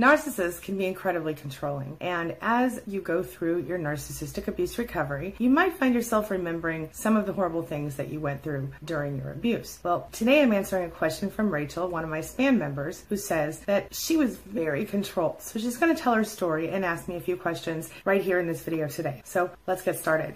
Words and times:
Narcissists 0.00 0.62
can 0.62 0.78
be 0.78 0.86
incredibly 0.86 1.34
controlling, 1.34 1.98
and 2.00 2.34
as 2.40 2.80
you 2.86 3.02
go 3.02 3.22
through 3.22 3.58
your 3.64 3.78
narcissistic 3.78 4.48
abuse 4.48 4.78
recovery, 4.78 5.34
you 5.36 5.50
might 5.50 5.74
find 5.74 5.94
yourself 5.94 6.30
remembering 6.30 6.88
some 6.92 7.18
of 7.18 7.26
the 7.26 7.34
horrible 7.34 7.62
things 7.62 7.96
that 7.96 8.08
you 8.08 8.18
went 8.18 8.42
through 8.42 8.70
during 8.82 9.18
your 9.18 9.30
abuse. 9.30 9.78
Well, 9.82 10.08
today 10.10 10.40
I'm 10.40 10.54
answering 10.54 10.86
a 10.86 10.88
question 10.90 11.28
from 11.30 11.50
Rachel, 11.50 11.86
one 11.86 12.02
of 12.02 12.08
my 12.08 12.22
SPAN 12.22 12.56
members, 12.56 13.04
who 13.10 13.18
says 13.18 13.58
that 13.66 13.94
she 13.94 14.16
was 14.16 14.38
very 14.38 14.86
controlled. 14.86 15.42
So 15.42 15.58
she's 15.58 15.76
going 15.76 15.94
to 15.94 16.02
tell 16.02 16.14
her 16.14 16.24
story 16.24 16.70
and 16.70 16.82
ask 16.82 17.06
me 17.06 17.16
a 17.16 17.20
few 17.20 17.36
questions 17.36 17.90
right 18.06 18.22
here 18.22 18.40
in 18.40 18.46
this 18.46 18.62
video 18.62 18.88
today. 18.88 19.20
So 19.26 19.50
let's 19.66 19.82
get 19.82 19.98
started. 19.98 20.34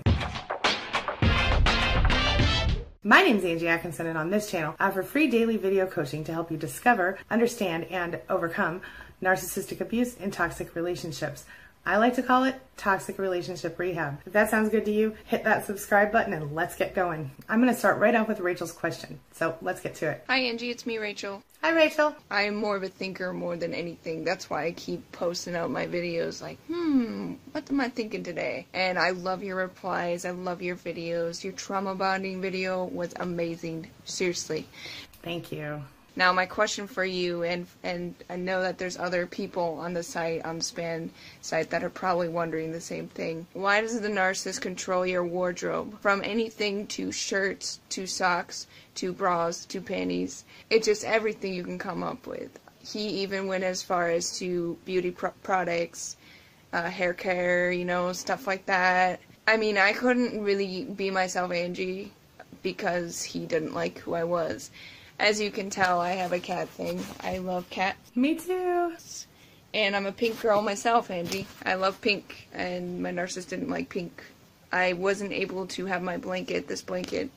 My 3.07 3.21
name 3.21 3.37
is 3.37 3.45
Angie 3.45 3.69
Atkinson, 3.69 4.07
and 4.07 4.17
on 4.17 4.31
this 4.31 4.51
channel, 4.51 4.75
I 4.79 4.89
offer 4.89 5.03
free 5.03 5.27
daily 5.27 5.59
video 5.59 5.87
coaching 5.87 6.25
to 6.25 6.33
help 6.33 6.51
you 6.51 6.57
discover, 6.57 7.19
understand, 7.31 7.85
and 7.91 8.19
overcome 8.31 8.81
narcissistic 9.25 9.81
abuse 9.81 10.17
and 10.19 10.33
toxic 10.33 10.75
relationships. 10.75 11.45
I 11.87 11.99
like 11.99 12.15
to 12.15 12.23
call 12.23 12.45
it 12.45 12.57
toxic 12.79 13.19
relationship 13.19 13.79
rehab. 13.79 14.19
If 14.25 14.33
that 14.33 14.49
sounds 14.49 14.71
good 14.71 14.87
to 14.87 14.91
you, 14.91 15.15
hit 15.27 15.45
that 15.45 15.67
subscribe 15.67 16.11
button 16.13 16.33
and 16.33 16.55
let's 16.55 16.77
get 16.77 16.95
going. 16.95 17.31
I'm 17.47 17.61
going 17.61 17.73
to 17.73 17.79
start 17.79 17.99
right 17.99 18.15
off 18.15 18.27
with 18.27 18.41
Rachel's 18.41 18.73
question. 18.73 19.21
So 19.33 19.59
let's 19.61 19.83
get 19.83 19.95
to 19.97 20.11
it. 20.11 20.25
Hi, 20.29 20.39
Angie. 20.39 20.71
It's 20.71 20.87
me, 20.87 20.97
Rachel. 20.97 21.43
Hi, 21.63 21.73
Rachel. 21.73 22.15
I 22.31 22.43
am 22.43 22.55
more 22.55 22.77
of 22.77 22.85
a 22.85 22.89
thinker 22.89 23.35
more 23.35 23.57
than 23.57 23.75
anything. 23.75 24.25
That's 24.25 24.49
why 24.49 24.65
I 24.65 24.73
keep 24.73 25.13
posting 25.13 25.57
out 25.57 25.71
my 25.71 25.87
videos 25.87 26.41
like, 26.41 26.59
hmm, 26.67 27.35
what 27.53 27.71
am 27.71 27.81
I 27.81 27.91
thinking 27.91 28.23
today? 28.23 28.67
And 28.73 28.99
I 28.99 29.11
love 29.11 29.43
your 29.43 29.57
replies. 29.57 30.25
I 30.25 30.31
love 30.31 30.63
your 30.63 30.77
videos. 30.77 31.45
Your 31.45 31.53
trauma 31.53 31.95
bonding 31.95 32.41
video 32.41 32.85
was 32.85 33.13
amazing. 33.17 33.91
Seriously. 34.05 34.67
Thank 35.23 35.53
you. 35.53 35.83
Now, 36.17 36.33
my 36.33 36.47
question 36.47 36.87
for 36.87 37.05
you, 37.05 37.43
and 37.43 37.67
and 37.83 38.15
I 38.31 38.37
know 38.37 38.63
that 38.63 38.79
there's 38.79 38.97
other 38.97 39.27
people 39.27 39.79
on 39.81 39.95
the 39.95 40.05
site, 40.05 40.45
on 40.45 40.59
the 40.59 40.65
SPAN 40.65 41.11
site, 41.41 41.71
that 41.71 41.83
are 41.83 41.91
probably 41.91 42.29
wondering 42.29 42.71
the 42.71 42.81
same 42.81 43.09
thing. 43.09 43.49
Why 43.53 43.81
does 43.81 44.01
the 44.01 44.09
narcissist 44.09 44.61
control 44.61 45.05
your 45.05 45.25
wardrobe? 45.25 46.01
From 46.01 46.23
anything 46.23 46.87
to 46.89 47.11
shirts, 47.11 47.81
to 47.91 48.07
socks, 48.07 48.69
to 48.97 49.13
bras, 49.13 49.65
to 49.67 49.81
panties. 49.81 50.45
It's 50.71 50.87
just 50.87 51.05
everything 51.05 51.53
you 51.53 51.65
can 51.65 51.81
come 51.81 52.05
up 52.05 52.29
with. 52.29 52.61
He 52.79 53.09
even 53.23 53.49
went 53.49 53.65
as 53.65 53.83
far 53.83 54.09
as 54.11 54.39
to 54.39 54.79
beauty 54.85 55.11
pro- 55.11 55.33
products, 55.43 56.17
uh, 56.73 56.91
hair 56.91 57.15
care, 57.15 57.73
you 57.73 57.85
know, 57.85 58.13
stuff 58.13 58.47
like 58.47 58.67
that. 58.67 59.19
I 59.49 59.57
mean, 59.57 59.79
I 59.79 59.93
couldn't 59.93 60.43
really 60.45 60.85
be 60.85 61.11
myself, 61.11 61.51
Angie, 61.51 62.13
because 62.63 63.23
he 63.25 63.47
didn't 63.47 63.75
like 63.75 63.99
who 63.99 64.15
I 64.15 64.25
was. 64.25 64.71
As 65.19 65.41
you 65.41 65.51
can 65.51 65.71
tell, 65.71 66.01
I 66.01 66.13
have 66.13 66.33
a 66.33 66.41
cat 66.41 66.69
thing. 66.69 67.05
I 67.21 67.39
love 67.39 67.69
cats. 67.71 67.99
Me 68.15 68.35
too. 68.35 68.95
And 69.73 69.97
I'm 69.97 70.07
a 70.07 70.13
pink 70.13 70.41
girl 70.41 70.63
myself, 70.63 71.11
Angie. 71.11 71.47
I 71.65 71.75
love 71.75 72.01
pink, 72.01 72.49
and 72.53 73.03
my 73.03 73.11
narcissist 73.11 73.49
didn't 73.49 73.71
like 73.71 73.89
pink. 73.89 74.23
I 74.73 74.93
wasn't 74.93 75.33
able 75.33 75.67
to 75.69 75.87
have 75.87 76.03
my 76.03 76.17
blanket, 76.17 76.69
this 76.69 76.83
blanket, 76.83 77.31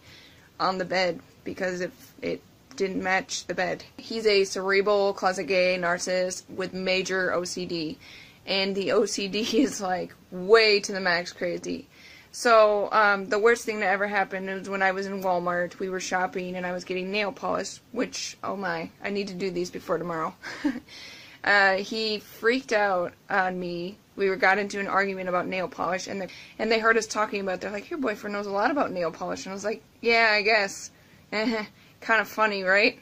on 0.59 0.77
the 0.77 0.85
bed 0.85 1.19
because 1.43 1.81
if 1.81 2.13
it 2.21 2.41
didn't 2.77 3.03
match 3.03 3.45
the 3.47 3.53
bed. 3.53 3.83
He's 3.97 4.25
a 4.25 4.43
cerebral, 4.45 5.13
closet 5.13 5.45
gay 5.45 5.77
narcissist 5.79 6.43
with 6.49 6.73
major 6.73 7.31
OCD. 7.31 7.97
And 8.45 8.75
the 8.75 8.89
OCD 8.89 9.53
is 9.53 9.81
like 9.81 10.13
way 10.31 10.79
to 10.79 10.91
the 10.93 11.01
max 11.01 11.33
crazy. 11.33 11.87
So 12.31 12.89
um, 12.91 13.29
the 13.29 13.39
worst 13.39 13.65
thing 13.65 13.79
that 13.79 13.89
ever 13.89 14.07
happened 14.07 14.47
was 14.47 14.69
when 14.69 14.83
I 14.83 14.91
was 14.91 15.05
in 15.05 15.23
Walmart. 15.23 15.79
We 15.79 15.89
were 15.89 15.99
shopping 15.99 16.55
and 16.55 16.65
I 16.65 16.71
was 16.71 16.83
getting 16.83 17.11
nail 17.11 17.31
polish, 17.31 17.79
which 17.91 18.37
oh 18.43 18.55
my, 18.55 18.89
I 19.03 19.09
need 19.09 19.27
to 19.29 19.33
do 19.33 19.49
these 19.49 19.71
before 19.71 19.97
tomorrow. 19.97 20.35
uh, 21.43 21.75
he 21.75 22.19
freaked 22.19 22.73
out 22.73 23.13
on 23.29 23.59
me. 23.59 23.97
We 24.15 24.29
were 24.29 24.35
got 24.35 24.57
into 24.57 24.79
an 24.79 24.87
argument 24.87 25.29
about 25.29 25.47
nail 25.47 25.67
polish, 25.67 26.07
and 26.07 26.21
the, 26.21 26.29
and 26.57 26.71
they 26.71 26.79
heard 26.79 26.97
us 26.97 27.05
talking 27.05 27.41
about. 27.41 27.61
They're 27.61 27.71
like, 27.71 27.89
"Your 27.89 27.99
boyfriend 27.99 28.33
knows 28.33 28.47
a 28.47 28.51
lot 28.51 28.71
about 28.71 28.91
nail 28.91 29.11
polish," 29.11 29.45
and 29.45 29.51
I 29.51 29.53
was 29.53 29.63
like, 29.63 29.83
"Yeah, 30.01 30.29
I 30.31 30.41
guess." 30.41 30.91
kind 31.31 32.21
of 32.21 32.27
funny, 32.27 32.63
right? 32.63 32.99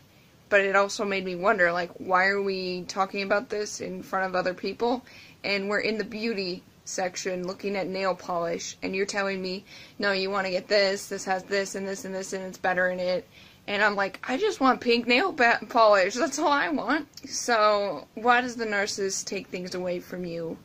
But 0.49 0.61
it 0.61 0.75
also 0.75 1.05
made 1.05 1.25
me 1.25 1.35
wonder, 1.35 1.71
like, 1.71 1.91
why 1.97 2.27
are 2.27 2.41
we 2.41 2.83
talking 2.83 3.23
about 3.23 3.49
this 3.49 3.81
in 3.81 4.03
front 4.03 4.25
of 4.25 4.35
other 4.35 4.53
people? 4.53 5.03
And 5.43 5.69
we're 5.69 5.79
in 5.79 5.97
the 5.97 6.03
beauty 6.03 6.63
section 6.85 7.45
looking 7.45 7.75
at 7.75 7.87
nail 7.87 8.15
polish 8.15 8.77
and 8.81 8.95
you're 8.95 9.05
telling 9.05 9.41
me, 9.41 9.65
no, 9.99 10.11
you 10.11 10.29
want 10.29 10.45
to 10.45 10.51
get 10.51 10.67
this, 10.67 11.07
this 11.07 11.25
has 11.25 11.43
this 11.43 11.75
and 11.75 11.87
this 11.87 12.05
and 12.05 12.15
this 12.15 12.31
and 12.31 12.43
it's 12.43 12.57
better 12.57 12.87
in 12.89 12.99
it. 12.99 13.27
And 13.67 13.83
I'm 13.83 13.95
like, 13.95 14.23
I 14.27 14.37
just 14.37 14.59
want 14.59 14.79
pink 14.79 15.07
nail 15.07 15.33
polish. 15.33 16.13
That's 16.13 16.37
all 16.37 16.51
I 16.51 16.69
want. 16.69 17.07
So, 17.27 18.07
why 18.13 18.41
does 18.41 18.55
the 18.55 18.65
narcissist 18.65 19.25
take 19.25 19.47
things 19.47 19.73
away 19.73 19.99
from 19.99 20.23
you? 20.23 20.57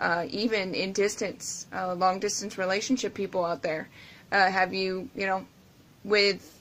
Uh, 0.00 0.26
even 0.30 0.74
in 0.74 0.92
distance, 0.92 1.66
uh, 1.72 1.94
long 1.94 2.18
distance 2.18 2.58
relationship 2.58 3.14
people 3.14 3.44
out 3.44 3.62
there. 3.62 3.88
Uh, 4.32 4.50
have 4.50 4.74
you, 4.74 5.08
you 5.14 5.26
know, 5.26 5.46
with 6.02 6.58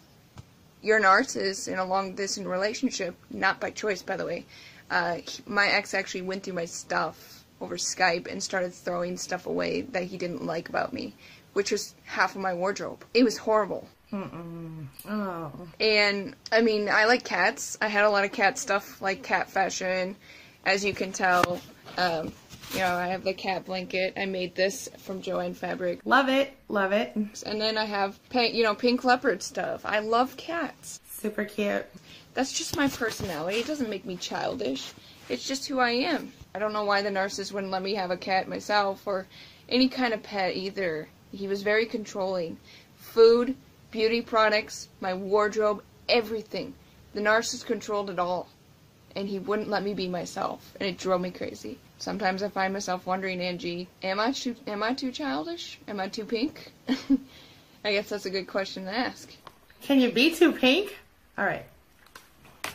your 0.84 1.02
narcissist 1.02 1.68
in 1.68 1.80
a 1.80 1.86
long 1.86 2.14
distance 2.14 2.46
relationship, 2.46 3.16
not 3.32 3.60
by 3.60 3.72
choice, 3.72 4.04
by 4.04 4.16
the 4.16 4.26
way. 4.26 4.46
Uh, 4.92 5.18
my 5.48 5.68
ex 5.68 5.94
actually 5.94 6.22
went 6.22 6.44
through 6.44 6.54
my 6.54 6.66
stuff 6.66 7.39
over 7.62 7.78
Skype 7.78 8.28
and 8.28 8.42
started 8.42 8.74
throwing 8.74 9.18
stuff 9.18 9.46
away 9.46 9.82
that 9.82 10.04
he 10.04 10.18
didn't 10.18 10.46
like 10.46 10.70
about 10.70 10.94
me, 10.94 11.14
which 11.54 11.72
was 11.72 11.96
half 12.06 12.36
of 12.36 12.42
my 12.42 12.54
wardrobe. 12.54 13.04
It 13.14 13.24
was 13.24 13.38
horrible. 13.38 13.88
Mm-mm. 14.12 14.88
Oh. 15.08 15.52
And 15.80 16.36
I 16.52 16.62
mean, 16.62 16.90
I 16.90 17.06
like 17.06 17.24
cats. 17.24 17.78
I 17.82 17.88
had 17.88 18.06
a 18.06 18.10
lot 18.10 18.24
of 18.24 18.32
cat 18.32 18.58
stuff, 18.58 19.02
like 19.02 19.24
cat 19.24 19.50
fashion, 19.50 20.16
as 20.66 20.84
you 20.84 20.94
can 20.94 21.12
tell. 21.12 21.62
Um, 21.98 22.34
you 22.74 22.80
know, 22.80 22.96
I 22.96 23.08
have 23.08 23.24
the 23.24 23.34
cat 23.34 23.66
blanket. 23.66 24.14
I 24.16 24.26
made 24.26 24.56
this 24.56 24.90
from 25.00 25.22
Joann 25.22 25.56
Fabric. 25.56 26.02
Love 26.06 26.30
it, 26.30 26.56
love 26.68 26.92
it. 26.92 27.16
And 27.16 27.60
then 27.60 27.78
I 27.78 27.86
have, 27.86 28.20
pink, 28.30 28.54
you 28.54 28.64
know, 28.64 28.76
pink 28.76 29.04
leopard 29.04 29.42
stuff. 29.42 29.86
I 29.86 30.00
love 30.00 30.38
cats. 30.38 31.00
Super 31.10 31.46
cute. 31.46 31.86
That's 32.36 32.54
just 32.54 32.78
my 32.78 32.88
personality. 32.88 33.60
It 33.60 33.68
doesn't 33.68 33.90
make 33.90 34.06
me 34.06 34.18
childish. 34.18 34.94
It's 35.30 35.48
just 35.48 35.68
who 35.68 35.80
I 35.80 35.92
am. 35.92 36.32
I 36.54 36.60
don't 36.60 36.74
know 36.74 36.84
why 36.84 37.02
the 37.02 37.10
narcissist 37.10 37.52
wouldn't 37.52 37.72
let 37.72 37.84
me 37.84 37.96
have 37.96 38.12
a 38.12 38.18
cat 38.18 38.48
myself 38.48 39.06
or 39.06 39.28
any 39.68 39.88
kind 39.88 40.14
of 40.14 40.24
pet 40.24 40.56
either. 40.56 41.08
He 41.32 41.48
was 41.48 41.62
very 41.62 41.86
controlling. 41.86 42.58
Food, 42.98 43.56
beauty 43.92 44.22
products, 44.22 44.90
my 45.00 45.14
wardrobe, 45.14 45.84
everything. 46.08 46.74
The 47.14 47.22
narcissist 47.22 47.66
controlled 47.66 48.10
it 48.10 48.20
all. 48.20 48.48
And 49.16 49.28
he 49.28 49.40
wouldn't 49.40 49.70
let 49.70 49.84
me 49.84 49.94
be 49.94 50.08
myself, 50.08 50.76
and 50.80 50.88
it 50.88 50.98
drove 50.98 51.22
me 51.22 51.32
crazy. 51.32 51.80
Sometimes 51.98 52.44
I 52.44 52.50
find 52.50 52.72
myself 52.72 53.06
wondering, 53.06 53.42
Angie, 53.42 53.88
am 54.04 54.20
I 54.20 54.32
too, 54.32 54.56
am 54.68 54.84
I 54.84 54.94
too 54.94 55.12
childish? 55.12 55.80
Am 55.88 56.00
I 56.00 56.08
too 56.08 56.26
pink? 56.26 56.72
I 57.84 57.92
guess 57.92 58.10
that's 58.10 58.26
a 58.26 58.30
good 58.30 58.48
question 58.48 58.86
to 58.86 58.92
ask. 58.92 59.32
Can 59.82 60.00
you 60.00 60.12
be 60.12 60.34
too 60.36 60.52
pink? 60.52 60.98
All 61.38 61.46
right. 61.46 61.66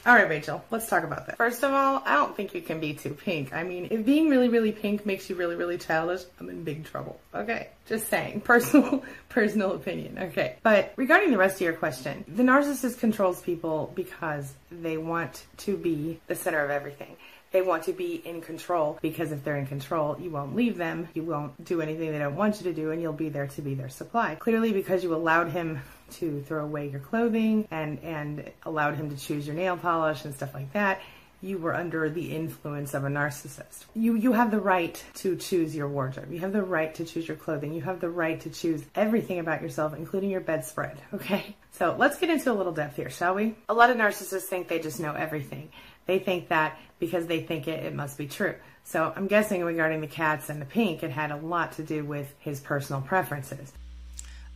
All 0.06 0.14
right, 0.14 0.28
Rachel, 0.28 0.62
let's 0.70 0.86
talk 0.86 1.02
about 1.02 1.26
that. 1.26 1.38
First 1.38 1.62
of 1.62 1.72
all, 1.72 2.02
I 2.04 2.16
don't 2.16 2.36
think 2.36 2.54
you 2.54 2.60
can 2.60 2.78
be 2.78 2.92
too 2.92 3.14
pink. 3.14 3.54
I 3.54 3.62
mean, 3.62 3.88
if 3.90 4.04
being 4.04 4.28
really, 4.28 4.50
really 4.50 4.70
pink 4.70 5.06
makes 5.06 5.30
you 5.30 5.36
really, 5.36 5.56
really 5.56 5.78
childish, 5.78 6.20
I'm 6.38 6.50
in 6.50 6.62
big 6.62 6.84
trouble. 6.84 7.18
Okay, 7.34 7.68
just 7.86 8.08
saying. 8.08 8.40
Personal, 8.44 9.02
personal 9.30 9.72
opinion. 9.72 10.18
Okay, 10.18 10.56
but 10.62 10.92
regarding 10.96 11.30
the 11.30 11.38
rest 11.38 11.56
of 11.56 11.62
your 11.62 11.72
question, 11.72 12.22
the 12.28 12.42
narcissist 12.42 12.98
controls 12.98 13.40
people 13.40 13.92
because 13.94 14.52
they 14.70 14.98
want 14.98 15.46
to 15.58 15.74
be 15.74 16.20
the 16.26 16.34
center 16.34 16.62
of 16.62 16.70
everything. 16.70 17.16
They 17.52 17.62
want 17.62 17.84
to 17.84 17.92
be 17.92 18.16
in 18.16 18.42
control 18.42 18.98
because 19.00 19.32
if 19.32 19.42
they're 19.42 19.56
in 19.56 19.68
control, 19.68 20.18
you 20.20 20.28
won't 20.28 20.54
leave 20.54 20.76
them, 20.76 21.08
you 21.14 21.22
won't 21.22 21.64
do 21.64 21.80
anything 21.80 22.12
they 22.12 22.18
don't 22.18 22.36
want 22.36 22.56
you 22.60 22.64
to 22.64 22.74
do, 22.74 22.90
and 22.90 23.00
you'll 23.00 23.12
be 23.12 23.30
there 23.30 23.46
to 23.46 23.62
be 23.62 23.74
their 23.74 23.88
supply. 23.88 24.34
Clearly, 24.34 24.72
because 24.72 25.02
you 25.02 25.14
allowed 25.14 25.50
him 25.50 25.80
to 26.18 26.42
throw 26.42 26.64
away 26.64 26.88
your 26.88 27.00
clothing 27.00 27.66
and 27.70 27.98
and 28.00 28.50
allowed 28.64 28.96
him 28.96 29.10
to 29.10 29.16
choose 29.16 29.46
your 29.46 29.56
nail 29.56 29.76
polish 29.76 30.24
and 30.24 30.34
stuff 30.34 30.54
like 30.54 30.72
that 30.72 31.00
you 31.44 31.58
were 31.58 31.74
under 31.74 32.08
the 32.08 32.34
influence 32.34 32.94
of 32.94 33.04
a 33.04 33.08
narcissist. 33.08 33.84
You 33.94 34.14
you 34.14 34.32
have 34.32 34.50
the 34.50 34.60
right 34.60 35.02
to 35.16 35.36
choose 35.36 35.76
your 35.76 35.88
wardrobe. 35.88 36.32
You 36.32 36.40
have 36.40 36.54
the 36.54 36.62
right 36.62 36.94
to 36.94 37.04
choose 37.04 37.28
your 37.28 37.36
clothing. 37.36 37.74
You 37.74 37.82
have 37.82 38.00
the 38.00 38.08
right 38.08 38.40
to 38.40 38.50
choose 38.50 38.82
everything 38.94 39.38
about 39.38 39.60
yourself, 39.60 39.94
including 39.94 40.30
your 40.30 40.40
bedspread. 40.40 40.98
Okay? 41.14 41.56
So 41.72 41.94
let's 41.98 42.18
get 42.18 42.30
into 42.30 42.52
a 42.52 42.54
little 42.54 42.72
depth 42.72 42.96
here, 42.96 43.10
shall 43.10 43.34
we? 43.34 43.56
A 43.68 43.74
lot 43.74 43.90
of 43.90 43.96
narcissists 43.96 44.42
think 44.42 44.68
they 44.68 44.78
just 44.78 45.00
know 45.00 45.12
everything. 45.12 45.70
They 46.06 46.18
think 46.18 46.48
that 46.48 46.78
because 46.98 47.26
they 47.26 47.40
think 47.40 47.66
it, 47.68 47.84
it 47.84 47.94
must 47.94 48.18
be 48.18 48.26
true. 48.26 48.54
So 48.84 49.12
I'm 49.14 49.26
guessing 49.26 49.64
regarding 49.64 50.00
the 50.00 50.06
cats 50.06 50.50
and 50.50 50.60
the 50.60 50.66
pink, 50.66 51.02
it 51.02 51.10
had 51.10 51.30
a 51.30 51.36
lot 51.36 51.72
to 51.72 51.82
do 51.82 52.04
with 52.04 52.32
his 52.38 52.60
personal 52.60 53.00
preferences. 53.00 53.72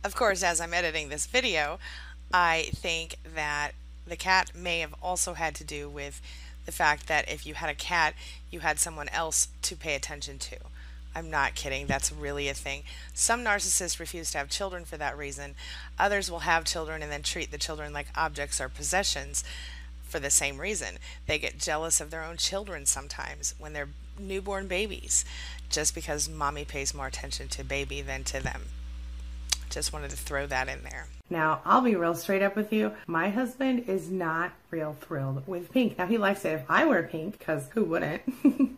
Of 0.01 0.15
course, 0.15 0.43
as 0.43 0.61
I'm 0.61 0.73
editing 0.73 1.09
this 1.09 1.25
video, 1.25 1.77
I 2.31 2.69
think 2.73 3.17
that 3.35 3.71
the 4.07 4.15
cat 4.15 4.55
may 4.55 4.79
have 4.79 4.95
also 5.03 5.33
had 5.33 5.55
to 5.55 5.65
do 5.65 5.89
with 5.89 6.21
the 6.65 6.71
fact 6.71 7.07
that 7.07 7.27
if 7.27 7.45
you 7.45 7.55
had 7.55 7.69
a 7.69 7.75
cat, 7.75 8.13
you 8.49 8.61
had 8.61 8.79
someone 8.79 9.09
else 9.09 9.49
to 9.63 9.75
pay 9.75 9.95
attention 9.95 10.39
to. 10.39 10.57
I'm 11.13 11.29
not 11.29 11.55
kidding, 11.55 11.85
that's 11.85 12.13
really 12.13 12.47
a 12.47 12.53
thing. 12.53 12.83
Some 13.13 13.43
narcissists 13.43 13.99
refuse 13.99 14.31
to 14.31 14.37
have 14.37 14.47
children 14.49 14.85
for 14.85 14.95
that 14.95 15.17
reason. 15.17 15.55
Others 15.97 16.31
will 16.31 16.39
have 16.39 16.63
children 16.63 17.03
and 17.03 17.11
then 17.11 17.23
treat 17.23 17.51
the 17.51 17.57
children 17.57 17.91
like 17.91 18.07
objects 18.15 18.61
or 18.61 18.69
possessions 18.69 19.43
for 20.03 20.19
the 20.19 20.29
same 20.29 20.59
reason. 20.59 20.97
They 21.27 21.39
get 21.39 21.57
jealous 21.57 21.99
of 21.99 22.09
their 22.09 22.23
own 22.23 22.37
children 22.37 22.85
sometimes 22.85 23.53
when 23.57 23.73
they're 23.73 23.89
newborn 24.17 24.67
babies 24.67 25.25
just 25.69 25.93
because 25.93 26.29
mommy 26.29 26.63
pays 26.63 26.93
more 26.93 27.07
attention 27.07 27.49
to 27.49 27.65
baby 27.65 28.01
than 28.01 28.23
to 28.25 28.39
them. 28.39 28.61
Just 29.69 29.93
wanted 29.93 30.09
to 30.09 30.17
throw 30.17 30.47
that 30.47 30.67
in 30.67 30.83
there. 30.83 31.07
Now, 31.29 31.61
I'll 31.65 31.81
be 31.81 31.95
real 31.95 32.15
straight 32.15 32.41
up 32.41 32.55
with 32.55 32.73
you. 32.73 32.91
My 33.07 33.29
husband 33.29 33.87
is 33.87 34.09
not 34.09 34.51
real 34.71 34.95
thrilled 35.01 35.47
with 35.47 35.71
pink. 35.71 35.97
Now, 35.97 36.05
he 36.05 36.17
likes 36.17 36.45
it 36.45 36.53
if 36.53 36.63
I 36.69 36.85
wear 36.85 37.03
pink, 37.03 37.37
because 37.37 37.67
who 37.73 37.83
wouldn't? 37.85 38.21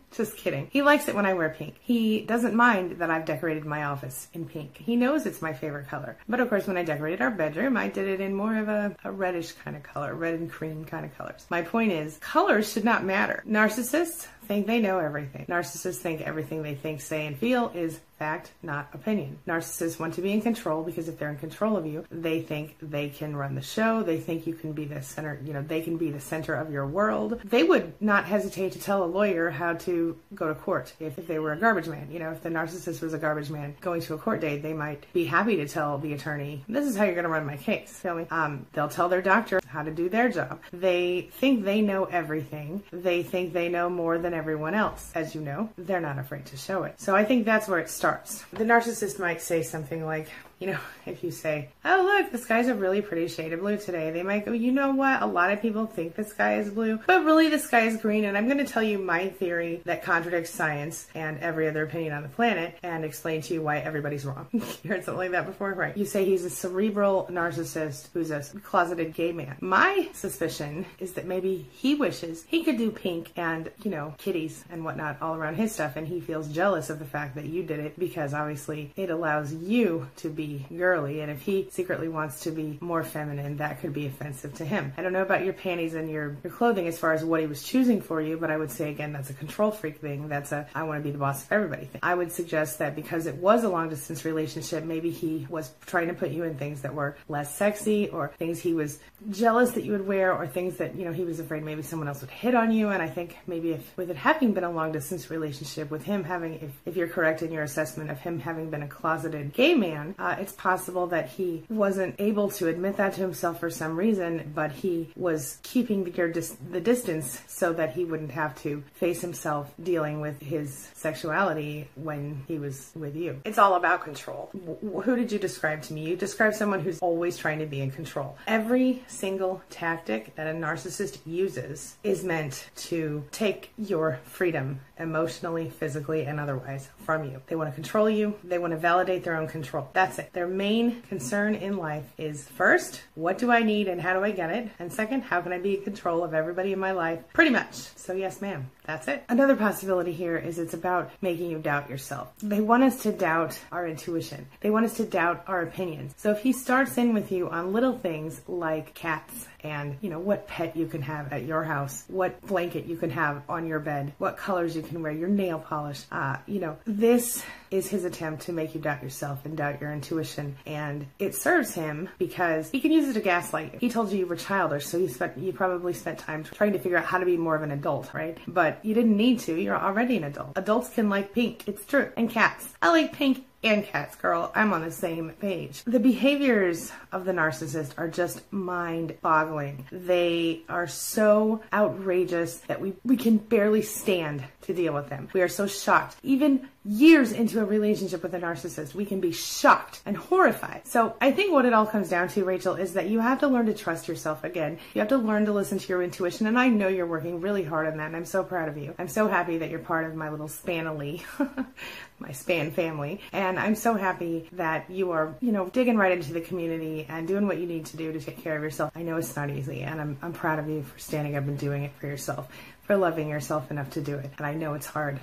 Just 0.11 0.37
kidding. 0.37 0.67
He 0.71 0.81
likes 0.81 1.07
it 1.07 1.15
when 1.15 1.25
I 1.25 1.33
wear 1.33 1.49
pink. 1.49 1.75
He 1.81 2.21
doesn't 2.21 2.53
mind 2.53 2.99
that 2.99 3.09
I've 3.09 3.25
decorated 3.25 3.65
my 3.65 3.85
office 3.85 4.27
in 4.33 4.45
pink. 4.45 4.77
He 4.77 4.95
knows 4.95 5.25
it's 5.25 5.41
my 5.41 5.53
favorite 5.53 5.87
color. 5.87 6.17
But 6.27 6.39
of 6.39 6.49
course, 6.49 6.67
when 6.67 6.77
I 6.77 6.83
decorated 6.83 7.21
our 7.21 7.31
bedroom, 7.31 7.77
I 7.77 7.87
did 7.87 8.07
it 8.07 8.19
in 8.19 8.33
more 8.33 8.57
of 8.57 8.67
a, 8.67 8.95
a 9.03 9.11
reddish 9.11 9.53
kind 9.53 9.75
of 9.75 9.83
color, 9.83 10.13
red 10.13 10.35
and 10.35 10.51
cream 10.51 10.83
kind 10.83 11.05
of 11.05 11.17
colors. 11.17 11.45
My 11.49 11.61
point 11.61 11.91
is, 11.93 12.17
colors 12.17 12.71
should 12.71 12.85
not 12.85 13.05
matter. 13.05 13.43
Narcissists 13.47 14.27
think 14.47 14.67
they 14.67 14.79
know 14.79 14.99
everything. 14.99 15.45
Narcissists 15.47 15.97
think 15.97 16.21
everything 16.21 16.61
they 16.61 16.75
think, 16.75 16.99
say, 16.99 17.25
and 17.25 17.37
feel 17.37 17.71
is 17.73 17.99
fact, 18.19 18.51
not 18.61 18.87
opinion. 18.93 19.39
Narcissists 19.47 19.97
want 19.97 20.13
to 20.13 20.21
be 20.21 20.31
in 20.31 20.41
control 20.41 20.83
because 20.83 21.07
if 21.07 21.17
they're 21.17 21.31
in 21.31 21.37
control 21.37 21.75
of 21.75 21.87
you, 21.87 22.05
they 22.11 22.40
think 22.41 22.75
they 22.81 23.09
can 23.09 23.35
run 23.35 23.55
the 23.55 23.61
show. 23.61 24.03
They 24.03 24.19
think 24.19 24.47
you 24.47 24.53
can 24.53 24.73
be 24.73 24.85
the 24.85 25.01
center, 25.01 25.39
you 25.43 25.53
know, 25.53 25.61
they 25.61 25.81
can 25.81 25.97
be 25.97 26.11
the 26.11 26.19
center 26.19 26.53
of 26.53 26.71
your 26.71 26.85
world. 26.87 27.39
They 27.45 27.63
would 27.63 27.93
not 28.01 28.25
hesitate 28.25 28.73
to 28.73 28.79
tell 28.79 29.03
a 29.03 29.05
lawyer 29.05 29.49
how 29.49 29.73
to 29.73 30.17
go 30.35 30.47
to 30.47 30.55
court 30.55 30.93
if, 30.99 31.17
if 31.17 31.27
they 31.27 31.39
were 31.39 31.53
a 31.53 31.57
garbage 31.57 31.87
man. 31.87 32.09
You 32.11 32.19
know, 32.19 32.31
if 32.31 32.41
the 32.41 32.49
narcissist 32.49 33.01
was 33.01 33.13
a 33.13 33.17
garbage 33.17 33.49
man 33.49 33.75
going 33.81 34.01
to 34.01 34.13
a 34.13 34.17
court 34.17 34.41
date, 34.41 34.61
they 34.61 34.73
might 34.73 35.05
be 35.13 35.25
happy 35.25 35.55
to 35.57 35.67
tell 35.67 35.97
the 35.97 36.13
attorney, 36.13 36.63
this 36.67 36.85
is 36.85 36.95
how 36.95 37.03
you're 37.03 37.13
going 37.13 37.23
to 37.23 37.29
run 37.29 37.45
my 37.45 37.57
case. 37.57 37.99
Feel 37.99 38.15
me? 38.15 38.25
Um, 38.31 38.65
they'll 38.73 38.89
tell 38.89 39.09
their 39.09 39.21
doctor 39.21 39.61
how 39.67 39.83
to 39.83 39.91
do 39.91 40.09
their 40.09 40.29
job. 40.29 40.59
They 40.73 41.29
think 41.33 41.63
they 41.63 41.81
know 41.81 42.05
everything. 42.05 42.83
They 42.91 43.23
think 43.23 43.53
they 43.53 43.69
know 43.69 43.89
more 43.89 44.17
than 44.17 44.33
everyone 44.33 44.73
else. 44.73 45.11
As 45.15 45.35
you 45.35 45.41
know, 45.41 45.69
they're 45.77 46.01
not 46.01 46.19
afraid 46.19 46.45
to 46.47 46.57
show 46.57 46.83
it. 46.83 46.99
So 46.99 47.15
I 47.15 47.23
think 47.23 47.45
that's 47.45 47.67
where 47.67 47.79
it 47.79 47.89
starts. 47.89 48.43
The 48.51 48.63
narcissist 48.63 49.19
might 49.19 49.41
say 49.41 49.63
something 49.63 50.05
like, 50.05 50.27
you 50.61 50.67
know, 50.67 50.79
if 51.05 51.23
you 51.23 51.31
say, 51.31 51.69
oh, 51.83 52.03
look, 52.05 52.31
the 52.31 52.37
sky's 52.37 52.67
a 52.67 52.75
really 52.75 53.01
pretty 53.01 53.27
shade 53.27 53.51
of 53.51 53.59
blue 53.59 53.77
today, 53.77 54.11
they 54.11 54.23
might 54.23 54.45
go, 54.45 54.53
you 54.53 54.71
know 54.71 54.91
what? 54.91 55.21
A 55.21 55.25
lot 55.25 55.51
of 55.51 55.61
people 55.61 55.87
think 55.87 56.15
the 56.15 56.23
sky 56.23 56.59
is 56.59 56.69
blue, 56.69 56.99
but 57.07 57.25
really 57.25 57.49
the 57.49 57.59
sky 57.59 57.81
is 57.87 57.97
green. 57.97 58.23
And 58.23 58.37
I'm 58.37 58.45
going 58.45 58.59
to 58.59 58.71
tell 58.71 58.83
you 58.83 58.99
my 58.99 59.29
theory 59.29 59.81
that 59.85 60.03
contradicts 60.03 60.51
science 60.51 61.07
and 61.15 61.39
every 61.39 61.67
other 61.67 61.83
opinion 61.83 62.13
on 62.13 62.23
the 62.23 62.29
planet 62.29 62.77
and 62.83 63.03
explain 63.03 63.41
to 63.41 63.55
you 63.55 63.61
why 63.63 63.79
everybody's 63.79 64.25
wrong. 64.25 64.47
you 64.51 64.61
heard 64.85 65.03
something 65.03 65.17
like 65.17 65.31
that 65.31 65.47
before? 65.47 65.73
Right. 65.73 65.97
You 65.97 66.05
say 66.05 66.23
he's 66.23 66.45
a 66.45 66.49
cerebral 66.49 67.27
narcissist 67.31 68.09
who's 68.13 68.29
a 68.29 68.41
closeted 68.63 69.13
gay 69.15 69.31
man. 69.31 69.57
My 69.59 70.09
suspicion 70.13 70.85
is 70.99 71.13
that 71.13 71.25
maybe 71.25 71.67
he 71.71 71.95
wishes 71.95 72.45
he 72.47 72.63
could 72.63 72.77
do 72.77 72.91
pink 72.91 73.31
and, 73.35 73.71
you 73.83 73.89
know, 73.89 74.13
kitties 74.19 74.63
and 74.69 74.85
whatnot 74.85 75.19
all 75.21 75.35
around 75.35 75.55
his 75.55 75.71
stuff. 75.71 75.95
And 75.95 76.07
he 76.07 76.19
feels 76.19 76.47
jealous 76.47 76.91
of 76.91 76.99
the 76.99 77.05
fact 77.05 77.35
that 77.35 77.45
you 77.45 77.63
did 77.63 77.79
it 77.79 77.97
because 77.97 78.33
obviously 78.33 78.93
it 78.95 79.09
allows 79.09 79.53
you 79.53 80.07
to 80.17 80.29
be 80.29 80.50
girly, 80.59 81.21
and 81.21 81.31
if 81.31 81.41
he 81.41 81.67
secretly 81.71 82.07
wants 82.07 82.41
to 82.41 82.51
be 82.51 82.77
more 82.81 83.03
feminine, 83.03 83.57
that 83.57 83.79
could 83.81 83.93
be 83.93 84.05
offensive 84.07 84.53
to 84.55 84.65
him. 84.65 84.93
I 84.97 85.01
don't 85.01 85.13
know 85.13 85.21
about 85.21 85.43
your 85.43 85.53
panties 85.53 85.93
and 85.93 86.09
your, 86.09 86.37
your 86.43 86.53
clothing 86.53 86.87
as 86.87 86.97
far 86.97 87.13
as 87.13 87.23
what 87.23 87.41
he 87.41 87.47
was 87.47 87.63
choosing 87.63 88.01
for 88.01 88.21
you, 88.21 88.37
but 88.37 88.51
I 88.51 88.57
would 88.57 88.71
say 88.71 88.89
again, 88.89 89.13
that's 89.13 89.29
a 89.29 89.33
control 89.33 89.71
freak 89.71 89.97
thing. 89.97 90.27
That's 90.27 90.51
a 90.51 90.67
I 90.73 90.83
want 90.83 90.99
to 90.99 91.03
be 91.03 91.11
the 91.11 91.17
boss 91.17 91.43
of 91.43 91.51
everybody 91.51 91.85
thing. 91.85 91.99
I 92.03 92.15
would 92.15 92.31
suggest 92.31 92.79
that 92.79 92.95
because 92.95 93.25
it 93.25 93.35
was 93.35 93.63
a 93.63 93.69
long 93.69 93.89
distance 93.89 94.25
relationship, 94.25 94.83
maybe 94.83 95.11
he 95.11 95.45
was 95.49 95.71
trying 95.85 96.07
to 96.07 96.13
put 96.13 96.31
you 96.31 96.43
in 96.43 96.55
things 96.55 96.81
that 96.81 96.93
were 96.93 97.17
less 97.27 97.55
sexy 97.55 98.09
or 98.09 98.31
things 98.37 98.59
he 98.59 98.73
was 98.73 98.99
jealous 99.29 99.71
that 99.71 99.83
you 99.83 99.91
would 99.91 100.07
wear 100.07 100.33
or 100.33 100.47
things 100.47 100.77
that, 100.77 100.95
you 100.95 101.05
know, 101.05 101.11
he 101.11 101.23
was 101.23 101.39
afraid 101.39 101.63
maybe 101.63 101.81
someone 101.81 102.07
else 102.07 102.21
would 102.21 102.29
hit 102.29 102.55
on 102.55 102.71
you. 102.71 102.89
And 102.89 103.01
I 103.01 103.09
think 103.09 103.37
maybe 103.47 103.71
if 103.71 103.97
with 103.97 104.09
it 104.09 104.17
having 104.17 104.53
been 104.53 104.63
a 104.63 104.71
long 104.71 104.91
distance 104.91 105.29
relationship, 105.29 105.91
with 105.91 106.03
him 106.03 106.23
having, 106.23 106.55
if, 106.55 106.71
if 106.85 106.95
you're 106.95 107.07
correct 107.07 107.41
in 107.41 107.51
your 107.51 107.63
assessment 107.63 108.09
of 108.09 108.19
him 108.19 108.39
having 108.39 108.69
been 108.69 108.83
a 108.83 108.87
closeted 108.87 109.53
gay 109.53 109.73
man, 109.73 110.15
uh, 110.17 110.35
it's 110.41 110.53
possible 110.53 111.07
that 111.07 111.29
he 111.29 111.63
wasn't 111.69 112.15
able 112.19 112.49
to 112.49 112.67
admit 112.67 112.97
that 112.97 113.13
to 113.13 113.21
himself 113.21 113.59
for 113.59 113.69
some 113.69 113.95
reason, 113.95 114.51
but 114.55 114.71
he 114.71 115.11
was 115.15 115.59
keeping 115.63 116.03
the, 116.03 116.11
dis- 116.27 116.57
the 116.71 116.81
distance 116.81 117.41
so 117.47 117.73
that 117.73 117.93
he 117.93 118.05
wouldn't 118.05 118.31
have 118.31 118.55
to 118.63 118.83
face 118.93 119.21
himself 119.21 119.71
dealing 119.81 120.19
with 120.19 120.41
his 120.41 120.89
sexuality 120.93 121.87
when 121.95 122.43
he 122.47 122.57
was 122.57 122.91
with 122.95 123.15
you. 123.15 123.39
It's 123.45 123.57
all 123.57 123.75
about 123.75 124.03
control. 124.03 124.49
W- 124.53 125.01
who 125.01 125.15
did 125.15 125.31
you 125.31 125.39
describe 125.39 125.81
to 125.83 125.93
me? 125.93 126.09
You 126.09 126.15
described 126.15 126.55
someone 126.55 126.79
who's 126.79 126.99
always 126.99 127.37
trying 127.37 127.59
to 127.59 127.65
be 127.65 127.81
in 127.81 127.91
control. 127.91 128.37
Every 128.47 129.03
single 129.07 129.61
tactic 129.69 130.35
that 130.35 130.47
a 130.47 130.53
narcissist 130.53 131.19
uses 131.25 131.95
is 132.03 132.23
meant 132.23 132.69
to 132.75 133.23
take 133.31 133.71
your 133.77 134.19
freedom 134.23 134.79
emotionally, 135.01 135.69
physically, 135.69 136.25
and 136.25 136.39
otherwise 136.39 136.89
from 136.99 137.23
you. 137.25 137.41
They 137.47 137.55
want 137.55 137.69
to 137.69 137.75
control 137.75 138.09
you. 138.09 138.35
They 138.43 138.59
want 138.59 138.71
to 138.71 138.77
validate 138.77 139.23
their 139.23 139.35
own 139.35 139.47
control. 139.47 139.89
That's 139.93 140.19
it. 140.19 140.31
Their 140.33 140.47
main 140.47 141.01
concern 141.03 141.55
in 141.55 141.77
life 141.77 142.05
is 142.17 142.47
first, 142.49 143.01
what 143.15 143.37
do 143.37 143.51
I 143.51 143.63
need 143.63 143.87
and 143.87 143.99
how 143.99 144.13
do 144.13 144.23
I 144.23 144.31
get 144.31 144.51
it? 144.51 144.69
And 144.79 144.91
second, 144.91 145.21
how 145.23 145.41
can 145.41 145.51
I 145.51 145.59
be 145.59 145.77
in 145.77 145.83
control 145.83 146.23
of 146.23 146.33
everybody 146.33 146.71
in 146.71 146.79
my 146.79 146.91
life? 146.91 147.19
Pretty 147.33 147.51
much. 147.51 147.73
So, 147.73 148.13
yes, 148.13 148.41
ma'am. 148.41 148.69
That's 148.91 149.07
it. 149.07 149.23
Another 149.29 149.55
possibility 149.55 150.11
here 150.11 150.35
is 150.35 150.59
it's 150.59 150.73
about 150.73 151.11
making 151.21 151.49
you 151.49 151.59
doubt 151.59 151.89
yourself. 151.89 152.27
They 152.43 152.59
want 152.59 152.83
us 152.83 153.03
to 153.03 153.13
doubt 153.13 153.57
our 153.71 153.87
intuition. 153.87 154.47
They 154.59 154.69
want 154.69 154.85
us 154.85 154.97
to 154.97 155.05
doubt 155.05 155.45
our 155.47 155.61
opinions. 155.61 156.13
So 156.17 156.31
if 156.31 156.41
he 156.41 156.51
starts 156.51 156.97
in 156.97 157.13
with 157.13 157.31
you 157.31 157.49
on 157.49 157.71
little 157.71 157.97
things 157.97 158.41
like 158.49 158.93
cats 158.93 159.47
and, 159.63 159.95
you 160.01 160.09
know, 160.09 160.19
what 160.19 160.45
pet 160.45 160.75
you 160.75 160.87
can 160.87 161.03
have 161.03 161.31
at 161.31 161.43
your 161.43 161.63
house, 161.63 162.03
what 162.09 162.41
blanket 162.41 162.85
you 162.85 162.97
can 162.97 163.11
have 163.11 163.43
on 163.47 163.65
your 163.65 163.79
bed, 163.79 164.11
what 164.17 164.35
colors 164.35 164.75
you 164.75 164.81
can 164.81 165.01
wear, 165.01 165.11
your 165.13 165.29
nail 165.29 165.59
polish, 165.59 166.03
uh, 166.11 166.35
you 166.45 166.59
know, 166.59 166.75
this 166.85 167.45
is 167.69 167.87
his 167.87 168.03
attempt 168.03 168.43
to 168.43 168.51
make 168.51 168.75
you 168.75 168.81
doubt 168.81 169.01
yourself 169.01 169.45
and 169.45 169.55
doubt 169.55 169.79
your 169.79 169.93
intuition. 169.93 170.57
And 170.65 171.05
it 171.19 171.35
serves 171.35 171.73
him 171.73 172.09
because 172.17 172.69
he 172.71 172.81
can 172.81 172.91
use 172.91 173.07
it 173.07 173.13
to 173.13 173.21
gaslight 173.21 173.73
you. 173.73 173.79
He 173.79 173.89
told 173.89 174.11
you 174.11 174.17
you 174.17 174.25
were 174.25 174.35
childish, 174.35 174.85
so 174.85 174.97
you 174.97 175.07
spent, 175.07 175.37
you 175.37 175.53
probably 175.53 175.93
spent 175.93 176.19
time 176.19 176.43
trying 176.43 176.73
to 176.73 176.79
figure 176.79 176.97
out 176.97 177.05
how 177.05 177.19
to 177.19 177.25
be 177.25 177.37
more 177.37 177.55
of 177.55 177.61
an 177.61 177.71
adult, 177.71 178.13
right? 178.13 178.37
But 178.47 178.80
you 178.83 178.93
didn't 178.93 179.17
need 179.17 179.39
to. 179.41 179.59
You're 179.59 179.77
already 179.77 180.17
an 180.17 180.23
adult. 180.25 180.53
Adults 180.55 180.89
can 180.89 181.09
like 181.09 181.33
pink. 181.33 181.67
It's 181.67 181.85
true. 181.85 182.11
And 182.17 182.29
cats. 182.29 182.73
I 182.81 182.89
like 182.89 183.13
pink 183.13 183.45
and 183.63 183.85
cats, 183.85 184.15
girl. 184.15 184.51
I'm 184.55 184.73
on 184.73 184.81
the 184.81 184.91
same 184.91 185.29
page. 185.39 185.83
The 185.83 185.99
behaviors 185.99 186.91
of 187.11 187.25
the 187.25 187.31
narcissist 187.31 187.93
are 187.97 188.07
just 188.07 188.41
mind 188.51 189.15
boggling. 189.21 189.85
They 189.91 190.61
are 190.67 190.87
so 190.87 191.61
outrageous 191.71 192.57
that 192.67 192.81
we, 192.81 192.93
we 193.03 193.17
can 193.17 193.37
barely 193.37 193.83
stand 193.83 194.43
to 194.63 194.73
deal 194.73 194.93
with 194.93 195.09
them. 195.09 195.29
We 195.33 195.41
are 195.41 195.47
so 195.47 195.67
shocked. 195.67 196.17
Even 196.23 196.69
years 196.83 197.31
into 197.31 197.61
a 197.61 197.65
relationship 197.65 198.23
with 198.23 198.33
a 198.33 198.39
narcissist, 198.39 198.95
we 198.95 199.05
can 199.05 199.19
be 199.19 199.31
shocked 199.31 200.01
and 200.05 200.17
horrified. 200.17 200.81
So 200.87 201.15
I 201.21 201.31
think 201.31 201.53
what 201.53 201.65
it 201.65 201.73
all 201.73 201.85
comes 201.85 202.09
down 202.09 202.27
to, 202.29 202.43
Rachel, 202.43 202.73
is 202.73 202.93
that 202.93 203.07
you 203.07 203.19
have 203.19 203.39
to 203.41 203.47
learn 203.47 203.67
to 203.67 203.73
trust 203.73 204.07
yourself 204.07 204.43
again. 204.43 204.79
You 204.95 204.99
have 204.99 205.09
to 205.09 205.17
learn 205.17 205.45
to 205.45 205.53
listen 205.53 205.77
to 205.77 205.87
your 205.87 206.01
intuition. 206.01 206.47
And 206.47 206.57
I 206.57 206.69
know 206.69 206.87
you're 206.87 207.05
working 207.05 207.39
really 207.39 207.63
hard 207.63 207.87
on 207.87 207.97
that. 207.97 208.07
And 208.07 208.15
I'm 208.15 208.25
so 208.25 208.43
proud 208.43 208.67
of 208.67 208.77
you. 208.77 208.95
I'm 208.97 209.07
so 209.07 209.27
happy 209.27 209.59
that 209.59 209.69
you're 209.69 209.79
part 209.79 210.07
of 210.07 210.15
my 210.15 210.29
little 210.29 210.47
spanily, 210.47 211.23
my 212.19 212.31
span 212.31 212.71
family. 212.71 213.21
And 213.31 213.59
I'm 213.59 213.75
so 213.75 213.93
happy 213.93 214.49
that 214.53 214.89
you 214.89 215.11
are, 215.11 215.35
you 215.39 215.51
know, 215.51 215.69
digging 215.69 215.97
right 215.97 216.11
into 216.11 216.33
the 216.33 216.41
community 216.41 217.05
and 217.07 217.27
doing 217.27 217.45
what 217.45 217.59
you 217.59 217.67
need 217.67 217.85
to 217.87 217.97
do 217.97 218.11
to 218.11 218.19
take 218.19 218.41
care 218.41 218.57
of 218.57 218.63
yourself. 218.63 218.91
I 218.95 219.03
know 219.03 219.17
it's 219.17 219.35
not 219.35 219.51
easy. 219.51 219.81
And 219.81 220.01
I'm, 220.01 220.17
I'm 220.23 220.33
proud 220.33 220.57
of 220.57 220.67
you 220.67 220.81
for 220.81 220.97
standing 220.97 221.35
up 221.35 221.43
and 221.43 221.59
doing 221.59 221.83
it 221.83 221.91
for 221.99 222.07
yourself, 222.07 222.47
for 222.81 222.97
loving 222.97 223.29
yourself 223.29 223.69
enough 223.69 223.91
to 223.91 224.01
do 224.01 224.17
it. 224.17 224.31
And 224.39 224.47
I 224.47 224.55
know 224.55 224.73
it's 224.73 224.87
hard. 224.87 225.19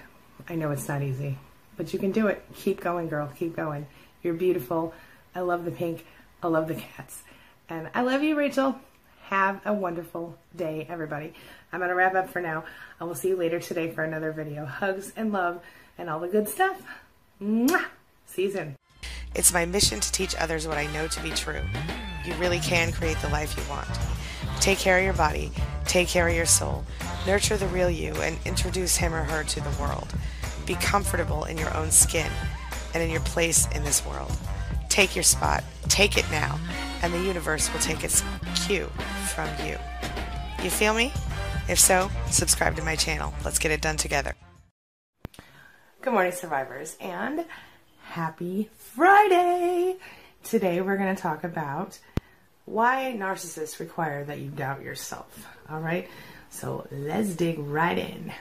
I 0.49 0.55
know 0.55 0.71
it's 0.71 0.87
not 0.87 1.03
easy 1.03 1.37
but 1.79 1.95
you 1.95 1.99
can 1.99 2.13
do 2.13 2.27
it. 2.27 2.45
Keep 2.55 2.83
going, 2.83 3.09
girl. 3.09 3.33
Keep 3.39 3.57
going. 3.57 3.87
You're 4.23 4.35
beautiful. 4.35 4.93
I 5.35 5.41
love 5.41 5.65
the 5.65 5.71
pink. 5.71 6.05
I 6.43 6.49
love 6.49 6.69
the 6.69 6.75
cats. 6.75 7.23
And 7.71 7.89
I 7.95 8.03
love 8.03 8.23
you, 8.23 8.37
Rachel. 8.37 8.79
Have 9.29 9.61
a 9.65 9.73
wonderful 9.73 10.37
day, 10.55 10.87
everybody. 10.91 11.33
I'm 11.73 11.81
going 11.81 11.91
to 11.91 11.95
wrap 11.95 12.15
up 12.15 12.29
for 12.29 12.41
now. 12.41 12.65
I 13.01 13.05
will 13.05 13.15
see 13.15 13.29
you 13.29 13.37
later 13.37 13.61
today 13.61 13.91
for 13.91 14.03
another 14.03 14.33
video. 14.33 14.67
Hugs 14.67 15.13
and 15.17 15.33
love 15.33 15.63
and 15.97 16.11
all 16.11 16.21
the 16.21 16.29
good 16.29 16.49
stuff. 16.49 16.83
Mwah! 17.41 17.85
See 18.27 18.43
you 18.43 18.51
soon. 18.51 18.77
It's 19.35 19.53
my 19.53 19.65
mission 19.65 20.01
to 20.01 20.13
teach 20.13 20.35
others 20.37 20.67
what 20.67 20.79
I 20.79 20.87
know 20.93 21.07
to 21.07 21.23
be 21.23 21.31
true. 21.31 21.61
You 22.25 22.35
really 22.35 22.59
can 22.59 22.91
create 22.93 23.19
the 23.19 23.29
life 23.29 23.57
you 23.57 23.63
want. 23.71 23.89
Take 24.61 24.79
care 24.79 24.99
of 24.99 25.05
your 25.05 25.13
body, 25.13 25.53
take 25.85 26.09
care 26.09 26.27
of 26.27 26.35
your 26.35 26.47
soul, 26.47 26.85
nurture 27.27 27.57
the 27.57 27.69
real 27.69 27.91
you, 27.91 28.13
and 28.15 28.37
introduce 28.45 28.97
him 28.97 29.15
or 29.15 29.23
her 29.23 29.45
to 29.45 29.61
the 29.61 29.71
world. 29.81 30.13
Be 30.69 30.75
comfortable 30.75 31.45
in 31.45 31.57
your 31.57 31.75
own 31.75 31.91
skin 31.91 32.31
and 32.93 33.03
in 33.03 33.09
your 33.09 33.23
place 33.23 33.67
in 33.75 33.85
this 33.85 34.05
world. 34.05 34.31
Take 34.91 35.17
your 35.17 35.23
spot, 35.23 35.65
take 35.89 36.19
it 36.19 36.31
now, 36.31 36.61
and 37.03 37.11
the 37.11 37.23
universe 37.23 37.73
will 37.73 37.81
take 37.81 38.05
its 38.05 38.23
cue 38.55 38.85
from 39.35 39.49
you. 39.67 39.79
You 40.63 40.69
feel 40.69 40.93
me? 40.93 41.11
If 41.71 41.79
so, 41.79 42.11
subscribe 42.31 42.77
to 42.77 42.85
my 42.85 42.97
channel. 42.97 43.33
Let's 43.47 43.59
get 43.59 43.71
it 43.71 43.81
done 43.81 43.97
together. 43.97 44.35
Good 46.03 46.13
morning, 46.13 46.33
survivors, 46.33 46.99
and 47.01 47.47
happy 48.03 48.69
Friday! 48.77 49.97
Today 50.45 50.83
we're 50.83 50.99
going 50.99 51.17
to 51.17 51.23
talk 51.23 51.45
about 51.45 51.99
why 52.67 53.17
narcissists 53.17 53.81
require 53.81 54.23
that 54.25 54.41
you 54.41 54.51
doubt 54.51 54.83
yourself. 54.83 55.49
All 55.71 55.81
right, 55.81 56.07
so 56.51 56.87
let's 56.91 57.31
dig 57.31 57.59
right 57.59 57.97
in. 57.97 58.35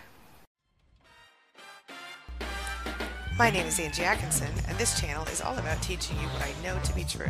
My 3.38 3.52
name 3.52 3.68
is 3.68 3.80
Angie 3.80 4.04
Atkinson, 4.04 4.50
and 4.68 4.76
this 4.80 5.00
channel 5.00 5.24
is 5.26 5.42
all 5.42 5.56
about 5.60 5.80
teaching 5.84 6.20
you 6.20 6.26
what 6.30 6.42
I 6.42 6.52
know 6.64 6.82
to 6.82 6.96
be 6.96 7.04
true. 7.04 7.30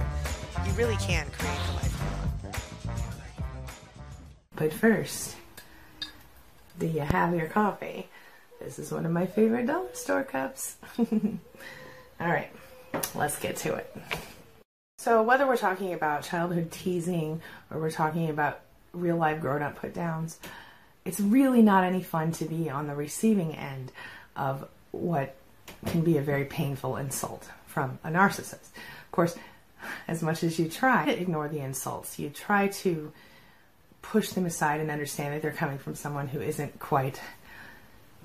You 0.66 0.72
really 0.72 0.96
can 0.96 1.28
create 1.32 1.60
the 1.68 1.74
life 1.74 2.00
you 2.00 2.50
want. 2.50 2.56
But 4.56 4.72
first, 4.72 5.36
do 6.80 6.88
you 6.88 7.02
have 7.02 7.36
your 7.36 7.48
coffee? 7.48 8.08
This 8.62 8.80
is 8.80 8.90
one 8.90 9.06
of 9.06 9.12
my 9.12 9.26
favorite 9.26 9.68
dollar 9.68 9.94
store 9.96 10.24
cups. 10.24 10.78
All 10.98 11.08
right, 12.22 12.52
let's 13.14 13.38
get 13.38 13.58
to 13.58 13.76
it. 13.76 13.94
So, 15.00 15.22
whether 15.24 15.46
we're 15.46 15.58
talking 15.58 15.92
about 15.92 16.24
childhood 16.24 16.72
teasing 16.72 17.42
or 17.70 17.82
we're 17.82 17.92
talking 17.92 18.30
about 18.30 18.62
real 18.94 19.18
life 19.18 19.42
grown 19.42 19.62
up 19.62 19.76
put 19.76 19.94
downs, 19.94 20.40
it's 21.04 21.20
really 21.20 21.62
not 21.62 21.84
any 21.84 22.02
fun 22.02 22.32
to 22.32 22.46
be 22.46 22.70
on 22.70 22.88
the 22.88 22.96
receiving 22.96 23.54
end 23.54 23.92
of 24.38 24.70
what 24.92 25.36
can 25.86 26.02
be 26.02 26.18
a 26.18 26.22
very 26.22 26.46
painful 26.46 26.98
insult 26.98 27.50
from 27.66 28.00
a 28.04 28.10
narcissist. 28.10 28.54
Of 28.54 29.12
course, 29.12 29.36
as 30.08 30.22
much 30.22 30.44
as 30.44 30.58
you 30.60 30.68
try 30.68 31.06
to 31.06 31.22
ignore 31.22 31.48
the 31.48 31.60
insults, 31.60 32.20
you 32.20 32.30
try 32.30 32.68
to 32.68 33.12
push 34.02 34.30
them 34.30 34.46
aside 34.46 34.80
and 34.80 34.90
understand 34.90 35.34
that 35.34 35.42
they're 35.42 35.52
coming 35.52 35.78
from 35.78 35.96
someone 35.96 36.28
who 36.28 36.42
isn't 36.42 36.80
quite 36.80 37.22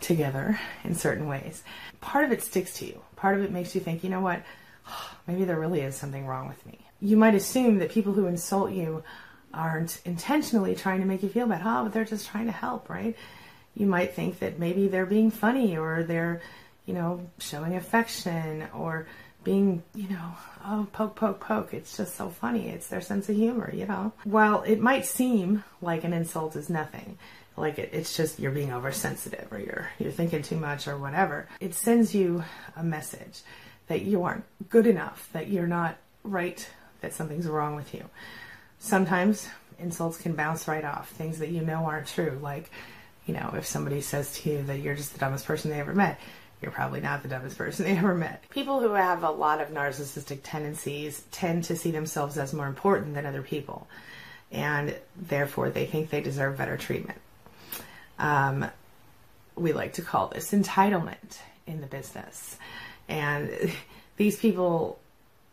together 0.01 0.59
in 0.85 0.95
certain 0.95 1.29
ways. 1.29 1.63
Part 2.01 2.25
of 2.25 2.33
it 2.33 2.43
sticks 2.43 2.75
to 2.79 2.87
you. 2.87 3.01
Part 3.17 3.37
of 3.37 3.45
it 3.45 3.51
makes 3.51 3.75
you 3.75 3.81
think, 3.81 4.05
you 4.05 4.11
know 4.11 4.21
what? 4.21 4.43
Maybe 5.27 5.45
there 5.45 5.59
really 5.59 5.81
is 5.81 5.97
something 5.97 6.27
wrong 6.27 6.49
with 6.49 6.65
me. 6.67 6.79
You 7.01 7.17
might 7.17 7.35
assume 7.35 7.79
that 7.79 7.91
people 7.91 8.13
who 8.13 8.27
insult 8.27 8.73
you 8.73 9.03
aren't 9.55 10.01
intentionally 10.05 10.75
trying 10.75 11.01
to 11.01 11.07
make 11.07 11.23
you 11.23 11.29
feel 11.29 11.47
bad. 11.47 11.63
Oh, 11.65 11.85
but 11.85 11.93
they're 11.93 12.05
just 12.05 12.29
trying 12.29 12.47
to 12.47 12.53
help, 12.53 12.89
right? 12.89 13.17
You 13.75 13.87
might 13.87 14.15
think 14.15 14.39
that 14.41 14.59
maybe 14.59 14.89
they're 14.89 15.07
being 15.07 15.31
funny 15.31 15.77
or 15.77 16.03
they're, 16.05 16.43
you 16.87 16.95
know, 16.95 17.27
showing 17.39 17.77
affection 17.77 18.69
or 18.75 19.07
being, 19.45 19.83
you 19.95 20.09
know, 20.09 20.35
oh, 20.65 20.87
poke, 20.93 21.17
poke, 21.17 21.41
poke. 21.41 21.75
It's 21.75 21.97
just 21.97 22.17
so 22.17 22.29
funny. 22.29 22.69
It's 22.69 22.87
their 22.89 23.01
sense 23.01 23.29
of 23.29 23.37
humor, 23.37 23.73
you 23.75 23.87
know. 23.87 24.13
While 24.25 24.63
it 24.63 24.81
might 24.81 25.05
seem 25.05 25.65
like 25.81 26.05
an 26.05 26.13
insult 26.13 26.57
is 26.57 26.71
nothing, 26.71 27.19
like 27.57 27.79
it, 27.79 27.91
it's 27.93 28.17
just 28.17 28.39
you're 28.39 28.53
being 28.53 28.73
oversensitive 28.73 29.49
or 29.53 29.59
you're 29.59 29.89
you're 29.99 30.13
thinking 30.13 30.43
too 30.43 30.57
much 30.57 30.89
or 30.89 30.97
whatever. 30.97 31.49
It 31.61 31.75
sends 31.75 32.15
you 32.15 32.45
a 32.77 32.83
message 32.83 33.41
that 33.89 34.03
you 34.03 34.23
aren't 34.23 34.45
good 34.71 34.87
enough, 34.87 35.29
that 35.33 35.49
you're 35.49 35.67
not 35.67 35.97
right, 36.23 36.67
that 37.01 37.13
something's 37.13 37.47
wrong 37.47 37.75
with 37.75 37.93
you. 37.95 38.05
Sometimes 38.79 39.49
insults 39.79 40.19
can 40.19 40.35
bounce 40.35 40.69
right 40.69 40.85
off, 40.85 41.11
things 41.11 41.39
that 41.41 41.51
you 41.51 41.61
know 41.61 41.85
aren't 41.85 42.07
true, 42.07 42.39
like, 42.43 42.71
you 43.27 43.35
know, 43.35 43.53
if 43.57 43.67
somebody 43.67 44.01
says 44.01 44.33
to 44.35 44.51
you 44.51 44.63
that 44.65 44.79
you're 44.79 44.95
just 44.95 45.13
the 45.13 45.19
dumbest 45.19 45.45
person 45.45 45.71
they 45.71 45.81
ever 45.81 45.95
met, 45.95 46.19
you're 46.63 46.73
probably 46.73 47.01
not 47.01 47.23
the 47.23 47.29
dumbest 47.29 47.59
person 47.59 47.85
they 47.87 47.97
ever 47.97 48.15
met. 48.15 48.49
People 48.51 48.81
who 48.81 48.93
have 48.93 49.25
a 49.25 49.31
lot 49.31 49.61
of 49.61 49.69
narcissistic 49.69 50.41
tendencies 50.43 51.23
tend 51.33 51.65
to 51.65 51.77
see 51.77 51.91
themselves 51.91 52.39
as 52.39 52.55
more 52.55 52.67
important 52.67 53.15
than 53.15 53.27
other 53.27 53.43
people, 53.43 53.87
and 54.51 54.95
therefore 55.17 55.71
they 55.71 55.87
think 55.87 56.11
they 56.11 56.21
deserve 56.21 56.57
better 56.57 56.77
treatment. 56.77 57.19
Um, 58.19 58.67
we 59.57 59.73
like 59.73 59.95
to 59.95 60.03
call 60.03 60.29
this 60.29 60.53
entitlement 60.53 61.39
in 61.67 61.81
the 61.81 61.87
business. 61.87 62.57
And 63.09 63.51
these 64.17 64.39
people, 64.39 64.99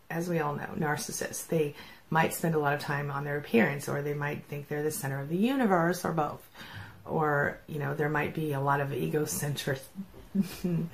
as 0.09 0.29
we 0.29 0.39
all 0.39 0.55
know, 0.55 0.69
narcissists, 0.77 1.47
they 1.47 1.75
might 2.09 2.33
spend 2.33 2.55
a 2.55 2.59
lot 2.59 2.73
of 2.73 2.79
time 2.79 3.11
on 3.11 3.23
their 3.23 3.37
appearance, 3.37 3.87
or 3.87 4.01
they 4.01 4.13
might 4.13 4.45
think 4.45 4.67
they're 4.67 4.83
the 4.83 4.91
center 4.91 5.19
of 5.19 5.29
the 5.29 5.37
universe, 5.37 6.03
or 6.05 6.11
both. 6.11 6.47
Or, 7.05 7.59
you 7.67 7.79
know, 7.79 7.93
there 7.93 8.09
might 8.09 8.33
be 8.33 8.53
a 8.53 8.59
lot 8.59 8.81
of 8.81 8.93
egocentric 8.93 9.79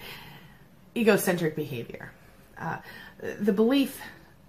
egocentric 0.95 1.55
behavior. 1.55 2.11
Uh, 2.57 2.77
the 3.39 3.53
belief 3.53 4.01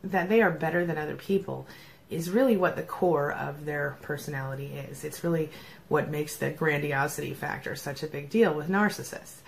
that 0.04 0.28
they 0.28 0.42
are 0.42 0.50
better 0.50 0.84
than 0.86 0.98
other 0.98 1.16
people 1.16 1.66
is 2.08 2.30
really 2.30 2.56
what 2.56 2.76
the 2.76 2.82
core 2.82 3.32
of 3.32 3.64
their 3.64 3.98
personality 4.02 4.66
is. 4.66 5.04
It's 5.04 5.24
really 5.24 5.50
what 5.88 6.08
makes 6.08 6.36
the 6.36 6.50
grandiosity 6.50 7.34
factor 7.34 7.74
such 7.74 8.02
a 8.02 8.06
big 8.06 8.30
deal 8.30 8.54
with 8.54 8.68
narcissists. 8.68 9.40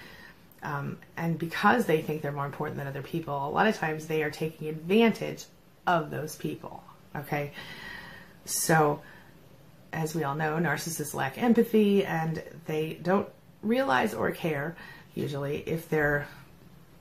Um, 0.63 0.99
and 1.17 1.39
because 1.39 1.87
they 1.87 2.03
think 2.03 2.23
they're 2.23 2.33
more 2.33 2.47
important 2.47 2.79
than 2.79 2.89
other 2.89 3.03
people, 3.03 3.47
a 3.47 3.51
lot 3.51 3.69
of 3.69 3.77
times 3.77 4.07
they 4.07 4.25
are 4.25 4.31
taking 4.31 4.69
advantage 4.69 5.45
of 5.87 6.11
those 6.11 6.35
people. 6.35 6.83
Okay? 7.15 7.53
So, 8.45 9.03
as 9.93 10.15
we 10.15 10.25
all 10.25 10.35
know, 10.35 10.59
narcissists 10.59 11.15
lack 11.15 11.41
empathy 11.41 12.05
and 12.05 12.43
they 12.67 12.99
don't 13.01 13.29
realize 13.63 14.15
or 14.15 14.33
care 14.33 14.77
usually, 15.19 15.59
if 15.67 15.89
their 15.89 16.27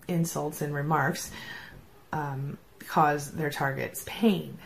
insults 0.08 0.62
and 0.62 0.74
remarks 0.74 1.32
um, 2.12 2.58
cause 2.88 3.32
their 3.32 3.50
targets 3.50 4.04
pain. 4.06 4.58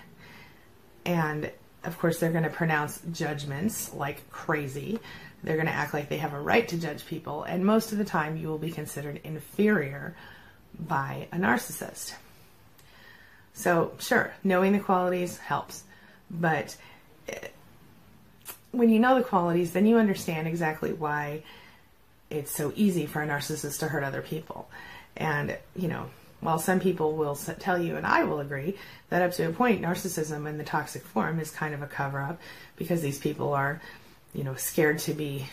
And 1.06 1.52
of 1.84 1.98
course, 1.98 2.20
they're 2.20 2.32
going 2.32 2.44
to 2.44 2.50
pronounce 2.50 3.02
judgments 3.12 3.94
like 3.94 4.30
crazy. 4.30 5.00
They're 5.44 5.56
going 5.56 5.68
to 5.68 5.74
act 5.74 5.94
like 5.94 6.10
they 6.10 6.18
have 6.18 6.34
a 6.34 6.40
right 6.40 6.68
to 6.68 6.78
judge 6.78 7.06
people. 7.06 7.44
And 7.44 7.66
most 7.66 7.92
of 7.92 7.98
the 7.98 8.06
time, 8.06 8.38
you 8.38 8.48
will 8.48 8.60
be 8.60 8.72
considered 8.72 9.20
inferior 9.24 10.16
by 10.80 11.28
a 11.32 11.38
narcissist. 11.38 12.14
So, 13.54 13.94
sure, 14.00 14.34
knowing 14.44 14.74
the 14.74 14.80
qualities 14.80 15.38
helps. 15.40 15.84
But 16.30 16.78
eh, 17.28 17.48
when 18.72 18.90
you 18.90 19.00
know 19.00 19.16
the 19.16 19.24
qualities, 19.24 19.74
then 19.74 19.86
you 19.86 19.98
understand 19.98 20.48
exactly 20.48 20.94
why 20.94 21.44
it's 22.32 22.52
so 22.52 22.72
easy 22.76 23.06
for 23.06 23.22
a 23.22 23.28
narcissist 23.28 23.80
to 23.80 23.88
hurt 23.88 24.04
other 24.04 24.22
people. 24.22 24.70
And, 25.16 25.58
you 25.76 25.88
know, 25.88 26.10
while 26.40 26.60
some 26.60 26.80
people 26.80 27.16
will 27.16 27.36
tell 27.36 27.80
you, 27.82 27.96
and 27.96 28.06
I 28.06 28.24
will 28.24 28.40
agree, 28.40 28.78
that 29.10 29.22
up 29.22 29.32
to 29.34 29.48
a 29.48 29.52
point, 29.52 29.82
narcissism 29.82 30.48
in 30.48 30.58
the 30.58 30.64
toxic 30.64 31.04
form 31.04 31.40
is 31.40 31.52
kind 31.52 31.74
of 31.74 31.82
a 31.82 31.88
cover 31.88 32.20
up 32.20 32.40
because 32.78 33.02
these 33.02 33.20
people 33.20 33.54
are, 33.54 33.82
you 34.34 34.44
know, 34.44 34.56
scared 34.56 35.00
to 35.00 35.14
be 35.14 35.46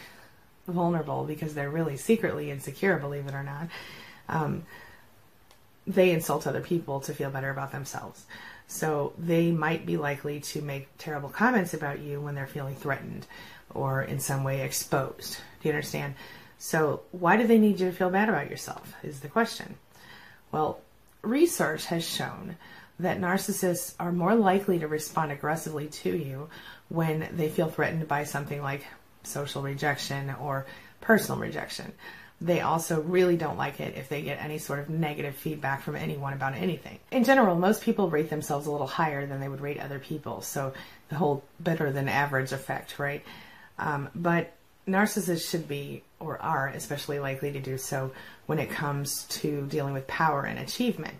vulnerable 0.66 1.24
because 1.24 1.54
they're 1.54 1.70
really 1.70 1.96
secretly 1.96 2.50
insecure, 2.50 2.98
believe 2.98 3.26
it 3.26 3.34
or 3.34 3.42
not. 3.42 3.68
Um, 4.28 4.64
they 5.86 6.10
insult 6.10 6.46
other 6.46 6.60
people 6.60 7.00
to 7.00 7.14
feel 7.14 7.30
better 7.30 7.50
about 7.50 7.72
themselves. 7.72 8.24
So 8.66 9.14
they 9.18 9.50
might 9.50 9.86
be 9.86 9.96
likely 9.96 10.40
to 10.40 10.60
make 10.60 10.88
terrible 10.98 11.30
comments 11.30 11.72
about 11.72 12.00
you 12.00 12.20
when 12.20 12.34
they're 12.34 12.46
feeling 12.46 12.76
threatened 12.76 13.26
or 13.74 14.02
in 14.02 14.20
some 14.20 14.44
way 14.44 14.60
exposed. 14.62 15.38
Do 15.62 15.68
you 15.68 15.74
understand? 15.74 16.14
So, 16.58 17.02
why 17.12 17.36
do 17.36 17.46
they 17.46 17.58
need 17.58 17.78
you 17.78 17.86
to 17.86 17.96
feel 17.96 18.10
bad 18.10 18.28
about 18.28 18.50
yourself? 18.50 18.92
Is 19.02 19.20
the 19.20 19.28
question. 19.28 19.76
Well, 20.50 20.80
research 21.22 21.86
has 21.86 22.08
shown 22.08 22.56
that 22.98 23.20
narcissists 23.20 23.94
are 24.00 24.12
more 24.12 24.34
likely 24.34 24.80
to 24.80 24.88
respond 24.88 25.30
aggressively 25.30 25.86
to 25.86 26.16
you 26.16 26.48
when 26.88 27.28
they 27.32 27.48
feel 27.48 27.68
threatened 27.68 28.08
by 28.08 28.24
something 28.24 28.60
like 28.60 28.84
social 29.22 29.62
rejection 29.62 30.34
or 30.40 30.66
personal 31.00 31.40
rejection. 31.40 31.92
They 32.40 32.60
also 32.60 33.00
really 33.02 33.36
don't 33.36 33.56
like 33.56 33.80
it 33.80 33.96
if 33.96 34.08
they 34.08 34.22
get 34.22 34.42
any 34.42 34.58
sort 34.58 34.78
of 34.78 34.88
negative 34.88 35.34
feedback 35.34 35.82
from 35.82 35.96
anyone 35.96 36.32
about 36.32 36.54
anything. 36.54 36.98
In 37.10 37.24
general, 37.24 37.56
most 37.56 37.82
people 37.82 38.10
rate 38.10 38.30
themselves 38.30 38.66
a 38.66 38.72
little 38.72 38.86
higher 38.86 39.26
than 39.26 39.40
they 39.40 39.48
would 39.48 39.60
rate 39.60 39.80
other 39.80 39.98
people, 39.98 40.40
so 40.42 40.72
the 41.08 41.16
whole 41.16 41.42
better 41.58 41.90
than 41.90 42.08
average 42.08 42.52
effect, 42.52 42.98
right? 42.98 43.24
Um, 43.78 44.08
but 44.14 44.52
narcissists 44.88 45.48
should 45.48 45.68
be, 45.68 46.02
or 46.18 46.40
are 46.40 46.68
especially 46.68 47.18
likely 47.18 47.52
to 47.52 47.60
do 47.60 47.78
so 47.78 48.10
when 48.46 48.58
it 48.58 48.70
comes 48.70 49.24
to 49.24 49.66
dealing 49.66 49.94
with 49.94 50.06
power 50.06 50.44
and 50.44 50.58
achievement. 50.58 51.16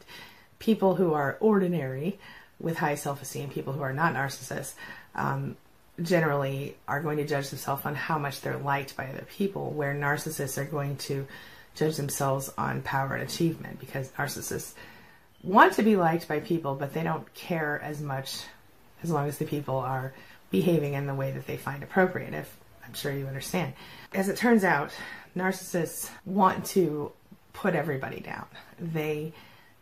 People 0.59 0.97
who 0.97 1.15
are 1.15 1.37
ordinary 1.41 2.19
with 2.59 2.77
high 2.79 2.97
self 2.97 3.23
esteem, 3.23 3.51
people 3.51 3.73
who 3.73 3.83
are 3.83 3.93
not 3.93 4.15
narcissists, 4.15 4.75
um, 5.15 5.57
generally 6.03 6.77
are 6.87 7.03
going 7.03 7.19
to 7.19 7.27
judge 7.27 7.51
themselves 7.51 7.85
on 7.85 7.95
how 7.95 8.19
much 8.19 8.41
they're 8.41 8.57
liked 8.57 8.97
by 8.97 9.07
other 9.07 9.27
people, 9.29 9.71
where 9.71 9.95
narcissists 9.95 10.59
are 10.59 10.65
going 10.65 10.97
to 10.97 11.27
judge 11.75 11.97
themselves 11.97 12.51
on 12.59 12.83
power 12.83 13.15
and 13.15 13.23
achievement 13.23 13.79
because 13.79 14.11
narcissists 14.13 14.75
want 15.43 15.75
to 15.75 15.83
be 15.83 15.97
liked 15.97 16.27
by 16.27 16.41
people, 16.41 16.75
but 16.75 16.93
they 16.93 17.03
don't 17.03 17.33
care 17.35 17.81
as 17.83 18.01
much 18.01 18.43
as 19.03 19.11
long 19.11 19.29
as 19.29 19.39
the 19.39 19.45
people 19.45 19.77
are 19.77 20.13
behaving 20.51 20.95
in 20.95 21.07
the 21.07 21.15
way 21.15 21.31
that 21.31 21.47
they 21.47 21.57
find 21.57 21.83
appropriate. 21.83 22.35
If 22.35 22.58
I'm 22.89 22.95
sure 22.95 23.13
you 23.13 23.27
understand. 23.27 23.75
As 24.15 24.31
it 24.31 24.37
turns 24.37 24.65
out, 24.65 24.91
narcissists 25.37 26.11
want 26.25 26.65
to 26.67 27.13
put 27.53 27.75
everybody 27.75 28.21
down. 28.21 28.47
They 28.81 29.35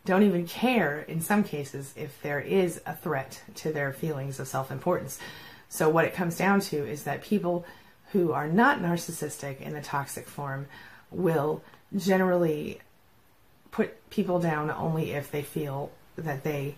don't 0.04 0.24
even 0.24 0.46
care, 0.46 1.00
in 1.00 1.20
some 1.20 1.44
cases, 1.44 1.94
if 1.96 2.20
there 2.22 2.40
is 2.40 2.80
a 2.84 2.94
threat 2.94 3.40
to 3.56 3.72
their 3.72 3.92
feelings 3.92 4.40
of 4.40 4.48
self 4.48 4.70
importance. 4.70 5.18
So, 5.68 5.88
what 5.88 6.04
it 6.04 6.14
comes 6.14 6.36
down 6.36 6.60
to 6.60 6.76
is 6.76 7.04
that 7.04 7.22
people 7.22 7.64
who 8.12 8.32
are 8.32 8.48
not 8.48 8.80
narcissistic 8.80 9.60
in 9.60 9.72
the 9.72 9.80
toxic 9.80 10.26
form 10.28 10.66
will 11.10 11.62
generally 11.96 12.80
put 13.70 14.08
people 14.10 14.40
down 14.40 14.70
only 14.70 15.12
if 15.12 15.30
they 15.30 15.42
feel 15.42 15.90
that 16.16 16.42
they 16.42 16.74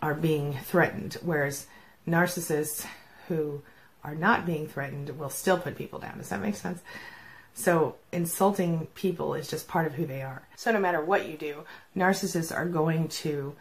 are 0.00 0.14
being 0.14 0.54
threatened, 0.64 1.18
whereas 1.22 1.66
narcissists 2.06 2.86
who 3.28 3.62
are 4.04 4.14
not 4.14 4.46
being 4.46 4.68
threatened 4.68 5.10
will 5.18 5.30
still 5.30 5.58
put 5.58 5.76
people 5.76 5.98
down. 5.98 6.18
Does 6.18 6.28
that 6.28 6.40
make 6.40 6.56
sense? 6.56 6.80
So 7.54 7.96
insulting 8.12 8.86
people 8.94 9.34
is 9.34 9.48
just 9.48 9.68
part 9.68 9.86
of 9.86 9.94
who 9.94 10.06
they 10.06 10.22
are. 10.22 10.42
So 10.56 10.72
no 10.72 10.80
matter 10.80 11.00
what 11.00 11.28
you 11.28 11.36
do, 11.36 11.64
narcissists 11.96 12.54
are 12.54 12.66
going 12.66 13.08
to 13.08 13.54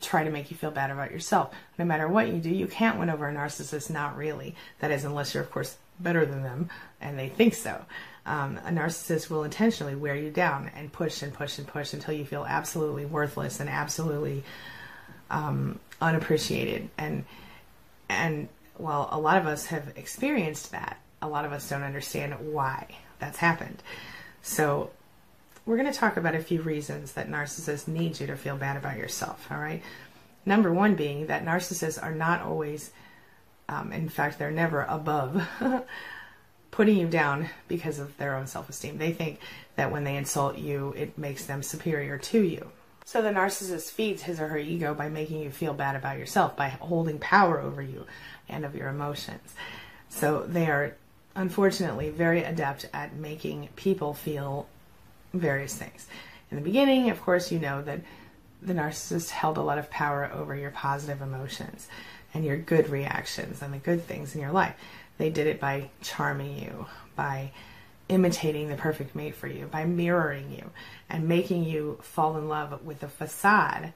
try 0.00 0.24
to 0.24 0.30
make 0.30 0.50
you 0.50 0.56
feel 0.56 0.70
bad 0.70 0.90
about 0.90 1.10
yourself. 1.10 1.54
No 1.78 1.84
matter 1.84 2.08
what 2.08 2.28
you 2.28 2.38
do, 2.38 2.50
you 2.50 2.66
can't 2.66 2.98
win 2.98 3.10
over 3.10 3.28
a 3.28 3.34
narcissist, 3.34 3.90
not 3.90 4.16
really. 4.16 4.54
That 4.80 4.90
is, 4.90 5.04
unless 5.04 5.34
you're, 5.34 5.42
of 5.42 5.50
course, 5.50 5.76
better 6.00 6.26
than 6.26 6.42
them 6.42 6.68
and 7.00 7.18
they 7.18 7.28
think 7.28 7.54
so. 7.54 7.84
Um, 8.26 8.58
a 8.64 8.70
narcissist 8.70 9.30
will 9.30 9.44
intentionally 9.44 9.94
wear 9.94 10.14
you 10.14 10.30
down 10.30 10.70
and 10.74 10.92
push 10.92 11.22
and 11.22 11.32
push 11.32 11.58
and 11.58 11.66
push 11.66 11.94
until 11.94 12.14
you 12.14 12.24
feel 12.24 12.44
absolutely 12.46 13.06
worthless 13.06 13.60
and 13.60 13.70
absolutely 13.70 14.44
um, 15.30 15.78
unappreciated. 16.00 16.90
And 16.98 17.24
and 18.10 18.48
while 18.78 19.08
a 19.10 19.18
lot 19.18 19.38
of 19.38 19.46
us 19.46 19.66
have 19.66 19.92
experienced 19.96 20.72
that, 20.72 20.98
a 21.20 21.28
lot 21.28 21.44
of 21.44 21.52
us 21.52 21.68
don't 21.68 21.82
understand 21.82 22.34
why 22.52 22.86
that's 23.18 23.38
happened. 23.38 23.82
So 24.42 24.90
we're 25.66 25.76
going 25.76 25.92
to 25.92 25.98
talk 25.98 26.16
about 26.16 26.34
a 26.34 26.40
few 26.40 26.62
reasons 26.62 27.12
that 27.12 27.28
narcissists 27.28 27.88
need 27.88 28.18
you 28.20 28.26
to 28.28 28.36
feel 28.36 28.56
bad 28.56 28.76
about 28.76 28.96
yourself. 28.96 29.46
All 29.50 29.58
right. 29.58 29.82
Number 30.46 30.72
one 30.72 30.94
being 30.94 31.26
that 31.26 31.44
narcissists 31.44 32.02
are 32.02 32.14
not 32.14 32.40
always, 32.40 32.90
um, 33.68 33.92
in 33.92 34.08
fact, 34.08 34.38
they're 34.38 34.50
never 34.50 34.82
above 34.88 35.46
putting 36.70 36.96
you 36.96 37.08
down 37.08 37.50
because 37.66 37.98
of 37.98 38.16
their 38.16 38.36
own 38.36 38.46
self 38.46 38.68
esteem. 38.70 38.98
They 38.98 39.12
think 39.12 39.40
that 39.76 39.92
when 39.92 40.04
they 40.04 40.16
insult 40.16 40.56
you, 40.56 40.94
it 40.96 41.18
makes 41.18 41.44
them 41.44 41.62
superior 41.62 42.16
to 42.16 42.40
you. 42.40 42.70
So 43.08 43.22
the 43.22 43.30
narcissist 43.30 43.90
feeds 43.90 44.20
his 44.20 44.38
or 44.38 44.48
her 44.48 44.58
ego 44.58 44.92
by 44.92 45.08
making 45.08 45.40
you 45.40 45.50
feel 45.50 45.72
bad 45.72 45.96
about 45.96 46.18
yourself, 46.18 46.54
by 46.56 46.68
holding 46.68 47.18
power 47.18 47.58
over 47.58 47.80
you 47.80 48.04
and 48.50 48.66
of 48.66 48.74
your 48.74 48.90
emotions. 48.90 49.54
So 50.10 50.44
they 50.46 50.66
are 50.66 50.94
unfortunately 51.34 52.10
very 52.10 52.44
adept 52.44 52.86
at 52.92 53.14
making 53.14 53.70
people 53.76 54.12
feel 54.12 54.66
various 55.32 55.74
things. 55.74 56.06
In 56.50 56.58
the 56.58 56.62
beginning, 56.62 57.08
of 57.08 57.22
course, 57.22 57.50
you 57.50 57.58
know 57.58 57.80
that 57.80 58.00
the 58.60 58.74
narcissist 58.74 59.30
held 59.30 59.56
a 59.56 59.62
lot 59.62 59.78
of 59.78 59.88
power 59.88 60.30
over 60.30 60.54
your 60.54 60.70
positive 60.70 61.22
emotions 61.22 61.88
and 62.34 62.44
your 62.44 62.58
good 62.58 62.90
reactions 62.90 63.62
and 63.62 63.72
the 63.72 63.78
good 63.78 64.04
things 64.04 64.34
in 64.34 64.42
your 64.42 64.52
life. 64.52 64.74
They 65.16 65.30
did 65.30 65.46
it 65.46 65.58
by 65.58 65.88
charming 66.02 66.58
you, 66.58 66.84
by 67.16 67.52
imitating 68.08 68.68
the 68.68 68.76
perfect 68.76 69.14
mate 69.14 69.34
for 69.34 69.46
you, 69.46 69.66
by 69.66 69.84
mirroring 69.84 70.50
you 70.50 70.70
and 71.10 71.28
making 71.28 71.64
you 71.64 71.98
fall 72.02 72.36
in 72.36 72.48
love 72.48 72.84
with 72.84 73.00
the 73.00 73.08
facade 73.08 73.92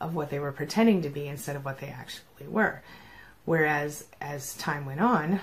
of 0.00 0.14
what 0.14 0.30
they 0.30 0.38
were 0.38 0.52
pretending 0.52 1.02
to 1.02 1.08
be 1.08 1.26
instead 1.26 1.56
of 1.56 1.64
what 1.64 1.78
they 1.78 1.88
actually 1.88 2.46
were. 2.48 2.82
Whereas 3.44 4.04
as 4.20 4.54
time 4.56 4.86
went 4.86 5.00
on, 5.00 5.40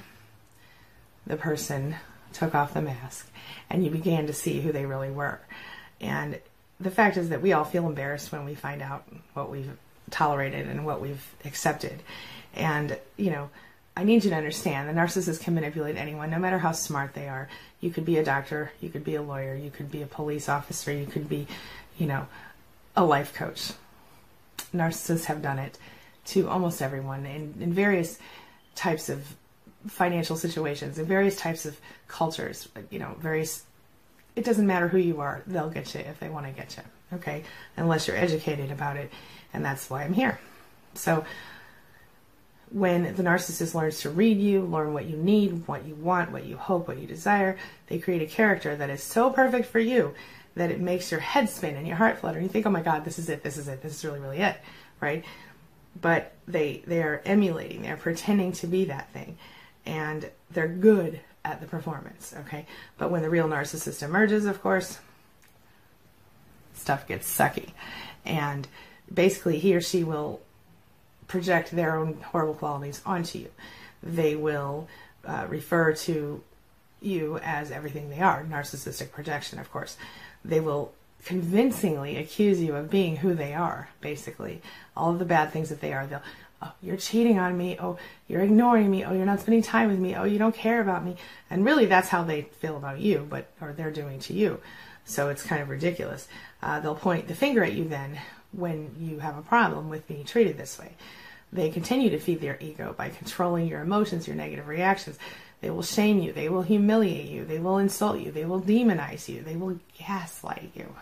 the 1.25 1.37
person 1.37 1.95
took 2.33 2.55
off 2.55 2.73
the 2.73 2.81
mask 2.81 3.29
and 3.69 3.83
you 3.83 3.91
began 3.91 4.27
to 4.27 4.33
see 4.33 4.61
who 4.61 4.71
they 4.71 4.85
really 4.85 5.11
were. 5.11 5.39
And 5.99 6.39
the 6.79 6.91
fact 6.91 7.17
is 7.17 7.29
that 7.29 7.41
we 7.41 7.53
all 7.53 7.63
feel 7.63 7.85
embarrassed 7.87 8.31
when 8.31 8.45
we 8.45 8.55
find 8.55 8.81
out 8.81 9.05
what 9.33 9.49
we've 9.49 9.77
tolerated 10.09 10.67
and 10.67 10.85
what 10.85 11.01
we've 11.01 11.25
accepted. 11.45 12.01
And, 12.53 12.97
you 13.17 13.31
know, 13.31 13.49
I 13.95 14.03
need 14.03 14.23
you 14.23 14.29
to 14.29 14.35
understand 14.35 14.87
the 14.87 14.93
narcissist 14.93 15.41
can 15.41 15.53
manipulate 15.53 15.97
anyone, 15.97 16.29
no 16.29 16.39
matter 16.39 16.59
how 16.59 16.71
smart 16.71 17.13
they 17.13 17.27
are. 17.27 17.49
You 17.81 17.89
could 17.89 18.05
be 18.05 18.17
a 18.17 18.23
doctor, 18.23 18.71
you 18.79 18.89
could 18.89 19.03
be 19.03 19.15
a 19.15 19.21
lawyer, 19.21 19.55
you 19.55 19.69
could 19.69 19.91
be 19.91 20.01
a 20.01 20.07
police 20.07 20.47
officer, 20.47 20.91
you 20.91 21.05
could 21.05 21.27
be, 21.27 21.47
you 21.97 22.07
know, 22.07 22.27
a 22.95 23.03
life 23.03 23.33
coach. 23.33 23.73
Narcissists 24.73 25.25
have 25.25 25.41
done 25.41 25.59
it 25.59 25.77
to 26.27 26.47
almost 26.47 26.81
everyone 26.81 27.25
in, 27.25 27.55
in 27.59 27.73
various 27.73 28.17
types 28.75 29.09
of 29.09 29.35
financial 29.87 30.37
situations, 30.37 30.97
in 30.97 31.05
various 31.05 31.35
types 31.35 31.65
of 31.65 31.79
cultures, 32.07 32.69
you 32.89 32.99
know, 32.99 33.15
various. 33.19 33.63
It 34.35 34.45
doesn't 34.45 34.65
matter 34.65 34.87
who 34.87 34.97
you 34.97 35.19
are, 35.19 35.41
they'll 35.45 35.69
get 35.69 35.93
you 35.93 36.01
if 36.01 36.19
they 36.19 36.29
want 36.29 36.45
to 36.45 36.53
get 36.53 36.77
you, 36.77 37.17
okay? 37.17 37.43
Unless 37.75 38.07
you're 38.07 38.15
educated 38.15 38.71
about 38.71 38.95
it, 38.95 39.11
and 39.53 39.65
that's 39.65 39.89
why 39.89 40.03
I'm 40.03 40.13
here. 40.13 40.39
So, 40.93 41.25
when 42.71 43.15
the 43.15 43.23
narcissist 43.23 43.73
learns 43.75 43.99
to 44.01 44.09
read 44.09 44.39
you, 44.39 44.61
learn 44.61 44.93
what 44.93 45.05
you 45.05 45.17
need, 45.17 45.67
what 45.67 45.85
you 45.85 45.95
want, 45.95 46.31
what 46.31 46.45
you 46.45 46.55
hope, 46.55 46.87
what 46.87 46.97
you 46.97 47.07
desire, 47.07 47.57
they 47.87 47.99
create 47.99 48.21
a 48.21 48.25
character 48.25 48.75
that 48.75 48.89
is 48.89 49.03
so 49.03 49.29
perfect 49.29 49.67
for 49.67 49.79
you 49.79 50.13
that 50.55 50.71
it 50.71 50.79
makes 50.79 51.11
your 51.11 51.19
head 51.19 51.49
spin 51.49 51.75
and 51.75 51.87
your 51.87 51.97
heart 51.97 52.19
flutter. 52.19 52.37
And 52.37 52.45
you 52.45 52.51
think, 52.51 52.65
oh 52.65 52.69
my 52.69 52.81
God, 52.81 53.03
this 53.03 53.19
is 53.19 53.29
it, 53.29 53.43
this 53.43 53.57
is 53.57 53.67
it, 53.67 53.81
this 53.81 53.95
is 53.95 54.05
really, 54.05 54.19
really 54.19 54.39
it, 54.39 54.57
right? 54.99 55.23
But 55.99 56.33
they 56.47 56.83
they 56.87 57.03
are 57.03 57.21
emulating, 57.25 57.81
they're 57.81 57.97
pretending 57.97 58.53
to 58.53 58.67
be 58.67 58.85
that 58.85 59.11
thing, 59.11 59.37
and 59.85 60.29
they're 60.49 60.69
good 60.69 61.19
at 61.43 61.59
the 61.59 61.67
performance, 61.67 62.33
okay? 62.41 62.65
But 62.97 63.11
when 63.11 63.21
the 63.21 63.29
real 63.29 63.47
narcissist 63.47 64.01
emerges, 64.01 64.45
of 64.45 64.61
course, 64.61 64.99
stuff 66.73 67.07
gets 67.07 67.29
sucky, 67.29 67.71
and 68.23 68.67
basically 69.13 69.59
he 69.59 69.75
or 69.75 69.81
she 69.81 70.05
will 70.05 70.39
project 71.31 71.71
their 71.71 71.97
own 71.97 72.13
horrible 72.31 72.53
qualities 72.53 73.01
onto 73.05 73.39
you. 73.39 73.49
They 74.03 74.35
will 74.35 74.87
uh, 75.25 75.45
refer 75.47 75.93
to 75.93 76.43
you 77.01 77.39
as 77.43 77.71
everything 77.71 78.09
they 78.09 78.19
are 78.19 78.43
narcissistic 78.43 79.11
projection, 79.11 79.57
of 79.57 79.71
course. 79.71 79.97
They 80.43 80.59
will 80.59 80.91
convincingly 81.23 82.17
accuse 82.17 82.59
you 82.59 82.75
of 82.75 82.89
being 82.89 83.17
who 83.17 83.33
they 83.33 83.53
are, 83.53 83.89
basically. 84.01 84.61
All 84.95 85.11
of 85.11 85.19
the 85.19 85.25
bad 85.25 85.51
things 85.51 85.69
that 85.69 85.81
they 85.81 85.93
are. 85.93 86.05
They'll, 86.05 86.21
oh, 86.61 86.73
you're 86.81 86.97
cheating 86.97 87.39
on 87.39 87.57
me. 87.57 87.77
Oh, 87.79 87.97
you're 88.27 88.41
ignoring 88.41 88.91
me. 88.91 89.05
Oh, 89.05 89.13
you're 89.13 89.25
not 89.25 89.39
spending 89.39 89.63
time 89.63 89.89
with 89.89 89.99
me. 89.99 90.15
Oh, 90.15 90.25
you 90.25 90.37
don't 90.37 90.55
care 90.55 90.81
about 90.81 91.05
me. 91.05 91.15
And 91.49 91.63
really, 91.63 91.85
that's 91.85 92.09
how 92.09 92.23
they 92.23 92.41
feel 92.41 92.75
about 92.75 92.99
you, 92.99 93.25
but, 93.29 93.47
or 93.61 93.71
they're 93.71 93.91
doing 93.91 94.19
to 94.21 94.33
you. 94.33 94.59
So 95.05 95.29
it's 95.29 95.43
kind 95.43 95.61
of 95.61 95.69
ridiculous. 95.69 96.27
Uh, 96.61 96.79
they'll 96.79 96.95
point 96.95 97.27
the 97.27 97.35
finger 97.35 97.63
at 97.63 97.73
you 97.73 97.85
then 97.85 98.19
when 98.51 98.95
you 98.99 99.19
have 99.19 99.37
a 99.37 99.41
problem 99.41 99.89
with 99.89 100.07
being 100.07 100.25
treated 100.25 100.57
this 100.57 100.77
way. 100.77 100.91
They 101.53 101.69
continue 101.69 102.09
to 102.11 102.19
feed 102.19 102.39
their 102.39 102.57
ego 102.61 102.95
by 102.97 103.09
controlling 103.09 103.67
your 103.67 103.81
emotions, 103.81 104.27
your 104.27 104.37
negative 104.37 104.67
reactions. 104.67 105.19
They 105.59 105.69
will 105.69 105.83
shame 105.83 106.19
you. 106.19 106.31
They 106.31 106.49
will 106.49 106.61
humiliate 106.61 107.29
you. 107.29 107.45
They 107.45 107.59
will 107.59 107.77
insult 107.77 108.19
you. 108.19 108.31
They 108.31 108.45
will 108.45 108.61
demonize 108.61 109.27
you. 109.27 109.41
They 109.41 109.55
will 109.55 109.79
gaslight 109.99 110.71
you. 110.73 110.95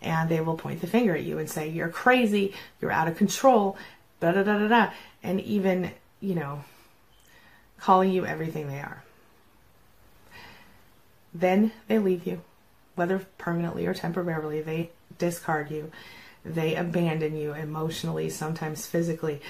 And 0.00 0.28
they 0.28 0.40
will 0.40 0.56
point 0.56 0.80
the 0.80 0.86
finger 0.86 1.16
at 1.16 1.24
you 1.24 1.38
and 1.38 1.50
say, 1.50 1.68
You're 1.68 1.88
crazy. 1.88 2.54
You're 2.80 2.92
out 2.92 3.08
of 3.08 3.16
control. 3.16 3.76
Da 4.20 4.32
da 4.32 4.42
da 4.42 4.58
da 4.58 4.68
da. 4.68 4.90
And 5.22 5.40
even, 5.40 5.90
you 6.20 6.34
know, 6.34 6.64
calling 7.80 8.10
you 8.10 8.24
everything 8.24 8.68
they 8.68 8.80
are. 8.80 9.02
Then 11.34 11.72
they 11.88 11.98
leave 11.98 12.26
you, 12.26 12.40
whether 12.94 13.18
permanently 13.38 13.86
or 13.86 13.94
temporarily, 13.94 14.62
they 14.62 14.90
discard 15.18 15.70
you 15.70 15.90
they 16.44 16.74
abandon 16.74 17.36
you 17.36 17.52
emotionally, 17.54 18.28
sometimes 18.30 18.86
physically. 18.86 19.40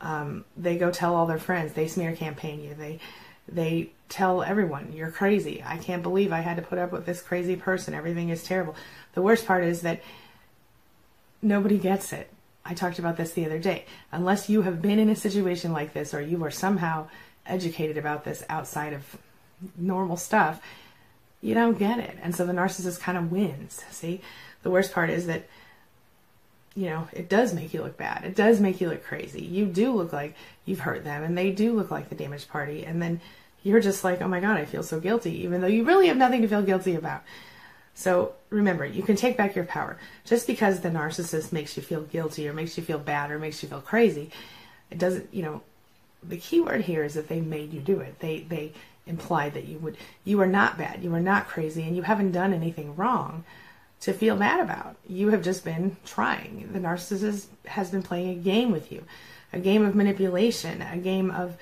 Um, 0.00 0.44
they 0.56 0.76
go 0.76 0.90
tell 0.90 1.14
all 1.14 1.26
their 1.26 1.38
friends. 1.38 1.72
They 1.72 1.88
smear 1.88 2.14
campaign 2.14 2.62
you. 2.62 2.74
They 2.74 3.00
they 3.48 3.90
tell 4.08 4.42
everyone 4.42 4.92
you're 4.92 5.10
crazy. 5.10 5.62
I 5.64 5.78
can't 5.78 6.02
believe 6.02 6.32
I 6.32 6.40
had 6.40 6.56
to 6.56 6.62
put 6.62 6.78
up 6.78 6.92
with 6.92 7.06
this 7.06 7.22
crazy 7.22 7.56
person. 7.56 7.94
Everything 7.94 8.28
is 8.28 8.42
terrible. 8.42 8.74
The 9.14 9.22
worst 9.22 9.46
part 9.46 9.64
is 9.64 9.82
that 9.82 10.02
nobody 11.42 11.78
gets 11.78 12.12
it. 12.12 12.30
I 12.64 12.74
talked 12.74 12.98
about 12.98 13.16
this 13.16 13.32
the 13.32 13.46
other 13.46 13.58
day. 13.58 13.84
Unless 14.10 14.48
you 14.48 14.62
have 14.62 14.82
been 14.82 14.98
in 14.98 15.08
a 15.08 15.16
situation 15.16 15.72
like 15.72 15.92
this 15.92 16.12
or 16.12 16.20
you 16.20 16.42
are 16.44 16.50
somehow 16.50 17.08
educated 17.46 17.96
about 17.96 18.24
this 18.24 18.44
outside 18.48 18.92
of 18.92 19.16
normal 19.76 20.16
stuff, 20.16 20.60
you 21.40 21.54
don't 21.54 21.78
get 21.78 22.00
it. 22.00 22.18
And 22.22 22.34
so 22.34 22.44
the 22.44 22.52
narcissist 22.52 23.00
kind 23.00 23.16
of 23.16 23.30
wins. 23.30 23.84
See? 23.90 24.20
The 24.62 24.70
worst 24.70 24.92
part 24.92 25.10
is 25.10 25.26
that 25.28 25.46
you 26.76 26.90
know, 26.90 27.08
it 27.12 27.28
does 27.30 27.54
make 27.54 27.72
you 27.72 27.82
look 27.82 27.96
bad. 27.96 28.24
It 28.24 28.36
does 28.36 28.60
make 28.60 28.80
you 28.80 28.90
look 28.90 29.02
crazy. 29.02 29.42
You 29.42 29.64
do 29.64 29.92
look 29.92 30.12
like 30.12 30.34
you've 30.66 30.80
hurt 30.80 31.04
them 31.04 31.24
and 31.24 31.36
they 31.36 31.50
do 31.50 31.72
look 31.72 31.90
like 31.90 32.10
the 32.10 32.14
damaged 32.14 32.50
party. 32.50 32.84
And 32.84 33.00
then 33.00 33.20
you're 33.62 33.80
just 33.80 34.04
like, 34.04 34.20
oh 34.20 34.28
my 34.28 34.40
God, 34.40 34.58
I 34.58 34.66
feel 34.66 34.82
so 34.82 35.00
guilty, 35.00 35.42
even 35.42 35.62
though 35.62 35.66
you 35.66 35.84
really 35.84 36.08
have 36.08 36.18
nothing 36.18 36.42
to 36.42 36.48
feel 36.48 36.62
guilty 36.62 36.94
about. 36.94 37.22
So 37.94 38.34
remember, 38.50 38.84
you 38.84 39.02
can 39.02 39.16
take 39.16 39.38
back 39.38 39.56
your 39.56 39.64
power. 39.64 39.98
Just 40.26 40.46
because 40.46 40.80
the 40.80 40.90
narcissist 40.90 41.50
makes 41.50 41.78
you 41.78 41.82
feel 41.82 42.02
guilty 42.02 42.46
or 42.46 42.52
makes 42.52 42.76
you 42.76 42.84
feel 42.84 42.98
bad 42.98 43.30
or 43.30 43.38
makes 43.38 43.62
you 43.62 43.70
feel 43.70 43.80
crazy, 43.80 44.30
it 44.90 44.98
doesn't, 44.98 45.32
you 45.32 45.42
know, 45.42 45.62
the 46.22 46.36
key 46.36 46.60
word 46.60 46.82
here 46.82 47.04
is 47.04 47.14
that 47.14 47.28
they 47.28 47.40
made 47.40 47.72
you 47.72 47.80
do 47.80 48.00
it. 48.00 48.18
They, 48.18 48.40
they 48.40 48.72
implied 49.06 49.54
that 49.54 49.64
you 49.64 49.78
would, 49.78 49.96
you 50.24 50.38
are 50.42 50.46
not 50.46 50.76
bad, 50.76 51.02
you 51.02 51.14
are 51.14 51.20
not 51.20 51.48
crazy, 51.48 51.84
and 51.84 51.96
you 51.96 52.02
haven't 52.02 52.32
done 52.32 52.52
anything 52.52 52.96
wrong 52.96 53.44
to 54.00 54.12
feel 54.12 54.36
bad 54.36 54.60
about. 54.60 54.96
You 55.08 55.30
have 55.30 55.42
just 55.42 55.64
been 55.64 55.96
trying. 56.04 56.70
The 56.72 56.78
narcissist 56.78 57.46
has 57.64 57.90
been 57.90 58.02
playing 58.02 58.30
a 58.30 58.42
game 58.42 58.70
with 58.70 58.92
you, 58.92 59.04
a 59.52 59.58
game 59.58 59.84
of 59.84 59.94
manipulation, 59.94 60.82
a 60.82 60.98
game 60.98 61.30
of, 61.30 61.56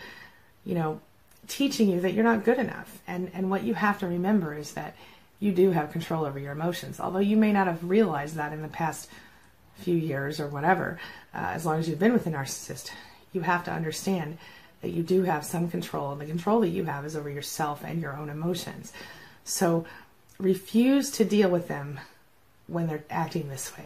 you 0.64 0.74
know, 0.74 1.00
teaching 1.46 1.90
you 1.90 2.00
that 2.00 2.12
you're 2.12 2.24
not 2.24 2.44
good 2.44 2.58
enough. 2.58 3.00
And 3.06 3.30
and 3.34 3.50
what 3.50 3.64
you 3.64 3.74
have 3.74 3.98
to 4.00 4.06
remember 4.06 4.54
is 4.54 4.72
that 4.72 4.96
you 5.40 5.52
do 5.52 5.70
have 5.70 5.92
control 5.92 6.24
over 6.24 6.38
your 6.38 6.52
emotions. 6.52 7.00
Although 7.00 7.18
you 7.18 7.36
may 7.36 7.52
not 7.52 7.66
have 7.66 7.88
realized 7.88 8.36
that 8.36 8.52
in 8.52 8.62
the 8.62 8.68
past 8.68 9.10
few 9.76 9.96
years 9.96 10.40
or 10.40 10.48
whatever, 10.48 10.98
uh, 11.34 11.50
as 11.52 11.66
long 11.66 11.78
as 11.78 11.88
you've 11.88 11.98
been 11.98 12.12
with 12.12 12.26
a 12.26 12.30
narcissist, 12.30 12.90
you 13.32 13.42
have 13.42 13.64
to 13.64 13.72
understand 13.72 14.38
that 14.80 14.90
you 14.90 15.02
do 15.02 15.22
have 15.22 15.44
some 15.44 15.68
control. 15.68 16.12
And 16.12 16.20
the 16.20 16.26
control 16.26 16.60
that 16.60 16.68
you 16.68 16.84
have 16.84 17.04
is 17.04 17.16
over 17.16 17.28
yourself 17.28 17.82
and 17.84 18.00
your 18.00 18.16
own 18.16 18.28
emotions. 18.28 18.92
So 19.44 19.84
refuse 20.38 21.10
to 21.12 21.24
deal 21.24 21.48
with 21.48 21.68
them 21.68 22.00
when 22.66 22.86
they're 22.86 23.04
acting 23.10 23.48
this 23.48 23.76
way. 23.76 23.84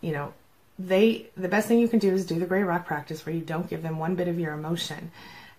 You 0.00 0.12
know, 0.12 0.32
they 0.78 1.28
the 1.36 1.48
best 1.48 1.66
thing 1.68 1.78
you 1.78 1.88
can 1.88 1.98
do 1.98 2.12
is 2.12 2.26
do 2.26 2.38
the 2.38 2.46
gray 2.46 2.62
rock 2.62 2.86
practice 2.86 3.26
where 3.26 3.34
you 3.34 3.42
don't 3.42 3.68
give 3.68 3.82
them 3.82 3.98
one 3.98 4.14
bit 4.14 4.28
of 4.28 4.38
your 4.38 4.52
emotion. 4.52 5.10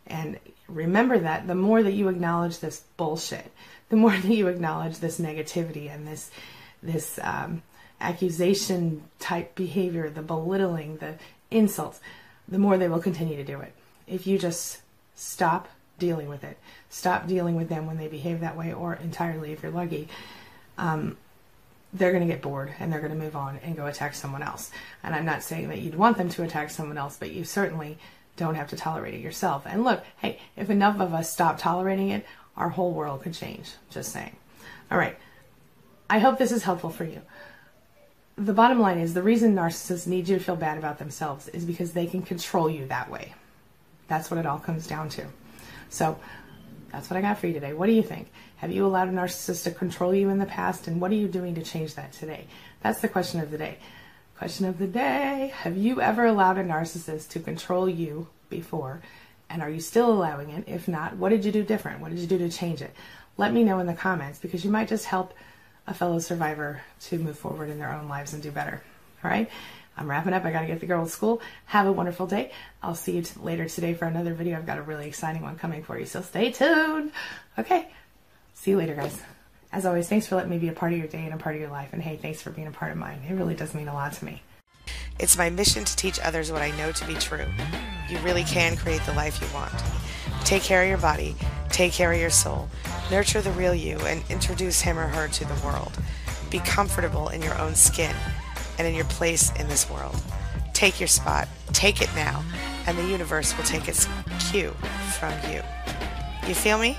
And 0.08 0.40
remember 0.68 1.20
that 1.20 1.48
the 1.48 1.56
more 1.56 1.84
that 1.84 1.94
you 1.94 2.08
acknowledge 2.08 2.60
this 2.60 2.84
bullshit, 2.98 3.52
the 3.90 3.98
more 3.98 4.12
that 4.12 4.32
you 4.32 4.48
acknowledge 4.48 5.00
this 5.00 5.20
negativity 5.20 5.94
and 5.94 6.08
this 6.08 6.32
this 6.82 7.20
um, 7.22 7.62
accusation 8.00 9.04
type 9.20 9.56
behavior, 9.56 10.10
the 10.10 10.22
belittling, 10.22 10.98
the 10.98 11.16
insults, 11.52 12.00
the 12.48 12.60
more 12.60 12.78
they 12.78 12.88
will 12.88 13.02
continue 13.02 13.36
to 13.36 13.44
do 13.44 13.60
it. 13.60 13.74
If 14.08 14.26
you 14.26 14.38
just 14.38 14.82
stop 15.16 15.68
dealing 15.98 16.30
with 16.30 16.44
it, 16.44 16.58
stop 16.90 17.28
dealing 17.28 17.56
with 17.56 17.68
them 17.68 17.86
when 17.86 17.98
they 17.98 18.08
behave 18.08 18.40
that 18.40 18.56
way, 18.56 18.74
or 18.74 18.96
entirely 18.96 19.52
if 19.52 19.62
you're 19.62 19.72
lucky, 19.72 20.08
um, 20.78 21.18
they're 21.94 22.12
going 22.12 22.28
to 22.28 22.32
get 22.32 22.42
bored 22.42 22.74
and 22.80 22.92
they're 22.92 23.00
going 23.00 23.12
to 23.12 23.18
move 23.18 23.36
on 23.36 23.60
and 23.64 23.76
go 23.76 23.88
attack 23.88 24.14
someone 24.14 24.44
else. 24.44 24.72
And 25.04 25.16
I'm 25.16 25.26
not 25.26 25.44
saying 25.44 25.70
that 25.70 25.80
you'd 25.80 25.96
want 25.96 26.18
them 26.18 26.30
to 26.30 26.44
attack 26.44 26.70
someone 26.70 26.98
else, 26.98 27.18
but 27.18 27.32
you 27.32 27.44
certainly 27.44 27.98
don't 28.38 28.56
have 28.56 28.70
to 28.70 28.76
tolerate 28.76 29.16
it 29.16 29.22
yourself. 29.22 29.64
And 29.66 29.84
look, 29.84 30.04
hey, 30.18 30.40
if 30.56 30.70
enough 30.70 31.00
of 31.00 31.14
us 31.14 31.32
stop 31.32 31.58
tolerating 31.58 32.10
it, 32.10 32.26
our 32.56 32.70
whole 32.70 32.92
world 32.92 33.24
could 33.24 33.34
change. 33.34 33.72
Just 33.90 34.12
saying. 34.12 34.36
All 34.92 34.98
right. 34.98 35.18
I 36.10 36.20
hope 36.20 36.38
this 36.38 36.52
is 36.52 36.64
helpful 36.64 36.90
for 36.90 37.04
you. 37.04 37.22
The 38.36 38.54
bottom 38.54 38.80
line 38.80 39.00
is 39.00 39.14
the 39.14 39.22
reason 39.22 39.56
narcissists 39.56 40.08
need 40.08 40.30
you 40.30 40.38
to 40.38 40.44
feel 40.44 40.56
bad 40.56 40.78
about 40.78 40.98
themselves 40.98 41.48
is 41.50 41.66
because 41.66 41.92
they 41.92 42.06
can 42.06 42.22
control 42.22 42.70
you 42.70 42.86
that 42.88 43.12
way. 43.12 43.34
That's 44.08 44.32
what 44.32 44.40
it 44.40 44.46
all 44.46 44.60
comes 44.60 44.88
down 44.88 45.10
to. 45.10 45.26
So 45.90 46.20
that's 46.92 47.10
what 47.10 47.18
I 47.18 47.22
got 47.22 47.38
for 47.38 47.48
you 47.48 47.54
today. 47.54 47.74
What 47.74 47.88
do 47.88 47.94
you 47.94 48.04
think? 48.04 48.32
Have 48.58 48.72
you 48.72 48.86
allowed 48.86 49.10
a 49.10 49.12
narcissist 49.12 49.64
to 49.64 49.72
control 49.72 50.14
you 50.14 50.30
in 50.30 50.40
the 50.40 50.46
past? 50.46 50.88
And 50.88 51.00
what 51.00 51.12
are 51.12 51.16
you 51.16 51.28
doing 51.28 51.56
to 51.56 51.64
change 51.64 51.96
that 51.96 52.14
today? 52.14 52.48
That's 52.82 53.02
the 53.02 53.08
question 53.08 53.40
of 53.40 53.52
the 53.52 53.58
day. 53.58 53.78
Question 54.38 54.66
of 54.66 54.80
the 54.80 54.88
day 54.88 55.54
Have 55.58 55.78
you 55.78 56.02
ever 56.02 56.26
allowed 56.26 56.58
a 56.58 56.64
narcissist 56.64 57.30
to 57.30 57.40
control 57.40 57.90
you 57.90 58.28
before? 58.50 59.02
And 59.50 59.62
are 59.62 59.70
you 59.70 59.80
still 59.80 60.12
allowing 60.12 60.50
it? 60.52 60.66
If 60.68 60.88
not, 60.88 61.18
what 61.18 61.30
did 61.30 61.44
you 61.44 61.52
do 61.52 61.64
different? 61.64 62.02
What 62.02 62.12
did 62.12 62.20
you 62.20 62.28
do 62.28 62.38
to 62.38 62.50
change 62.50 62.82
it? 62.82 62.94
Let 63.38 63.52
me 63.54 63.64
know 63.64 63.80
in 63.80 63.88
the 63.88 63.94
comments 63.94 64.40
because 64.40 64.64
you 64.64 64.72
might 64.72 64.88
just 64.88 65.06
help 65.06 65.34
a 65.88 65.94
fellow 65.94 66.20
survivor 66.20 66.82
to 67.02 67.18
move 67.18 67.38
forward 67.38 67.70
in 67.70 67.80
their 67.80 67.92
own 67.92 68.08
lives 68.08 68.34
and 68.34 68.44
do 68.44 68.52
better. 68.52 68.82
All 69.24 69.32
right? 69.32 69.50
I'm 70.00 70.10
wrapping 70.10 70.34
up. 70.34 70.46
I 70.46 70.52
got 70.52 70.62
to 70.62 70.68
get 70.68 70.80
the 70.80 70.86
girl 70.86 71.04
to 71.04 71.12
school. 71.12 71.42
Have 71.66 71.86
a 71.86 71.92
wonderful 71.92 72.26
day. 72.26 72.52
I'll 72.82 72.96
see 72.96 73.18
you 73.18 73.24
later 73.42 73.68
today 73.68 73.94
for 73.94 74.06
another 74.06 74.34
video. 74.34 74.58
I've 74.58 74.66
got 74.66 74.78
a 74.78 74.82
really 74.82 75.08
exciting 75.08 75.42
one 75.42 75.58
coming 75.58 75.84
for 75.84 76.00
you, 76.00 76.06
so 76.06 76.22
stay 76.22 76.52
tuned. 76.52 77.12
Okay. 77.58 77.90
See 78.54 78.72
you 78.72 78.78
later, 78.78 78.96
guys. 78.96 79.22
As 79.74 79.86
always, 79.86 80.08
thanks 80.08 80.26
for 80.26 80.36
letting 80.36 80.52
me 80.52 80.58
be 80.58 80.70
a 80.70 80.74
part 80.74 80.94
of 80.94 81.00
your 81.00 81.08
day 81.08 81.26
and 81.26 81.34
a 81.34 81.38
part 81.38 81.56
of 81.56 81.62
your 81.62 81.70
life. 81.70 81.90
And 81.92 82.02
hey, 82.02 82.16
thanks 82.16 82.42
for 82.42 82.50
being 82.50 82.68
a 82.68 82.72
part 82.72 82.92
of 82.92 82.98
mine. 82.98 83.20
It 83.30 83.34
really 83.34 83.56
does 83.56 83.76
mean 83.76 83.90
a 83.90 83.94
lot 83.94 84.14
to 84.14 84.26
me. 84.26 84.42
It's 85.20 85.38
my 85.38 85.50
mission 85.50 85.84
to 85.84 85.96
teach 85.98 86.18
others 86.22 86.50
what 86.50 86.62
I 86.62 86.72
know 86.78 86.94
to 86.94 87.06
be 87.06 87.16
true. 87.16 87.46
You 88.08 88.18
really 88.20 88.46
can 88.46 88.78
create 88.78 89.02
the 89.06 89.14
life 89.14 89.42
you 89.42 89.48
want. 89.54 89.74
Take 90.46 90.64
care 90.64 90.82
of 90.82 90.88
your 90.88 90.98
body, 90.98 91.36
take 91.70 91.92
care 91.92 92.14
of 92.14 92.20
your 92.20 92.30
soul, 92.30 92.70
nurture 93.12 93.42
the 93.42 93.52
real 93.52 93.76
you, 93.76 94.00
and 94.00 94.24
introduce 94.30 94.80
him 94.80 94.98
or 94.98 95.08
her 95.08 95.28
to 95.28 95.46
the 95.46 95.66
world. 95.66 95.92
Be 96.50 96.60
comfortable 96.60 97.28
in 97.30 97.42
your 97.42 97.58
own 97.60 97.76
skin 97.76 98.16
and 98.80 98.88
in 98.88 98.96
your 98.96 99.06
place 99.06 99.52
in 99.60 99.68
this 99.68 99.88
world. 99.90 100.20
Take 100.74 101.00
your 101.00 101.08
spot, 101.08 101.48
take 101.74 102.02
it 102.02 102.10
now, 102.16 102.44
and 102.88 102.98
the 102.98 103.04
universe 103.04 103.56
will 103.56 103.66
take 103.66 103.88
its 103.88 104.08
cue 104.50 104.72
from 105.20 105.34
you. 105.52 105.62
You 106.48 106.56
feel 106.56 106.80
me? 106.80 106.98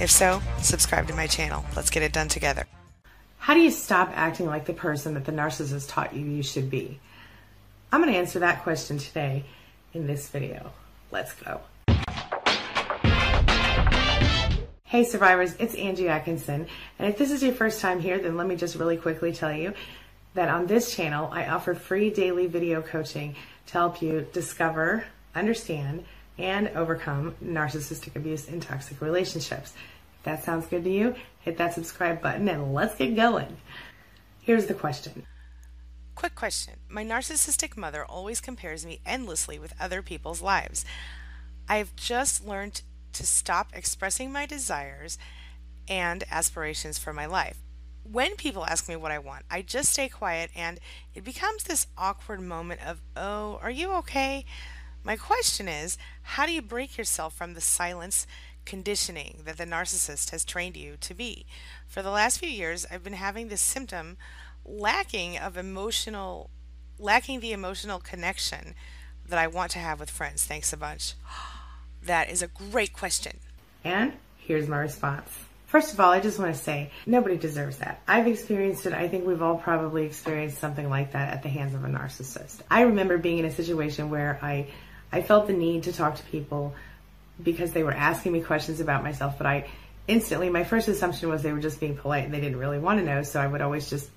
If 0.00 0.10
so, 0.10 0.40
subscribe 0.62 1.08
to 1.08 1.14
my 1.14 1.26
channel. 1.26 1.64
Let's 1.74 1.90
get 1.90 2.02
it 2.02 2.12
done 2.12 2.28
together. 2.28 2.66
How 3.38 3.54
do 3.54 3.60
you 3.60 3.70
stop 3.70 4.10
acting 4.14 4.46
like 4.46 4.64
the 4.64 4.72
person 4.72 5.14
that 5.14 5.24
the 5.24 5.32
narcissist 5.32 5.88
taught 5.90 6.14
you 6.14 6.24
you 6.24 6.42
should 6.42 6.70
be? 6.70 6.98
I'm 7.92 8.00
going 8.00 8.12
to 8.12 8.18
answer 8.18 8.38
that 8.40 8.62
question 8.62 8.98
today 8.98 9.44
in 9.92 10.06
this 10.06 10.28
video. 10.28 10.72
Let's 11.10 11.32
go. 11.34 11.60
Hey 14.84 15.04
survivors, 15.04 15.54
it's 15.58 15.74
Angie 15.74 16.08
Atkinson. 16.08 16.66
And 16.98 17.08
if 17.08 17.18
this 17.18 17.30
is 17.30 17.42
your 17.42 17.52
first 17.52 17.80
time 17.80 18.00
here, 18.00 18.18
then 18.18 18.36
let 18.36 18.46
me 18.46 18.56
just 18.56 18.76
really 18.76 18.96
quickly 18.96 19.32
tell 19.32 19.52
you 19.52 19.74
that 20.36 20.48
on 20.50 20.66
this 20.66 20.94
channel, 20.94 21.28
I 21.32 21.46
offer 21.46 21.74
free 21.74 22.10
daily 22.10 22.46
video 22.46 22.82
coaching 22.82 23.34
to 23.66 23.72
help 23.72 24.00
you 24.00 24.26
discover, 24.32 25.04
understand, 25.34 26.04
and 26.38 26.68
overcome 26.68 27.34
narcissistic 27.42 28.14
abuse 28.14 28.46
in 28.46 28.60
toxic 28.60 29.00
relationships. 29.00 29.72
If 30.18 30.24
that 30.24 30.44
sounds 30.44 30.66
good 30.66 30.84
to 30.84 30.90
you, 30.90 31.14
hit 31.40 31.56
that 31.56 31.72
subscribe 31.72 32.20
button 32.20 32.48
and 32.48 32.74
let's 32.74 32.96
get 32.96 33.16
going. 33.16 33.56
Here's 34.42 34.66
the 34.66 34.74
question. 34.74 35.24
Quick 36.14 36.34
question. 36.34 36.74
My 36.88 37.04
narcissistic 37.04 37.76
mother 37.76 38.04
always 38.04 38.40
compares 38.40 38.84
me 38.84 39.00
endlessly 39.06 39.58
with 39.58 39.74
other 39.80 40.02
people's 40.02 40.42
lives. 40.42 40.84
I've 41.66 41.96
just 41.96 42.46
learned 42.46 42.82
to 43.14 43.26
stop 43.26 43.70
expressing 43.72 44.30
my 44.30 44.44
desires 44.44 45.18
and 45.88 46.24
aspirations 46.30 46.98
for 46.98 47.14
my 47.14 47.24
life. 47.24 47.56
When 48.10 48.36
people 48.36 48.64
ask 48.64 48.88
me 48.88 48.96
what 48.96 49.10
I 49.10 49.18
want, 49.18 49.44
I 49.50 49.62
just 49.62 49.92
stay 49.92 50.08
quiet 50.08 50.50
and 50.54 50.78
it 51.14 51.24
becomes 51.24 51.64
this 51.64 51.86
awkward 51.98 52.40
moment 52.40 52.80
of, 52.86 53.00
oh, 53.16 53.58
are 53.62 53.70
you 53.70 53.92
okay? 53.94 54.44
My 55.02 55.16
question 55.16 55.68
is, 55.68 55.98
how 56.22 56.46
do 56.46 56.52
you 56.52 56.62
break 56.62 56.96
yourself 56.98 57.34
from 57.34 57.54
the 57.54 57.60
silence 57.60 58.26
conditioning 58.64 59.42
that 59.44 59.56
the 59.56 59.64
narcissist 59.64 60.30
has 60.30 60.44
trained 60.44 60.76
you 60.76 60.96
to 61.00 61.14
be? 61.14 61.46
For 61.86 62.02
the 62.02 62.10
last 62.10 62.38
few 62.38 62.48
years, 62.48 62.86
I've 62.90 63.04
been 63.04 63.12
having 63.12 63.48
this 63.48 63.60
symptom 63.60 64.16
lacking 64.64 65.38
of 65.38 65.56
emotional, 65.56 66.50
lacking 66.98 67.40
the 67.40 67.52
emotional 67.52 67.98
connection 67.98 68.74
that 69.28 69.38
I 69.38 69.46
want 69.46 69.70
to 69.72 69.78
have 69.78 70.00
with 70.00 70.10
friends. 70.10 70.44
Thanks 70.44 70.72
a 70.72 70.76
bunch. 70.76 71.14
That 72.02 72.30
is 72.30 72.40
a 72.40 72.46
great 72.46 72.92
question. 72.92 73.40
And 73.82 74.12
here's 74.36 74.68
my 74.68 74.78
response. 74.78 75.45
First 75.76 75.92
of 75.92 76.00
all, 76.00 76.10
I 76.10 76.20
just 76.20 76.38
want 76.38 76.54
to 76.56 76.58
say 76.58 76.90
nobody 77.04 77.36
deserves 77.36 77.76
that. 77.80 78.00
I've 78.08 78.26
experienced 78.26 78.86
it. 78.86 78.94
I 78.94 79.08
think 79.08 79.26
we've 79.26 79.42
all 79.42 79.58
probably 79.58 80.06
experienced 80.06 80.56
something 80.56 80.88
like 80.88 81.12
that 81.12 81.34
at 81.34 81.42
the 81.42 81.50
hands 81.50 81.74
of 81.74 81.84
a 81.84 81.86
narcissist. 81.86 82.62
I 82.70 82.84
remember 82.84 83.18
being 83.18 83.36
in 83.40 83.44
a 83.44 83.50
situation 83.50 84.08
where 84.08 84.38
I 84.40 84.68
I 85.12 85.20
felt 85.20 85.48
the 85.48 85.52
need 85.52 85.82
to 85.82 85.92
talk 85.92 86.14
to 86.14 86.22
people 86.22 86.74
because 87.42 87.72
they 87.72 87.82
were 87.82 87.92
asking 87.92 88.32
me 88.32 88.40
questions 88.40 88.80
about 88.80 89.02
myself, 89.02 89.36
but 89.36 89.46
I 89.46 89.68
instantly 90.08 90.48
my 90.48 90.64
first 90.64 90.88
assumption 90.88 91.28
was 91.28 91.42
they 91.42 91.52
were 91.52 91.60
just 91.60 91.78
being 91.78 91.94
polite 91.94 92.24
and 92.24 92.32
they 92.32 92.40
didn't 92.40 92.58
really 92.58 92.78
want 92.78 92.98
to 93.00 93.04
know, 93.04 93.22
so 93.22 93.38
I 93.38 93.46
would 93.46 93.60
always 93.60 93.90
just 93.90 94.08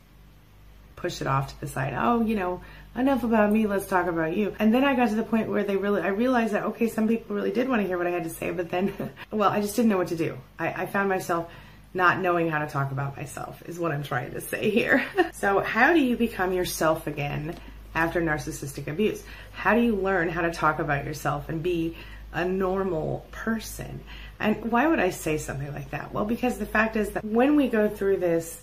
push 0.99 1.21
it 1.21 1.27
off 1.27 1.49
to 1.49 1.61
the 1.61 1.67
side. 1.67 1.93
Oh, 1.97 2.21
you 2.21 2.35
know, 2.35 2.61
enough 2.95 3.23
about 3.23 3.51
me, 3.51 3.67
let's 3.67 3.87
talk 3.87 4.07
about 4.07 4.35
you. 4.35 4.55
And 4.59 4.73
then 4.73 4.83
I 4.83 4.95
got 4.95 5.09
to 5.09 5.15
the 5.15 5.23
point 5.23 5.49
where 5.49 5.63
they 5.63 5.77
really, 5.77 6.01
I 6.01 6.09
realized 6.09 6.53
that, 6.53 6.63
okay, 6.63 6.87
some 6.87 7.07
people 7.07 7.35
really 7.35 7.51
did 7.51 7.69
want 7.69 7.81
to 7.81 7.87
hear 7.87 7.97
what 7.97 8.07
I 8.07 8.11
had 8.11 8.23
to 8.23 8.29
say, 8.29 8.51
but 8.51 8.69
then, 8.69 8.93
well, 9.31 9.49
I 9.49 9.61
just 9.61 9.75
didn't 9.75 9.89
know 9.89 9.97
what 9.97 10.09
to 10.09 10.15
do. 10.15 10.37
I, 10.57 10.83
I 10.83 10.85
found 10.85 11.09
myself 11.09 11.51
not 11.93 12.19
knowing 12.19 12.49
how 12.49 12.59
to 12.59 12.67
talk 12.67 12.91
about 12.91 13.17
myself, 13.17 13.63
is 13.65 13.79
what 13.79 13.91
I'm 13.91 14.03
trying 14.03 14.31
to 14.33 14.41
say 14.41 14.69
here. 14.69 15.05
so, 15.33 15.59
how 15.59 15.93
do 15.93 15.99
you 15.99 16.15
become 16.15 16.53
yourself 16.53 17.07
again 17.07 17.55
after 17.95 18.21
narcissistic 18.21 18.87
abuse? 18.87 19.23
How 19.53 19.73
do 19.73 19.81
you 19.81 19.95
learn 19.95 20.29
how 20.29 20.41
to 20.41 20.51
talk 20.51 20.79
about 20.79 21.05
yourself 21.05 21.49
and 21.49 21.63
be 21.63 21.97
a 22.31 22.45
normal 22.45 23.25
person? 23.31 24.01
And 24.39 24.71
why 24.71 24.87
would 24.87 24.99
I 24.99 25.09
say 25.09 25.37
something 25.37 25.73
like 25.73 25.91
that? 25.91 26.13
Well, 26.13 26.25
because 26.25 26.59
the 26.59 26.65
fact 26.65 26.95
is 26.95 27.09
that 27.11 27.25
when 27.25 27.55
we 27.55 27.67
go 27.67 27.89
through 27.89 28.17
this, 28.17 28.61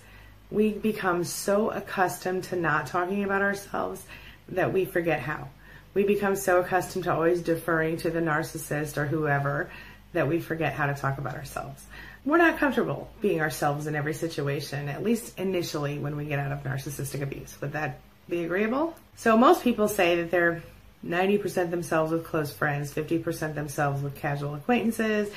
we 0.50 0.72
become 0.72 1.24
so 1.24 1.70
accustomed 1.70 2.44
to 2.44 2.56
not 2.56 2.86
talking 2.86 3.24
about 3.24 3.42
ourselves 3.42 4.04
that 4.48 4.72
we 4.72 4.84
forget 4.84 5.20
how. 5.20 5.48
We 5.94 6.04
become 6.04 6.36
so 6.36 6.60
accustomed 6.60 7.04
to 7.04 7.12
always 7.12 7.42
deferring 7.42 7.96
to 7.98 8.10
the 8.10 8.20
narcissist 8.20 8.96
or 8.96 9.06
whoever 9.06 9.70
that 10.12 10.28
we 10.28 10.40
forget 10.40 10.72
how 10.72 10.86
to 10.86 10.94
talk 10.94 11.18
about 11.18 11.34
ourselves. 11.34 11.84
We're 12.24 12.38
not 12.38 12.58
comfortable 12.58 13.10
being 13.20 13.40
ourselves 13.40 13.86
in 13.86 13.94
every 13.94 14.14
situation, 14.14 14.88
at 14.88 15.02
least 15.02 15.38
initially 15.38 15.98
when 15.98 16.16
we 16.16 16.26
get 16.26 16.38
out 16.38 16.52
of 16.52 16.62
narcissistic 16.64 17.22
abuse. 17.22 17.60
Would 17.60 17.72
that 17.72 18.00
be 18.28 18.44
agreeable? 18.44 18.96
So 19.16 19.36
most 19.36 19.62
people 19.62 19.88
say 19.88 20.16
that 20.16 20.30
they're 20.30 20.62
90% 21.04 21.70
themselves 21.70 22.12
with 22.12 22.24
close 22.24 22.52
friends, 22.52 22.92
50% 22.92 23.54
themselves 23.54 24.02
with 24.02 24.16
casual 24.16 24.54
acquaintances, 24.54 25.30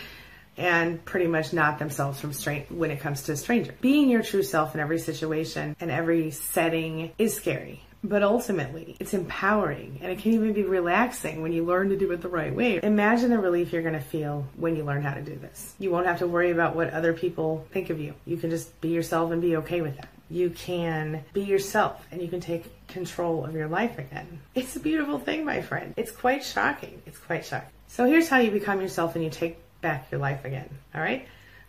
and 0.59 1.03
pretty 1.05 1.27
much 1.27 1.53
not 1.53 1.79
themselves 1.79 2.19
from 2.19 2.33
when 2.69 2.91
it 2.91 2.99
comes 2.99 3.23
to 3.23 3.31
a 3.31 3.37
stranger. 3.37 3.73
Being 3.81 4.09
your 4.09 4.21
true 4.21 4.43
self 4.43 4.75
in 4.75 4.81
every 4.81 4.99
situation 4.99 5.75
and 5.79 5.89
every 5.89 6.31
setting 6.31 7.11
is 7.17 7.33
scary. 7.33 7.81
But 8.01 8.23
ultimately, 8.23 8.95
it's 8.99 9.13
empowering 9.13 9.99
and 10.01 10.11
it 10.11 10.19
can 10.19 10.33
even 10.33 10.53
be 10.53 10.63
relaxing 10.63 11.41
when 11.41 11.51
you 11.51 11.65
learn 11.65 11.89
to 11.89 11.97
do 11.97 12.11
it 12.11 12.21
the 12.21 12.29
right 12.29 12.53
way. 12.53 12.79
Imagine 12.81 13.29
the 13.29 13.39
relief 13.39 13.73
you're 13.73 13.81
going 13.81 13.93
to 13.93 13.99
feel 13.99 14.47
when 14.55 14.75
you 14.75 14.85
learn 14.85 15.01
how 15.01 15.13
to 15.13 15.21
do 15.21 15.35
this. 15.35 15.73
You 15.79 15.91
won't 15.91 16.07
have 16.07 16.19
to 16.19 16.27
worry 16.27 16.51
about 16.51 16.75
what 16.75 16.91
other 16.91 17.13
people 17.13 17.65
think 17.71 17.89
of 17.89 17.99
you. 17.99 18.13
You 18.25 18.37
can 18.37 18.49
just 18.49 18.79
be 18.79 18.89
yourself 18.89 19.31
and 19.31 19.41
be 19.41 19.57
okay 19.57 19.81
with 19.81 19.97
that. 19.97 20.07
You 20.29 20.49
can 20.51 21.25
be 21.33 21.41
yourself 21.41 22.05
and 22.11 22.21
you 22.21 22.27
can 22.27 22.39
take 22.39 22.87
control 22.87 23.43
of 23.43 23.53
your 23.53 23.67
life 23.67 23.97
again. 23.97 24.41
It's 24.55 24.75
a 24.75 24.79
beautiful 24.79 25.19
thing, 25.19 25.43
my 25.43 25.61
friend. 25.61 25.93
It's 25.97 26.11
quite 26.11 26.43
shocking. 26.43 27.01
It's 27.05 27.17
quite 27.17 27.45
shocking. 27.45 27.69
So 27.87 28.05
here's 28.05 28.29
how 28.29 28.37
you 28.37 28.51
become 28.51 28.79
yourself 28.79 29.15
and 29.15 29.23
you 29.23 29.29
take 29.29 29.57
back 29.81 30.11
your 30.11 30.19
life 30.19 30.45
again. 30.45 30.69
All 30.93 31.01
right? 31.01 31.27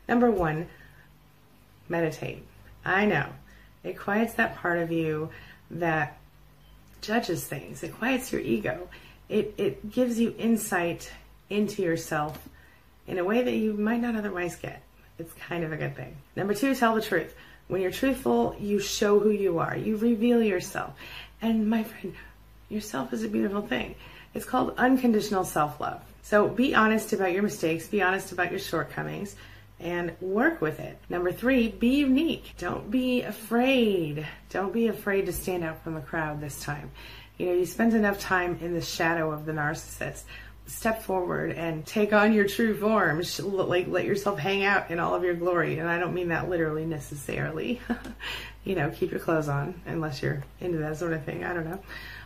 Number 0.09 0.31
one, 0.31 0.69
meditate. 1.89 2.43
I 2.85 3.07
know. 3.07 3.27
It 3.85 3.99
quiets 3.99 4.35
that 4.35 4.57
part 4.57 4.79
of 4.79 4.91
you 4.91 5.31
that 5.71 6.19
judges 7.01 7.45
things. 7.45 7.83
It 7.83 7.95
quiets 7.97 8.33
your 8.33 8.41
ego. 8.41 8.89
It, 9.29 9.55
it 9.57 9.93
gives 9.93 10.19
you 10.19 10.35
insight 10.39 11.11
into 11.49 11.83
yourself 11.83 12.49
in 13.07 13.19
a 13.19 13.25
way 13.25 13.43
that 13.43 13.55
you 13.55 13.75
might 13.75 14.01
not 14.01 14.17
otherwise 14.17 14.57
get. 14.57 14.83
It's 15.19 15.33
kind 15.35 15.65
of 15.65 15.73
a 15.73 15.77
good 15.77 15.97
thing. 15.97 16.17
Number 16.37 16.55
two, 16.55 16.75
tell 16.75 16.95
the 16.95 17.03
truth. 17.03 17.35
When 17.69 17.81
you're 17.81 17.91
truthful, 17.91 18.57
you 18.59 18.81
show 18.81 19.21
who 19.21 19.31
you 19.31 19.59
are. 19.59 19.77
You 19.77 19.97
reveal 19.97 20.43
yourself. 20.43 20.95
And 21.41 21.71
my 21.71 21.85
friend, 21.85 22.15
yourself 22.69 23.13
is 23.13 23.23
a 23.23 23.29
beautiful 23.29 23.63
thing. 23.63 23.95
It's 24.35 24.45
called 24.45 24.75
unconditional 24.77 25.45
self-love. 25.45 26.03
So 26.23 26.49
be 26.49 26.75
honest 26.75 27.13
about 27.13 27.33
your 27.33 27.43
mistakes. 27.43 27.87
Be 27.87 28.03
honest 28.03 28.33
about 28.33 28.51
your 28.51 28.61
shortcomings 28.61 29.35
and 29.81 30.13
work 30.21 30.61
with 30.61 30.79
it. 30.79 30.99
Number 31.09 31.33
three, 31.33 31.69
be 31.69 31.97
unique. 31.97 32.53
Don't 32.59 32.91
be 32.91 33.23
afraid. 33.23 34.27
Don't 34.51 34.73
be 34.73 34.89
afraid 34.89 35.27
to 35.27 35.33
stand 35.33 35.65
out 35.65 35.83
from 35.83 35.95
the 35.95 36.01
crowd 36.01 36.41
this 36.41 36.63
time. 36.63 36.91
You 37.39 37.47
know, 37.47 37.53
you 37.55 37.65
spend 37.65 37.95
enough 37.95 38.21
time 38.21 38.59
in 38.61 38.75
the 38.75 38.83
shadow 38.83 39.33
of 39.33 39.47
the 39.47 39.53
narcissist. 39.53 40.23
Step 40.67 41.03
forward 41.03 41.53
and 41.53 41.85
take 41.85 42.13
on 42.13 42.33
your 42.33 42.47
true 42.47 42.77
form. 42.77 43.23
Like, 43.41 43.89
let 43.89 44.05
yourself 44.05 44.39
hang 44.39 44.63
out 44.63 44.91
in 44.91 45.01
all 45.01 45.15
of 45.15 45.25
your 45.25 45.35
glory. 45.35 45.79
And 45.79 45.89
I 45.89 45.99
don't 45.99 46.15
mean 46.15 46.29
that 46.29 46.49
literally 46.49 46.85
necessarily. 46.85 47.81
you 48.65 48.75
know, 48.75 48.91
keep 48.91 49.11
your 49.11 49.21
clothes 49.21 49.49
on 49.49 49.81
unless 49.87 50.23
you're 50.23 50.45
into 50.61 50.79
that 50.79 50.99
sort 50.99 51.15
of 51.15 51.25
thing. 51.25 51.43
I 51.43 51.55
don't 51.55 51.65
know. 51.65 51.81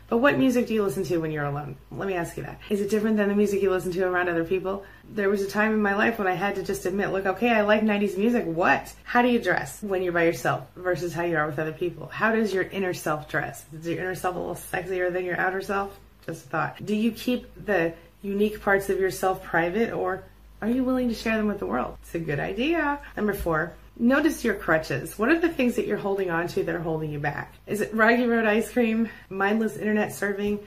But 0.09 0.19
what 0.19 0.39
music 0.39 0.67
do 0.67 0.75
you 0.75 0.83
listen 0.83 1.03
to 1.05 1.19
when 1.19 1.31
you're 1.31 1.45
alone? 1.45 1.77
Let 1.91 2.07
me 2.07 2.15
ask 2.15 2.37
you 2.37 2.43
that. 2.43 2.61
Is 2.69 2.81
it 2.81 2.91
different 2.91 3.17
than 3.17 3.29
the 3.29 3.35
music 3.35 3.63
you 3.63 3.71
listen 3.71 3.93
to 3.93 4.07
around 4.07 4.29
other 4.29 4.45
people? 4.45 4.85
There 5.09 5.31
was 5.31 5.41
a 5.43 5.49
time 5.49 5.73
in 5.73 5.81
my 5.81 5.95
life 5.95 6.19
when 6.19 6.29
I 6.29 6.35
had 6.35 6.57
to 6.57 6.63
just 6.63 6.85
admit, 6.85 7.11
look, 7.11 7.27
okay, 7.27 7.51
I 7.51 7.63
like 7.63 7.83
90s 7.83 8.19
music. 8.19 8.45
What? 8.45 8.93
How 9.05 9.23
do 9.23 9.29
you 9.29 9.39
dress 9.39 9.83
when 9.83 10.03
you're 10.03 10.13
by 10.13 10.25
yourself 10.25 10.67
versus 10.77 11.15
how 11.15 11.25
you 11.25 11.37
are 11.37 11.47
with 11.47 11.59
other 11.59 11.73
people? 11.73 12.09
How 12.09 12.35
does 12.35 12.53
your 12.53 12.65
inner 12.65 12.93
self 12.93 13.29
dress? 13.29 13.65
Is 13.73 13.87
your 13.87 13.99
inner 13.99 14.15
self 14.15 14.37
a 14.37 14.39
little 14.39 14.55
sexier 14.55 15.13
than 15.13 15.25
your 15.25 15.41
outer 15.41 15.63
self? 15.63 15.99
Just 16.27 16.47
a 16.47 16.49
thought. 16.49 16.85
Do 16.85 16.95
you 16.95 17.11
keep 17.11 17.51
the 17.65 17.95
unique 18.23 18.61
parts 18.61 18.89
of 18.91 19.01
yourself 19.01 19.43
private 19.43 19.93
or 19.93 20.25
are 20.63 20.69
you 20.69 20.85
willing 20.85 21.09
to 21.09 21.15
share 21.15 21.37
them 21.37 21.47
with 21.47 21.59
the 21.59 21.67
world? 21.67 21.99
It's 22.03 22.15
a 22.15 22.19
good 22.19 22.41
idea. 22.41 22.99
Number 23.17 23.35
four, 23.35 23.75
Notice 23.97 24.43
your 24.43 24.55
crutches. 24.55 25.17
What 25.19 25.29
are 25.29 25.39
the 25.39 25.49
things 25.49 25.77
that 25.77 25.87
you're 25.87 25.97
holding 25.97 26.29
on 26.29 26.49
to 26.49 26.65
that 26.65 26.75
are 26.75 26.81
holding 26.81 27.13
you 27.13 27.21
back? 27.21 27.55
Is 27.67 27.81
it 27.81 27.95
Rocky 27.95 28.27
Road 28.27 28.45
ice 28.45 28.73
cream, 28.73 29.09
mindless 29.29 29.77
internet 29.77 30.11
surfing, 30.11 30.59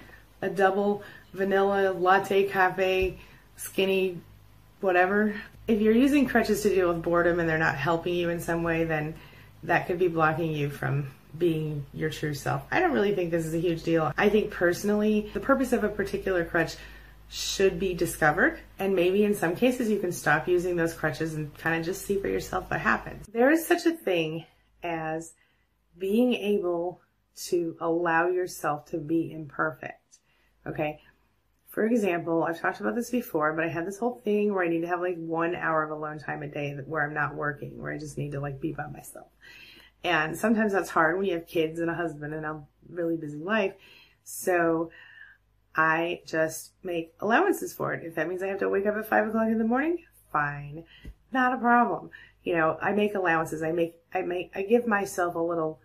a 0.41 0.49
double 0.49 1.03
vanilla 1.33 1.91
latte 1.91 2.45
cafe, 2.45 3.19
skinny, 3.57 4.21
whatever? 4.79 5.35
If 5.67 5.81
you're 5.81 5.93
using 5.93 6.25
crutches 6.25 6.63
to 6.63 6.69
deal 6.69 6.93
with 6.93 7.03
boredom 7.03 7.41
and 7.41 7.49
they're 7.49 7.57
not 7.57 7.75
helping 7.75 8.15
you 8.15 8.29
in 8.29 8.39
some 8.39 8.63
way, 8.63 8.85
then 8.85 9.13
that 9.63 9.87
could 9.87 9.99
be 9.99 10.07
blocking 10.07 10.53
you 10.53 10.69
from 10.69 11.07
being 11.37 11.85
your 11.93 12.09
true 12.09 12.33
self. 12.33 12.63
I 12.71 12.79
don't 12.79 12.93
really 12.93 13.13
think 13.13 13.31
this 13.31 13.45
is 13.45 13.53
a 13.53 13.59
huge 13.59 13.83
deal. 13.83 14.13
I 14.17 14.29
think 14.29 14.51
personally, 14.51 15.29
the 15.33 15.41
purpose 15.41 15.73
of 15.73 15.83
a 15.83 15.89
particular 15.89 16.45
crutch 16.45 16.77
should 17.29 17.79
be 17.79 17.93
discovered. 17.93 18.59
And 18.79 18.95
maybe 18.95 19.23
in 19.23 19.35
some 19.35 19.55
cases 19.55 19.89
you 19.89 19.99
can 19.99 20.11
stop 20.11 20.47
using 20.47 20.75
those 20.75 20.93
crutches 20.93 21.35
and 21.35 21.55
kind 21.57 21.79
of 21.79 21.85
just 21.85 22.05
see 22.05 22.19
for 22.19 22.27
yourself 22.27 22.69
what 22.69 22.79
happens. 22.79 23.27
There 23.27 23.51
is 23.51 23.65
such 23.65 23.85
a 23.85 23.91
thing 23.91 24.45
as 24.83 25.33
being 25.97 26.33
able 26.33 27.01
to 27.47 27.75
allow 27.79 28.27
yourself 28.27 28.85
to 28.91 28.97
be 28.97 29.31
imperfect. 29.31 30.19
Okay. 30.65 30.99
For 31.67 31.85
example, 31.85 32.43
I've 32.43 32.59
talked 32.59 32.79
about 32.79 32.95
this 32.95 33.11
before, 33.11 33.53
but 33.53 33.63
I 33.63 33.67
had 33.67 33.85
this 33.85 33.99
whole 33.99 34.21
thing 34.23 34.53
where 34.53 34.63
I 34.63 34.67
need 34.67 34.81
to 34.81 34.87
have 34.87 35.01
like 35.01 35.17
one 35.17 35.53
hour 35.53 35.83
of 35.83 35.91
alone 35.91 36.17
time 36.17 36.41
a 36.41 36.47
day 36.47 36.75
where 36.85 37.03
I'm 37.03 37.13
not 37.13 37.35
working, 37.35 37.79
where 37.79 37.91
I 37.91 37.99
just 37.99 38.17
need 38.17 38.31
to 38.31 38.39
like 38.39 38.59
be 38.59 38.73
by 38.73 38.87
myself. 38.87 39.27
And 40.03 40.35
sometimes 40.35 40.71
that's 40.73 40.89
hard 40.89 41.17
when 41.17 41.27
you 41.27 41.33
have 41.33 41.47
kids 41.47 41.79
and 41.79 41.89
a 41.89 41.93
husband 41.93 42.33
and 42.33 42.45
a 42.45 42.63
really 42.89 43.17
busy 43.17 43.37
life. 43.37 43.73
So 44.23 44.91
I 45.77 46.21
just 46.25 46.71
make 46.83 47.13
allowances 47.19 47.71
for 47.71 47.93
it. 47.93 48.03
If 48.03 48.15
that 48.15 48.27
means 48.27 48.41
I 48.41 48.47
have 48.47 48.59
to 48.59 48.69
wake 48.69 48.87
up 48.87 48.95
at 48.95 49.07
five 49.07 49.27
o'clock 49.27 49.47
in 49.47 49.59
the 49.59 49.63
morning, 49.63 50.03
fine. 50.33 50.83
Not 51.31 51.53
a 51.53 51.57
problem. 51.57 52.09
You 52.43 52.55
know, 52.55 52.77
I 52.81 52.93
make 52.93 53.13
allowances. 53.13 53.61
I 53.61 53.71
make, 53.71 53.95
I 54.11 54.23
make, 54.23 54.51
I 54.55 54.63
give 54.63 54.87
myself 54.87 55.35
a 55.35 55.39
little 55.39 55.79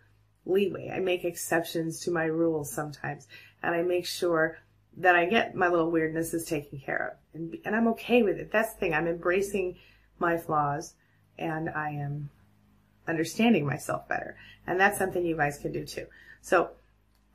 leeway. 0.46 0.90
I 0.90 1.00
make 1.00 1.24
exceptions 1.24 2.00
to 2.00 2.10
my 2.10 2.24
rules 2.24 2.72
sometimes. 2.72 3.28
And 3.62 3.74
I 3.74 3.82
make 3.82 4.06
sure 4.06 4.58
that 4.96 5.14
I 5.14 5.26
get 5.26 5.54
my 5.54 5.68
little 5.68 5.92
weirdnesses 5.92 6.46
taken 6.46 6.78
care 6.78 7.12
of. 7.12 7.40
And, 7.40 7.58
and 7.66 7.76
I'm 7.76 7.88
okay 7.88 8.22
with 8.22 8.38
it. 8.38 8.50
That's 8.50 8.72
the 8.72 8.80
thing. 8.80 8.94
I'm 8.94 9.06
embracing 9.06 9.76
my 10.18 10.38
flaws 10.38 10.94
and 11.38 11.68
I 11.68 11.90
am 11.90 12.30
understanding 13.06 13.66
myself 13.66 14.08
better. 14.08 14.36
And 14.66 14.80
that's 14.80 14.98
something 14.98 15.24
you 15.24 15.36
guys 15.36 15.58
can 15.58 15.72
do 15.72 15.84
too. 15.84 16.06
So 16.40 16.70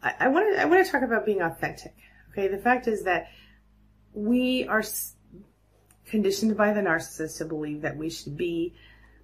I 0.01 0.27
want 0.27 0.55
to, 0.55 0.61
I 0.61 0.65
want 0.65 0.85
to 0.85 0.91
talk 0.91 1.01
about 1.01 1.25
being 1.25 1.41
authentic. 1.41 1.95
Okay, 2.37 2.47
the 2.47 2.57
fact 2.57 2.87
is 2.87 3.03
that 3.03 3.29
we 4.13 4.67
are 4.67 4.83
conditioned 6.05 6.55
by 6.55 6.71
the 6.71 6.81
narcissist 6.81 7.39
to 7.39 7.45
believe 7.45 7.81
that 7.81 7.97
we 7.97 8.11
should 8.11 8.37
be 8.37 8.75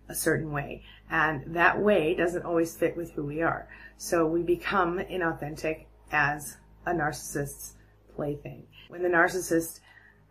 a 0.09 0.15
certain 0.15 0.51
way. 0.51 0.83
And 1.11 1.55
that 1.55 1.79
way 1.79 2.15
doesn't 2.15 2.43
always 2.43 2.75
fit 2.75 2.97
with 2.97 3.11
who 3.11 3.23
we 3.23 3.43
are. 3.43 3.67
So 3.97 4.25
we 4.25 4.41
become 4.41 4.97
inauthentic 4.97 5.85
as 6.11 6.57
a 6.87 6.91
narcissist's 6.91 7.75
plaything. 8.15 8.65
When 8.89 9.03
the 9.03 9.09
narcissist 9.09 9.79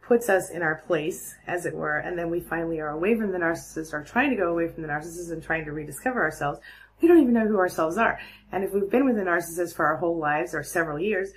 puts 0.01 0.29
us 0.29 0.51
in 0.51 0.63
our 0.63 0.83
place, 0.87 1.37
as 1.47 1.67
it 1.67 1.75
were, 1.75 1.99
and 1.99 2.19
then 2.19 2.31
we 2.31 2.41
finally 2.41 2.81
are 2.81 2.91
away 2.91 3.15
from 3.15 3.31
the 3.31 3.39
narcissist 3.39 3.93
or 3.93 4.03
trying 4.03 4.31
to 4.31 4.37
go 4.37 4.51
away 4.51 4.67
from 4.67 4.83
the 4.83 4.89
narcissist 4.89 5.31
and 5.31 5.41
trying 5.41 5.65
to 5.67 5.73
rediscover 5.73 6.21
ourselves, 6.21 6.59
we 7.01 7.07
don't 7.07 7.21
even 7.21 7.35
know 7.35 7.47
who 7.47 7.59
ourselves 7.59 7.97
are. 7.97 8.19
And 8.51 8.65
if 8.65 8.73
we've 8.73 8.91
been 8.91 9.05
with 9.05 9.19
a 9.19 9.23
narcissist 9.23 9.77
for 9.77 9.87
our 9.87 9.97
whole 9.97 10.19
lives 10.19 10.53
or 10.53 10.65
several 10.65 10.99
years, 10.99 11.31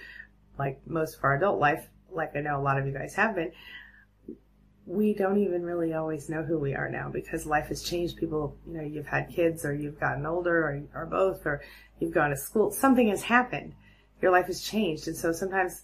like 0.58 0.80
most 0.88 1.18
of 1.18 1.24
our 1.24 1.36
adult 1.36 1.60
life, 1.60 1.88
like 2.12 2.36
I 2.36 2.41
know 2.41 2.60
a 2.60 2.62
lot 2.62 2.78
of 2.78 2.86
you 2.86 2.94
guys 2.94 3.15
have 3.15 3.36
been, 3.36 3.52
we 4.86 5.13
don't 5.13 5.39
even 5.39 5.63
really 5.63 5.94
always 5.94 6.30
know 6.30 6.44
who 6.44 6.60
we 6.60 6.76
are 6.76 6.89
now 6.89 7.10
because 7.10 7.46
life 7.46 7.68
has 7.68 7.82
changed. 7.82 8.18
People, 8.18 8.56
you 8.68 8.74
know, 8.74 8.84
you've 8.84 9.08
had 9.08 9.30
kids 9.30 9.65
or 9.65 9.74
you've 9.74 10.00
gotten 10.00 10.26
older 10.26 10.58
or, 10.94 11.02
or 11.02 11.06
both, 11.08 11.46
or 11.46 11.62
you've 12.00 12.13
gone 12.13 12.30
to 12.30 12.38
school. 12.38 12.72
Something 12.72 13.08
has 13.08 13.24
happened. 13.24 13.74
Your 14.22 14.32
life 14.32 14.46
has 14.46 14.62
changed. 14.62 15.08
And 15.08 15.18
so 15.18 15.32
sometimes 15.32 15.84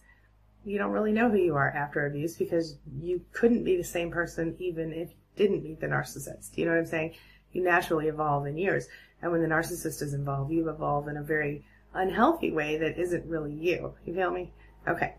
you 0.63 0.77
don't 0.77 0.91
really 0.91 1.11
know 1.11 1.29
who 1.29 1.37
you 1.37 1.55
are 1.55 1.71
after 1.71 2.05
abuse 2.05 2.35
because 2.35 2.77
you 2.99 3.21
couldn't 3.33 3.63
be 3.63 3.75
the 3.75 3.83
same 3.83 4.11
person 4.11 4.55
even 4.59 4.93
if 4.93 5.09
you 5.09 5.15
didn't 5.35 5.63
meet 5.63 5.79
the 5.81 5.87
narcissist. 5.87 6.55
You 6.55 6.65
know 6.65 6.71
what 6.71 6.79
I'm 6.79 6.85
saying? 6.85 7.15
You 7.53 7.63
naturally 7.63 8.07
evolve 8.07 8.45
in 8.45 8.57
years. 8.57 8.87
And 9.21 9.31
when 9.31 9.41
the 9.41 9.47
narcissist 9.47 10.01
is 10.01 10.13
involved, 10.13 10.51
you 10.51 10.69
evolve 10.69 11.07
in 11.07 11.17
a 11.17 11.23
very 11.23 11.65
unhealthy 11.93 12.51
way 12.51 12.77
that 12.77 12.99
isn't 12.99 13.25
really 13.25 13.53
you. 13.53 13.93
You 14.05 14.13
feel 14.13 14.31
me? 14.31 14.51
Okay. 14.87 15.15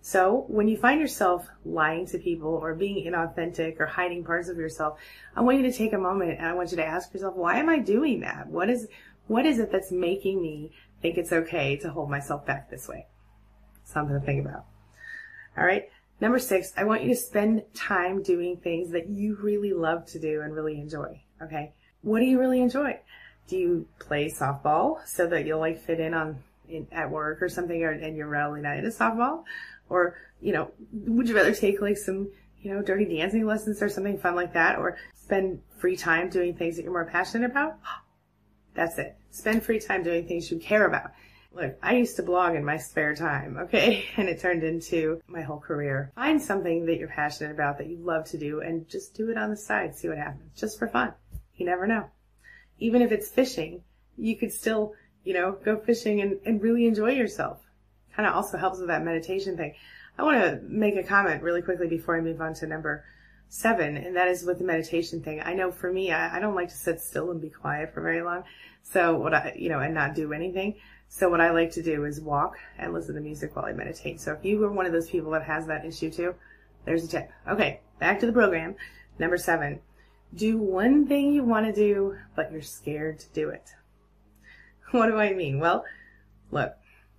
So 0.00 0.44
when 0.46 0.68
you 0.68 0.76
find 0.76 1.00
yourself 1.00 1.48
lying 1.64 2.06
to 2.06 2.18
people 2.18 2.50
or 2.50 2.74
being 2.74 3.10
inauthentic 3.10 3.80
or 3.80 3.86
hiding 3.86 4.22
parts 4.22 4.48
of 4.48 4.56
yourself, 4.56 5.00
I 5.34 5.40
want 5.40 5.56
you 5.58 5.64
to 5.64 5.76
take 5.76 5.92
a 5.92 5.98
moment 5.98 6.38
and 6.38 6.46
I 6.46 6.54
want 6.54 6.70
you 6.70 6.76
to 6.76 6.86
ask 6.86 7.12
yourself, 7.12 7.34
why 7.34 7.58
am 7.58 7.68
I 7.68 7.80
doing 7.80 8.20
that? 8.20 8.46
What 8.46 8.70
is, 8.70 8.86
what 9.26 9.44
is 9.46 9.58
it 9.58 9.72
that's 9.72 9.90
making 9.90 10.40
me 10.40 10.70
think 11.02 11.18
it's 11.18 11.32
okay 11.32 11.76
to 11.78 11.90
hold 11.90 12.08
myself 12.08 12.46
back 12.46 12.70
this 12.70 12.86
way? 12.86 13.06
Something 13.82 14.20
to 14.20 14.24
think 14.24 14.46
about. 14.46 14.66
All 15.58 15.64
right. 15.64 15.88
Number 16.20 16.38
six, 16.38 16.72
I 16.76 16.84
want 16.84 17.02
you 17.02 17.08
to 17.08 17.16
spend 17.16 17.62
time 17.74 18.22
doing 18.22 18.58
things 18.58 18.92
that 18.92 19.08
you 19.08 19.36
really 19.42 19.72
love 19.72 20.06
to 20.06 20.20
do 20.20 20.40
and 20.42 20.54
really 20.54 20.80
enjoy. 20.80 21.20
Okay. 21.42 21.72
What 22.02 22.20
do 22.20 22.26
you 22.26 22.38
really 22.38 22.60
enjoy? 22.60 23.00
Do 23.48 23.56
you 23.56 23.88
play 23.98 24.30
softball 24.30 25.04
so 25.04 25.26
that 25.26 25.46
you'll 25.46 25.60
like 25.60 25.82
fit 25.82 25.98
in 25.98 26.14
on 26.14 26.44
in, 26.68 26.86
at 26.92 27.10
work 27.10 27.42
or 27.42 27.48
something, 27.48 27.82
or, 27.82 27.90
and 27.90 28.16
you're 28.16 28.28
really 28.28 28.60
not 28.60 28.76
into 28.76 28.90
softball? 28.90 29.44
Or, 29.88 30.16
you 30.40 30.52
know, 30.52 30.70
would 30.92 31.28
you 31.28 31.36
rather 31.36 31.54
take 31.54 31.80
like 31.80 31.96
some, 31.96 32.30
you 32.60 32.72
know, 32.72 32.82
dirty 32.82 33.04
dancing 33.04 33.46
lessons 33.46 33.82
or 33.82 33.88
something 33.88 34.18
fun 34.18 34.34
like 34.34 34.52
that? 34.54 34.78
Or 34.78 34.96
spend 35.14 35.60
free 35.78 35.96
time 35.96 36.30
doing 36.30 36.54
things 36.54 36.76
that 36.76 36.82
you're 36.82 36.92
more 36.92 37.04
passionate 37.04 37.50
about? 37.50 37.78
That's 38.74 38.98
it. 38.98 39.16
Spend 39.30 39.62
free 39.62 39.80
time 39.80 40.02
doing 40.02 40.26
things 40.26 40.50
you 40.50 40.58
care 40.58 40.86
about. 40.86 41.12
Look, 41.52 41.78
I 41.82 41.94
used 41.96 42.16
to 42.16 42.22
blog 42.22 42.54
in 42.54 42.64
my 42.64 42.76
spare 42.76 43.14
time, 43.14 43.56
okay? 43.60 44.04
And 44.16 44.28
it 44.28 44.40
turned 44.40 44.62
into 44.62 45.20
my 45.26 45.42
whole 45.42 45.60
career. 45.60 46.12
Find 46.14 46.40
something 46.40 46.84
that 46.86 46.98
you're 46.98 47.08
passionate 47.08 47.52
about 47.52 47.78
that 47.78 47.86
you 47.86 47.96
love 47.96 48.26
to 48.26 48.38
do 48.38 48.60
and 48.60 48.88
just 48.88 49.14
do 49.14 49.30
it 49.30 49.38
on 49.38 49.50
the 49.50 49.56
side. 49.56 49.96
See 49.96 50.08
what 50.08 50.18
happens. 50.18 50.52
Just 50.54 50.78
for 50.78 50.88
fun. 50.88 51.14
You 51.56 51.64
never 51.64 51.86
know. 51.86 52.10
Even 52.78 53.00
if 53.00 53.10
it's 53.10 53.30
fishing, 53.30 53.82
you 54.18 54.36
could 54.36 54.52
still 54.52 54.92
you 55.26 55.34
know, 55.34 55.58
go 55.64 55.76
fishing 55.76 56.20
and, 56.20 56.38
and 56.46 56.62
really 56.62 56.86
enjoy 56.86 57.10
yourself. 57.10 57.58
Kind 58.14 58.28
of 58.28 58.34
also 58.34 58.56
helps 58.56 58.78
with 58.78 58.88
that 58.88 59.04
meditation 59.04 59.56
thing. 59.56 59.74
I 60.16 60.22
want 60.22 60.40
to 60.40 60.60
make 60.62 60.96
a 60.96 61.02
comment 61.02 61.42
really 61.42 61.60
quickly 61.60 61.88
before 61.88 62.16
I 62.16 62.20
move 62.20 62.40
on 62.40 62.54
to 62.54 62.66
number 62.66 63.04
seven, 63.48 63.96
and 63.96 64.16
that 64.16 64.28
is 64.28 64.44
with 64.44 64.58
the 64.58 64.64
meditation 64.64 65.22
thing. 65.22 65.42
I 65.44 65.52
know 65.52 65.70
for 65.70 65.92
me, 65.92 66.12
I, 66.12 66.36
I 66.36 66.40
don't 66.40 66.54
like 66.54 66.68
to 66.68 66.76
sit 66.76 67.00
still 67.00 67.30
and 67.32 67.40
be 67.40 67.50
quiet 67.50 67.92
for 67.92 68.00
very 68.00 68.22
long. 68.22 68.44
So 68.82 69.16
what 69.16 69.34
I, 69.34 69.52
you 69.58 69.68
know, 69.68 69.80
and 69.80 69.92
not 69.92 70.14
do 70.14 70.32
anything. 70.32 70.76
So 71.08 71.28
what 71.28 71.40
I 71.40 71.50
like 71.50 71.72
to 71.72 71.82
do 71.82 72.04
is 72.04 72.20
walk 72.20 72.56
and 72.78 72.94
listen 72.94 73.16
to 73.16 73.20
music 73.20 73.54
while 73.54 73.66
I 73.66 73.72
meditate. 73.72 74.20
So 74.20 74.32
if 74.32 74.44
you 74.44 74.62
are 74.64 74.72
one 74.72 74.86
of 74.86 74.92
those 74.92 75.10
people 75.10 75.32
that 75.32 75.42
has 75.42 75.66
that 75.66 75.84
issue 75.84 76.10
too, 76.10 76.34
there's 76.84 77.04
a 77.04 77.08
tip. 77.08 77.30
Okay, 77.48 77.80
back 77.98 78.20
to 78.20 78.26
the 78.26 78.32
program. 78.32 78.76
Number 79.18 79.36
seven, 79.36 79.80
Do 80.34 80.58
one 80.58 81.06
thing 81.06 81.32
you 81.32 81.44
want 81.44 81.66
to 81.66 81.72
do, 81.72 82.16
but 82.34 82.52
you're 82.52 82.62
scared 82.62 83.18
to 83.20 83.28
do 83.32 83.48
it. 83.48 83.70
What 85.00 85.08
do 85.08 85.18
I 85.18 85.32
mean? 85.32 85.60
Well, 85.60 85.84
look, 86.50 86.74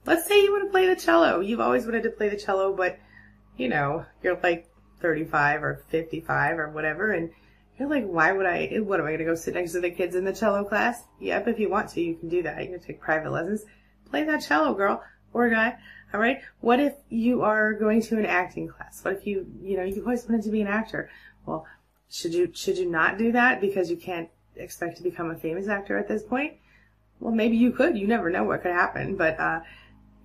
let's 0.05 0.27
say 0.27 0.41
you 0.41 0.51
want 0.51 0.65
to 0.65 0.71
play 0.71 0.87
the 0.87 0.95
cello. 0.95 1.39
You've 1.39 1.59
always 1.59 1.85
wanted 1.85 2.03
to 2.03 2.09
play 2.09 2.29
the 2.29 2.37
cello, 2.37 2.73
but 2.73 2.99
you 3.57 3.67
know, 3.69 4.05
you're 4.21 4.39
like 4.41 4.69
35 5.01 5.63
or 5.63 5.83
55 5.89 6.59
or 6.59 6.69
whatever, 6.69 7.11
and 7.11 7.31
you're 7.77 7.89
like, 7.89 8.05
why 8.05 8.31
would 8.31 8.45
I, 8.45 8.77
what 8.77 8.99
am 8.99 9.05
I 9.05 9.09
going 9.09 9.19
to 9.19 9.25
go 9.25 9.35
sit 9.35 9.53
next 9.53 9.73
to 9.73 9.81
the 9.81 9.91
kids 9.91 10.15
in 10.15 10.25
the 10.25 10.33
cello 10.33 10.63
class? 10.63 11.03
Yep, 11.19 11.47
if 11.47 11.59
you 11.59 11.69
want 11.69 11.89
to, 11.89 12.01
you 12.01 12.15
can 12.15 12.29
do 12.29 12.41
that. 12.43 12.63
You 12.63 12.71
can 12.71 12.79
take 12.79 12.99
private 12.99 13.31
lessons. 13.31 13.63
Play 14.09 14.23
that 14.23 14.43
cello, 14.43 14.73
girl 14.73 15.03
or 15.33 15.49
guy. 15.49 15.75
All 16.13 16.19
right. 16.19 16.41
What 16.61 16.79
if 16.79 16.93
you 17.09 17.43
are 17.43 17.73
going 17.73 18.01
to 18.03 18.17
an 18.17 18.25
acting 18.25 18.67
class? 18.67 19.03
What 19.03 19.15
if 19.15 19.27
you, 19.27 19.45
you 19.61 19.77
know, 19.77 19.83
you've 19.83 20.05
always 20.05 20.27
wanted 20.27 20.43
to 20.43 20.51
be 20.51 20.61
an 20.61 20.67
actor? 20.67 21.09
Well, 21.45 21.65
should 22.09 22.33
you, 22.33 22.51
should 22.53 22.77
you 22.77 22.89
not 22.89 23.17
do 23.17 23.31
that 23.33 23.61
because 23.61 23.91
you 23.91 23.97
can't 23.97 24.29
expect 24.55 24.97
to 24.97 25.03
become 25.03 25.29
a 25.29 25.35
famous 25.35 25.67
actor 25.67 25.97
at 25.97 26.07
this 26.07 26.23
point? 26.23 26.53
Well, 27.19 27.33
maybe 27.33 27.57
you 27.57 27.71
could. 27.71 27.97
You 27.97 28.07
never 28.07 28.29
know 28.29 28.43
what 28.43 28.61
could 28.61 28.71
happen. 28.71 29.15
But, 29.15 29.39
uh, 29.39 29.61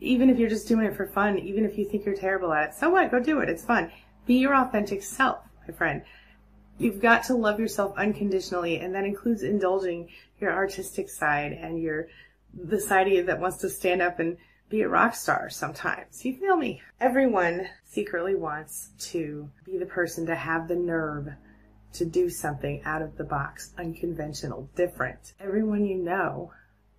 even 0.00 0.28
if 0.28 0.38
you're 0.38 0.48
just 0.48 0.68
doing 0.68 0.86
it 0.86 0.96
for 0.96 1.06
fun, 1.06 1.38
even 1.38 1.64
if 1.64 1.78
you 1.78 1.84
think 1.84 2.04
you're 2.04 2.16
terrible 2.16 2.52
at 2.52 2.70
it, 2.70 2.74
so 2.74 2.90
what? 2.90 3.10
Go 3.10 3.20
do 3.20 3.40
it. 3.40 3.48
It's 3.48 3.64
fun. 3.64 3.90
Be 4.26 4.34
your 4.34 4.54
authentic 4.54 5.02
self, 5.02 5.38
my 5.66 5.72
friend. 5.72 6.02
You've 6.78 7.00
got 7.00 7.24
to 7.24 7.34
love 7.34 7.60
yourself 7.60 7.96
unconditionally, 7.96 8.80
and 8.80 8.94
that 8.94 9.04
includes 9.04 9.42
indulging 9.42 10.08
your 10.40 10.52
artistic 10.52 11.08
side 11.08 11.52
and 11.52 11.80
your 11.80 12.08
the 12.54 12.80
side 12.80 13.06
of 13.06 13.12
you 13.12 13.22
that 13.22 13.40
wants 13.40 13.58
to 13.58 13.68
stand 13.70 14.02
up 14.02 14.18
and 14.18 14.36
be 14.68 14.82
a 14.82 14.88
rock 14.88 15.14
star 15.14 15.48
sometimes. 15.48 16.24
You 16.24 16.36
feel 16.36 16.56
me? 16.56 16.82
Everyone 17.00 17.68
secretly 17.84 18.34
wants 18.34 18.90
to 19.10 19.48
be 19.64 19.78
the 19.78 19.86
person 19.86 20.26
to 20.26 20.34
have 20.34 20.68
the 20.68 20.76
nerve 20.76 21.28
to 21.94 22.04
do 22.04 22.28
something 22.28 22.82
out 22.84 23.02
of 23.02 23.16
the 23.16 23.24
box, 23.24 23.72
unconventional, 23.78 24.68
different. 24.74 25.34
Everyone 25.40 25.84
you 25.84 25.96
know 25.96 26.52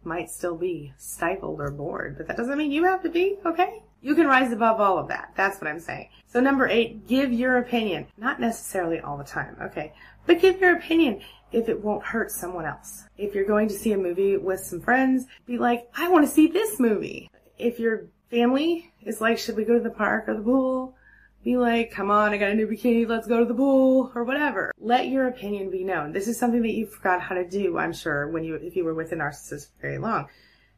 might 0.06 0.30
still 0.30 0.56
be 0.56 0.94
stifled 0.98 1.60
or 1.60 1.72
bored, 1.72 2.18
but 2.18 2.28
that 2.28 2.38
doesn't 2.38 2.58
mean 2.58 2.72
you 2.72 2.84
have 2.86 3.04
to 3.04 3.10
be, 3.10 3.38
okay? 3.46 3.84
You 4.02 4.16
can 4.16 4.28
rise 4.28 4.52
above 4.52 4.82
all 4.82 4.98
of 4.98 5.08
that. 5.08 5.32
That's 5.36 5.62
what 5.62 5.70
I'm 5.70 5.80
saying. 5.80 6.10
So 6.28 6.40
number 6.40 6.68
eight, 6.68 7.08
give 7.08 7.32
your 7.32 7.58
opinion. 7.58 8.08
Not 8.18 8.40
necessarily 8.40 9.00
all 9.00 9.18
the 9.18 9.24
time, 9.24 9.56
okay? 9.62 9.94
But 10.26 10.42
give 10.42 10.60
your 10.60 10.76
opinion 10.76 11.22
if 11.52 11.70
it 11.70 11.82
won't 11.82 12.04
hurt 12.04 12.32
someone 12.32 12.66
else. 12.66 13.06
If 13.18 13.34
you're 13.34 13.46
going 13.46 13.70
to 13.70 13.74
see 13.74 13.94
a 13.94 13.98
movie 13.98 14.36
with 14.38 14.60
some 14.60 14.82
friends, 14.82 15.26
be 15.46 15.58
like, 15.58 15.88
I 15.96 16.10
want 16.10 16.26
to 16.26 16.32
see 16.32 16.48
this 16.48 16.80
movie. 16.80 17.30
If 17.58 17.80
your 17.80 18.08
family 18.30 18.92
is 19.04 19.22
like, 19.22 19.38
should 19.38 19.56
we 19.56 19.64
go 19.64 19.78
to 19.78 19.84
the 19.84 19.90
park 19.90 20.28
or 20.28 20.36
the 20.36 20.42
pool? 20.42 20.96
Be 21.44 21.58
like, 21.58 21.92
come 21.92 22.10
on, 22.10 22.32
I 22.32 22.38
got 22.38 22.52
a 22.52 22.56
new 22.56 22.68
bikini, 22.68 23.08
let's 23.08 23.28
go 23.28 23.40
to 23.40 23.46
the 23.46 23.54
pool, 23.54 24.12
or 24.16 24.24
whatever. 24.24 24.72
Let 24.80 25.10
your 25.10 25.28
opinion 25.28 25.70
be 25.70 25.84
known. 25.84 26.14
This 26.14 26.30
is 26.30 26.40
something 26.40 26.62
that 26.62 26.72
you 26.72 26.86
forgot 26.86 27.22
how 27.22 27.36
to 27.36 27.48
do, 27.48 27.78
I'm 27.78 27.92
sure, 27.92 28.30
when 28.30 28.46
you, 28.46 28.56
if 28.56 28.78
you 28.78 28.86
were 28.86 28.94
with 28.94 29.12
a 29.12 29.16
narcissist 29.16 29.68
for 29.68 29.82
very 29.82 29.98
long. 29.98 30.28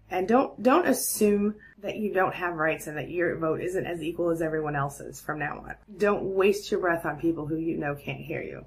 And 0.09 0.27
don't, 0.27 0.61
don't 0.61 0.87
assume 0.87 1.55
that 1.83 1.97
you 1.97 2.13
don't 2.13 2.33
have 2.33 2.55
rights 2.55 2.87
and 2.87 2.97
that 2.97 3.09
your 3.09 3.37
vote 3.37 3.61
isn't 3.61 3.85
as 3.85 4.01
equal 4.01 4.31
as 4.31 4.41
everyone 4.41 4.75
else's 4.75 5.21
from 5.21 5.37
now 5.37 5.59
on. 5.59 5.75
Don't 5.97 6.23
waste 6.23 6.71
your 6.71 6.79
breath 6.79 7.05
on 7.05 7.19
people 7.19 7.45
who 7.45 7.57
you 7.57 7.77
know 7.77 7.93
can't 7.95 8.19
hear 8.19 8.41
you. 8.41 8.65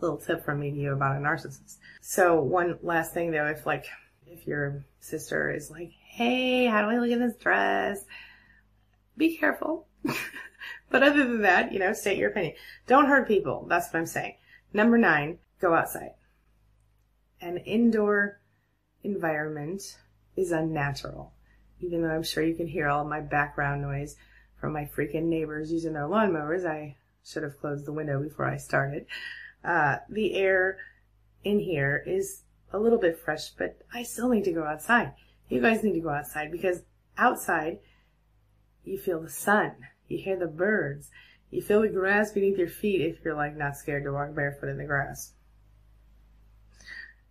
Little 0.00 0.16
tip 0.16 0.44
from 0.44 0.60
me 0.60 0.72
to 0.72 0.76
you 0.76 0.92
about 0.92 1.16
a 1.16 1.20
narcissist. 1.20 1.76
So 2.00 2.40
one 2.40 2.78
last 2.82 3.14
thing 3.14 3.30
though, 3.30 3.46
if 3.46 3.66
like, 3.66 3.86
if 4.26 4.46
your 4.46 4.84
sister 4.98 5.50
is 5.50 5.70
like, 5.70 5.92
hey, 6.08 6.66
how 6.66 6.82
do 6.82 6.88
I 6.88 6.98
look 6.98 7.10
in 7.10 7.20
this 7.20 7.36
dress? 7.36 8.04
Be 9.16 9.36
careful. 9.36 9.86
But 10.90 11.02
other 11.02 11.24
than 11.24 11.42
that, 11.42 11.72
you 11.72 11.78
know, 11.78 11.92
state 11.92 12.18
your 12.18 12.30
opinion. 12.30 12.54
Don't 12.86 13.08
hurt 13.08 13.28
people. 13.28 13.66
That's 13.68 13.92
what 13.92 13.98
I'm 13.98 14.06
saying. 14.06 14.36
Number 14.72 14.98
nine, 14.98 15.38
go 15.60 15.74
outside. 15.74 16.14
An 17.40 17.58
indoor 17.58 18.40
environment 19.02 19.98
is 20.36 20.52
unnatural. 20.52 21.32
Even 21.80 22.02
though 22.02 22.10
I'm 22.10 22.22
sure 22.22 22.42
you 22.42 22.54
can 22.54 22.68
hear 22.68 22.88
all 22.88 23.04
my 23.04 23.20
background 23.20 23.82
noise 23.82 24.16
from 24.60 24.72
my 24.72 24.84
freaking 24.84 25.24
neighbors 25.24 25.72
using 25.72 25.92
their 25.92 26.04
lawnmowers, 26.04 26.64
I 26.64 26.96
should 27.24 27.42
have 27.42 27.58
closed 27.58 27.84
the 27.84 27.92
window 27.92 28.22
before 28.22 28.46
I 28.46 28.56
started. 28.56 29.06
Uh, 29.64 29.96
the 30.08 30.34
air 30.34 30.78
in 31.44 31.60
here 31.60 32.02
is 32.06 32.42
a 32.72 32.78
little 32.78 32.98
bit 32.98 33.18
fresh, 33.18 33.50
but 33.50 33.78
I 33.92 34.02
still 34.02 34.28
need 34.28 34.44
to 34.44 34.52
go 34.52 34.64
outside. 34.64 35.12
You 35.48 35.60
guys 35.60 35.82
need 35.82 35.94
to 35.94 36.00
go 36.00 36.10
outside 36.10 36.50
because 36.50 36.82
outside 37.18 37.78
you 38.84 38.98
feel 38.98 39.20
the 39.20 39.30
sun. 39.30 39.72
You 40.08 40.18
hear 40.18 40.36
the 40.36 40.46
birds. 40.46 41.10
You 41.50 41.62
feel 41.62 41.82
the 41.82 41.88
grass 41.88 42.32
beneath 42.32 42.58
your 42.58 42.68
feet 42.68 43.00
if 43.00 43.24
you're 43.24 43.34
like 43.34 43.56
not 43.56 43.76
scared 43.76 44.04
to 44.04 44.12
walk 44.12 44.34
barefoot 44.34 44.68
in 44.68 44.78
the 44.78 44.84
grass. 44.84 45.32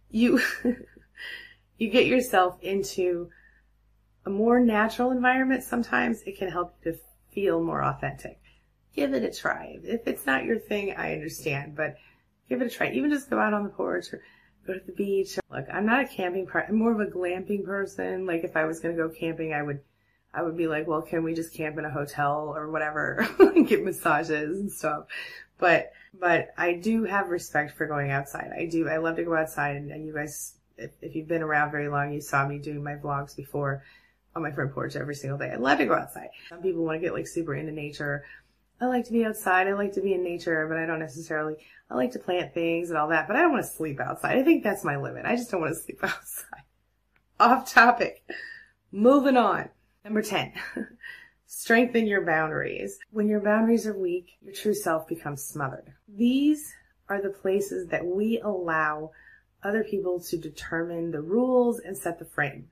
You, 0.09 0.39
you 1.77 1.89
get 1.89 2.05
yourself 2.05 2.61
into 2.61 3.29
a 4.25 4.29
more 4.29 4.59
natural 4.59 5.11
environment. 5.11 5.63
Sometimes 5.63 6.21
it 6.23 6.37
can 6.37 6.49
help 6.49 6.75
you 6.83 6.93
to 6.93 6.99
feel 7.31 7.61
more 7.61 7.83
authentic. 7.83 8.39
Give 8.95 9.13
it 9.13 9.23
a 9.23 9.31
try. 9.31 9.77
If 9.83 10.07
it's 10.07 10.25
not 10.25 10.45
your 10.45 10.57
thing, 10.57 10.93
I 10.95 11.13
understand, 11.13 11.75
but 11.75 11.97
give 12.47 12.61
it 12.61 12.67
a 12.67 12.69
try. 12.69 12.91
Even 12.91 13.11
just 13.11 13.29
go 13.29 13.39
out 13.39 13.53
on 13.53 13.63
the 13.63 13.69
porch 13.69 14.13
or 14.13 14.21
go 14.65 14.73
to 14.73 14.79
the 14.85 14.93
beach. 14.93 15.37
Look, 15.51 15.65
I'm 15.71 15.85
not 15.85 16.05
a 16.05 16.07
camping 16.07 16.47
person. 16.47 16.69
I'm 16.71 16.79
more 16.79 16.93
of 16.93 16.99
a 17.05 17.11
glamping 17.11 17.65
person. 17.65 18.25
Like 18.25 18.43
if 18.43 18.55
I 18.55 18.65
was 18.65 18.79
going 18.79 18.95
to 18.95 19.03
go 19.03 19.09
camping, 19.09 19.53
I 19.53 19.61
would 19.61 19.81
I 20.35 20.41
would 20.41 20.57
be 20.57 20.67
like, 20.67 20.87
well, 20.87 21.01
can 21.01 21.23
we 21.23 21.33
just 21.33 21.53
camp 21.53 21.77
in 21.77 21.85
a 21.85 21.89
hotel 21.89 22.53
or 22.55 22.69
whatever 22.69 23.27
get 23.65 23.83
massages 23.83 24.59
and 24.59 24.71
stuff? 24.71 25.05
But, 25.57 25.91
but 26.13 26.49
I 26.57 26.73
do 26.73 27.05
have 27.05 27.29
respect 27.29 27.77
for 27.77 27.87
going 27.87 28.11
outside. 28.11 28.51
I 28.55 28.65
do. 28.65 28.89
I 28.89 28.97
love 28.97 29.15
to 29.15 29.23
go 29.23 29.35
outside 29.35 29.77
and, 29.77 29.91
and 29.91 30.05
you 30.05 30.13
guys, 30.13 30.55
if, 30.77 30.91
if 31.01 31.15
you've 31.15 31.27
been 31.27 31.41
around 31.41 31.71
very 31.71 31.87
long, 31.87 32.13
you 32.13 32.19
saw 32.19 32.45
me 32.45 32.59
doing 32.59 32.83
my 32.83 32.95
vlogs 32.95 33.35
before 33.35 33.83
on 34.35 34.43
my 34.43 34.51
front 34.51 34.73
porch 34.73 34.95
every 34.95 35.15
single 35.15 35.37
day. 35.37 35.51
I 35.51 35.55
love 35.55 35.77
to 35.77 35.85
go 35.85 35.93
outside. 35.93 36.29
Some 36.49 36.61
people 36.61 36.83
want 36.83 36.97
to 36.97 37.05
get 37.05 37.13
like 37.13 37.27
super 37.27 37.55
into 37.55 37.71
nature. 37.71 38.25
I 38.81 38.87
like 38.87 39.05
to 39.05 39.13
be 39.13 39.23
outside. 39.23 39.67
I 39.67 39.73
like 39.73 39.93
to 39.93 40.01
be 40.01 40.13
in 40.13 40.23
nature, 40.23 40.67
but 40.67 40.77
I 40.77 40.85
don't 40.85 40.99
necessarily, 40.99 41.55
I 41.89 41.95
like 41.95 42.11
to 42.11 42.19
plant 42.19 42.53
things 42.53 42.89
and 42.89 42.97
all 42.97 43.07
that, 43.07 43.27
but 43.27 43.37
I 43.37 43.41
don't 43.41 43.53
want 43.53 43.63
to 43.63 43.71
sleep 43.71 44.01
outside. 44.01 44.37
I 44.37 44.43
think 44.43 44.63
that's 44.63 44.83
my 44.83 44.97
limit. 44.97 45.25
I 45.25 45.37
just 45.37 45.49
don't 45.49 45.61
want 45.61 45.73
to 45.73 45.79
sleep 45.81 45.99
outside. 46.03 46.63
Off 47.39 47.71
topic. 47.71 48.23
Moving 48.91 49.37
on. 49.37 49.69
Number 50.05 50.21
10. 50.21 50.53
Strengthen 51.47 52.05
your 52.05 52.23
boundaries. 52.23 52.99
When 53.09 53.27
your 53.27 53.39
boundaries 53.39 53.87
are 53.87 53.97
weak, 53.97 54.37
your 54.39 54.53
true 54.53 54.75
self 54.75 55.07
becomes 55.07 55.43
smothered. 55.43 55.93
These 56.07 56.71
are 57.09 57.19
the 57.19 57.29
places 57.29 57.87
that 57.87 58.05
we 58.05 58.39
allow 58.39 59.11
other 59.63 59.83
people 59.83 60.19
to 60.19 60.37
determine 60.37 61.09
the 61.09 61.23
rules 61.23 61.79
and 61.79 61.97
set 61.97 62.19
the 62.19 62.25
frame. 62.25 62.67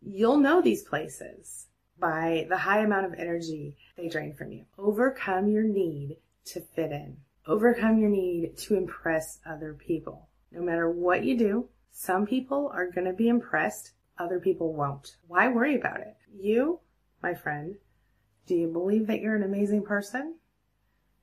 You'll 0.00 0.36
know 0.36 0.62
these 0.62 0.84
places 0.84 1.66
by 1.98 2.46
the 2.48 2.58
high 2.58 2.82
amount 2.84 3.06
of 3.06 3.14
energy 3.14 3.76
they 3.96 4.08
drain 4.08 4.32
from 4.32 4.52
you. 4.52 4.64
Overcome 4.78 5.48
your 5.48 5.64
need 5.64 6.18
to 6.46 6.60
fit 6.60 6.92
in. 6.92 7.16
Overcome 7.48 7.98
your 7.98 8.10
need 8.10 8.56
to 8.58 8.76
impress 8.76 9.40
other 9.44 9.74
people. 9.74 10.28
No 10.52 10.62
matter 10.62 10.88
what 10.88 11.24
you 11.24 11.36
do, 11.36 11.68
some 11.90 12.26
people 12.26 12.70
are 12.72 12.88
going 12.92 13.08
to 13.08 13.12
be 13.12 13.28
impressed 13.28 13.90
other 14.20 14.38
people 14.38 14.72
won't. 14.72 15.16
Why 15.26 15.48
worry 15.48 15.74
about 15.74 16.00
it? 16.00 16.16
You, 16.32 16.80
my 17.22 17.34
friend, 17.34 17.76
do 18.46 18.54
you 18.54 18.68
believe 18.68 19.06
that 19.08 19.20
you're 19.20 19.36
an 19.36 19.42
amazing 19.42 19.84
person? 19.84 20.36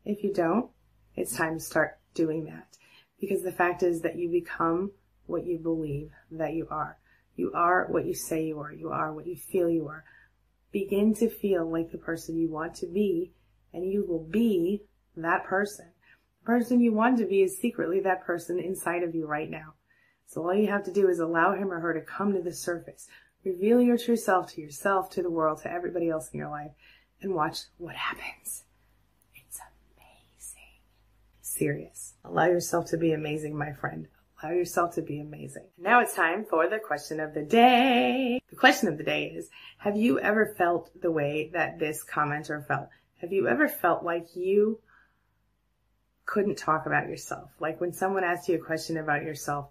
If 0.06 0.24
you 0.24 0.34
don't, 0.34 0.70
it's 1.16 1.36
time 1.36 1.56
to 1.56 1.64
start 1.64 2.00
doing 2.14 2.46
that. 2.46 2.78
Because 3.20 3.44
the 3.44 3.52
fact 3.52 3.84
is 3.84 4.02
that 4.02 4.18
you 4.18 4.30
become 4.30 4.92
what 5.26 5.46
you 5.46 5.58
believe 5.58 6.12
that 6.32 6.54
you 6.54 6.68
are. 6.70 6.98
You 7.36 7.52
are 7.54 7.88
what 7.90 8.06
you 8.06 8.14
say 8.14 8.46
you 8.46 8.60
are. 8.60 8.72
You 8.72 8.90
are 8.90 9.14
what 9.14 9.28
you 9.28 9.36
feel 9.36 9.70
you 9.70 9.88
are. 9.88 10.04
Begin 10.72 11.14
to 11.16 11.30
feel 11.30 11.70
like 11.70 11.92
the 11.92 11.98
person 11.98 12.38
you 12.38 12.50
want 12.50 12.76
to 12.76 12.88
be, 12.88 13.32
and 13.74 13.90
you 13.90 14.06
will 14.08 14.24
be 14.24 14.84
that 15.16 15.46
person. 15.46 15.88
The 16.42 16.46
person 16.46 16.82
you 16.82 16.94
want 16.94 17.18
to 17.20 17.26
be 17.26 17.42
is 17.42 17.58
secretly 17.58 18.00
that 18.02 18.26
person 18.26 18.60
inside 18.60 19.04
of 19.04 19.16
you 19.16 19.26
right 19.26 19.50
now. 19.50 19.74
So 20.28 20.44
all 20.44 20.54
you 20.54 20.68
have 20.68 20.84
to 20.86 20.92
do 20.92 21.08
is 21.08 21.20
allow 21.20 21.54
him 21.54 21.72
or 21.72 21.80
her 21.80 21.94
to 21.94 22.02
come 22.02 22.34
to 22.34 22.42
the 22.42 22.54
surface. 22.54 23.08
Reveal 23.48 23.82
your 23.82 23.98
true 23.98 24.18
self 24.18 24.52
to 24.54 24.62
yourself, 24.62 25.10
to 25.12 25.22
the 25.22 25.30
world, 25.30 25.62
to 25.62 25.72
everybody 25.72 26.10
else 26.10 26.30
in 26.34 26.40
your 26.40 26.50
life, 26.50 26.72
and 27.22 27.34
watch 27.34 27.60
what 27.78 27.96
happens. 27.96 28.66
It's 29.34 29.62
amazing. 29.96 30.82
Serious. 31.40 32.16
Allow 32.26 32.48
yourself 32.48 32.88
to 32.88 32.98
be 32.98 33.14
amazing, 33.14 33.58
my 33.58 33.72
friend. 33.72 34.10
Allow 34.44 34.52
yourself 34.52 34.96
to 34.96 35.02
be 35.02 35.22
amazing. 35.22 35.64
Now 35.78 36.02
it's 36.02 36.14
time 36.14 36.44
for 36.44 36.68
the 36.68 36.78
question 36.78 37.22
of 37.22 37.34
the 37.34 37.42
day. 37.42 38.42
The 38.50 38.58
question 38.58 38.90
of 38.90 38.98
the 38.98 39.06
day 39.06 39.28
is, 39.28 39.50
have 39.78 39.96
you 39.96 40.20
ever 40.20 40.54
felt 40.58 40.90
the 41.02 41.12
way 41.12 41.50
that 41.54 41.80
this 41.80 42.04
commenter 42.04 42.68
felt? 42.68 42.90
Have 43.22 43.32
you 43.32 43.48
ever 43.48 43.70
felt 43.70 44.04
like 44.04 44.36
you 44.36 44.82
couldn't 46.26 46.58
talk 46.58 46.86
about 46.86 47.08
yourself? 47.08 47.50
Like 47.62 47.80
when 47.80 47.94
someone 47.94 48.26
asked 48.26 48.50
you 48.50 48.56
a 48.56 48.66
question 48.66 48.98
about 48.98 49.24
yourself, 49.24 49.70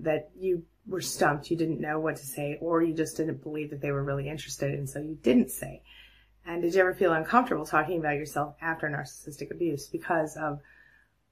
that 0.00 0.30
you 0.38 0.64
were 0.86 1.00
stumped, 1.00 1.50
you 1.50 1.56
didn't 1.56 1.80
know 1.80 1.98
what 1.98 2.16
to 2.16 2.26
say, 2.26 2.58
or 2.60 2.82
you 2.82 2.94
just 2.94 3.16
didn't 3.16 3.42
believe 3.42 3.70
that 3.70 3.80
they 3.80 3.92
were 3.92 4.02
really 4.02 4.28
interested, 4.28 4.72
and 4.72 4.88
so 4.88 5.00
you 5.00 5.18
didn't 5.22 5.50
say. 5.50 5.82
And 6.46 6.62
did 6.62 6.74
you 6.74 6.80
ever 6.80 6.94
feel 6.94 7.12
uncomfortable 7.12 7.66
talking 7.66 7.98
about 7.98 8.16
yourself 8.16 8.54
after 8.60 8.88
narcissistic 8.88 9.50
abuse 9.50 9.86
because 9.86 10.36
of 10.36 10.60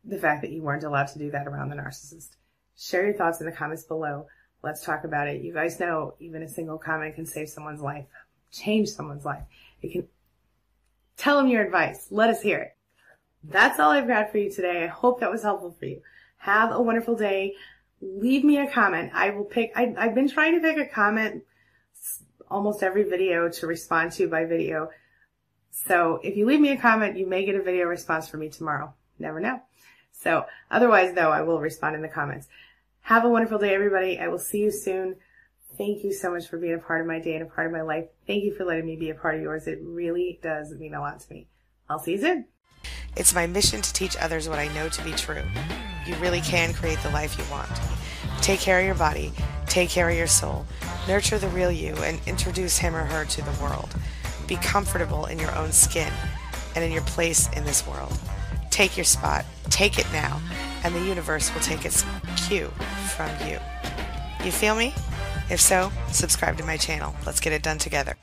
the 0.06 0.18
fact 0.18 0.42
that 0.42 0.52
you 0.52 0.62
weren't 0.62 0.84
allowed 0.84 1.08
to 1.08 1.18
do 1.18 1.30
that 1.32 1.46
around 1.46 1.68
the 1.68 1.76
narcissist. 1.76 2.36
Share 2.78 3.04
your 3.04 3.14
thoughts 3.14 3.40
in 3.40 3.46
the 3.46 3.52
comments 3.52 3.84
below. 3.84 4.26
Let's 4.62 4.84
talk 4.84 5.04
about 5.04 5.28
it. 5.28 5.42
You 5.42 5.52
guys 5.52 5.80
know 5.80 6.14
even 6.20 6.42
a 6.42 6.48
single 6.48 6.78
comment 6.78 7.14
can 7.14 7.26
save 7.26 7.48
someone's 7.48 7.80
life, 7.80 8.06
change 8.52 8.88
someone's 8.88 9.24
life. 9.24 9.42
It 9.82 9.92
can 9.92 10.08
tell 11.16 11.36
them 11.36 11.48
your 11.48 11.64
advice. 11.64 12.08
Let 12.10 12.30
us 12.30 12.40
hear 12.40 12.58
it. 12.58 12.76
That's 13.44 13.78
all 13.78 13.90
I've 13.90 14.08
got 14.08 14.30
for 14.30 14.38
you 14.38 14.50
today. 14.50 14.84
I 14.84 14.88
hope 14.88 15.20
that 15.20 15.30
was 15.30 15.42
helpful 15.42 15.74
for 15.78 15.86
you. 15.86 16.02
Have 16.38 16.72
a 16.72 16.82
wonderful 16.82 17.16
day. 17.16 17.54
Leave 18.00 18.44
me 18.44 18.58
a 18.58 18.70
comment. 18.70 19.10
I 19.14 19.30
will 19.30 19.44
pick, 19.44 19.72
I, 19.74 19.94
I've 19.96 20.14
been 20.14 20.28
trying 20.28 20.54
to 20.54 20.60
pick 20.60 20.78
a 20.78 20.86
comment 20.86 21.44
almost 22.50 22.82
every 22.82 23.04
video 23.04 23.48
to 23.48 23.66
respond 23.66 24.12
to 24.12 24.28
by 24.28 24.44
video. 24.44 24.90
So 25.70 26.20
if 26.22 26.36
you 26.36 26.46
leave 26.46 26.60
me 26.60 26.72
a 26.72 26.76
comment, 26.76 27.16
you 27.16 27.26
may 27.26 27.44
get 27.44 27.54
a 27.54 27.62
video 27.62 27.86
response 27.86 28.28
from 28.28 28.40
me 28.40 28.48
tomorrow. 28.48 28.94
Never 29.18 29.40
know. 29.40 29.60
So 30.12 30.46
otherwise 30.70 31.14
though, 31.14 31.30
I 31.30 31.42
will 31.42 31.60
respond 31.60 31.96
in 31.96 32.02
the 32.02 32.08
comments. 32.08 32.48
Have 33.02 33.24
a 33.24 33.28
wonderful 33.28 33.58
day, 33.58 33.74
everybody. 33.74 34.18
I 34.18 34.28
will 34.28 34.38
see 34.38 34.58
you 34.58 34.70
soon. 34.70 35.16
Thank 35.78 36.04
you 36.04 36.12
so 36.12 36.32
much 36.32 36.48
for 36.48 36.58
being 36.58 36.74
a 36.74 36.78
part 36.78 37.02
of 37.02 37.06
my 37.06 37.20
day 37.20 37.34
and 37.34 37.42
a 37.42 37.46
part 37.46 37.66
of 37.66 37.72
my 37.72 37.82
life. 37.82 38.06
Thank 38.26 38.44
you 38.44 38.54
for 38.54 38.64
letting 38.64 38.86
me 38.86 38.96
be 38.96 39.10
a 39.10 39.14
part 39.14 39.34
of 39.34 39.42
yours. 39.42 39.66
It 39.66 39.78
really 39.82 40.38
does 40.42 40.72
mean 40.72 40.94
a 40.94 41.00
lot 41.00 41.20
to 41.20 41.32
me. 41.32 41.48
I'll 41.88 41.98
see 41.98 42.12
you 42.12 42.18
soon. 42.18 42.46
It's 43.14 43.34
my 43.34 43.46
mission 43.46 43.82
to 43.82 43.92
teach 43.92 44.16
others 44.16 44.48
what 44.48 44.58
I 44.58 44.68
know 44.68 44.88
to 44.88 45.04
be 45.04 45.12
true. 45.12 45.42
You 46.06 46.14
really 46.16 46.40
can 46.40 46.72
create 46.72 47.00
the 47.00 47.10
life 47.10 47.36
you 47.36 47.44
want. 47.50 47.70
Take 48.40 48.60
care 48.60 48.78
of 48.78 48.86
your 48.86 48.94
body, 48.94 49.32
take 49.66 49.90
care 49.90 50.08
of 50.08 50.16
your 50.16 50.28
soul, 50.28 50.64
nurture 51.08 51.38
the 51.38 51.48
real 51.48 51.70
you, 51.70 51.94
and 51.96 52.20
introduce 52.26 52.78
him 52.78 52.94
or 52.94 53.04
her 53.04 53.24
to 53.24 53.42
the 53.42 53.62
world. 53.62 53.88
Be 54.46 54.56
comfortable 54.56 55.26
in 55.26 55.38
your 55.38 55.54
own 55.56 55.72
skin 55.72 56.12
and 56.76 56.84
in 56.84 56.92
your 56.92 57.02
place 57.02 57.48
in 57.54 57.64
this 57.64 57.86
world. 57.86 58.16
Take 58.70 58.96
your 58.96 59.04
spot, 59.04 59.44
take 59.70 59.98
it 59.98 60.06
now, 60.12 60.40
and 60.84 60.94
the 60.94 61.00
universe 61.00 61.52
will 61.52 61.62
take 61.62 61.84
its 61.84 62.04
cue 62.46 62.68
from 63.16 63.30
you. 63.48 63.58
You 64.44 64.52
feel 64.52 64.76
me? 64.76 64.94
If 65.50 65.60
so, 65.60 65.90
subscribe 66.12 66.56
to 66.58 66.64
my 66.64 66.76
channel. 66.76 67.14
Let's 67.24 67.40
get 67.40 67.52
it 67.52 67.62
done 67.62 67.78
together. 67.78 68.16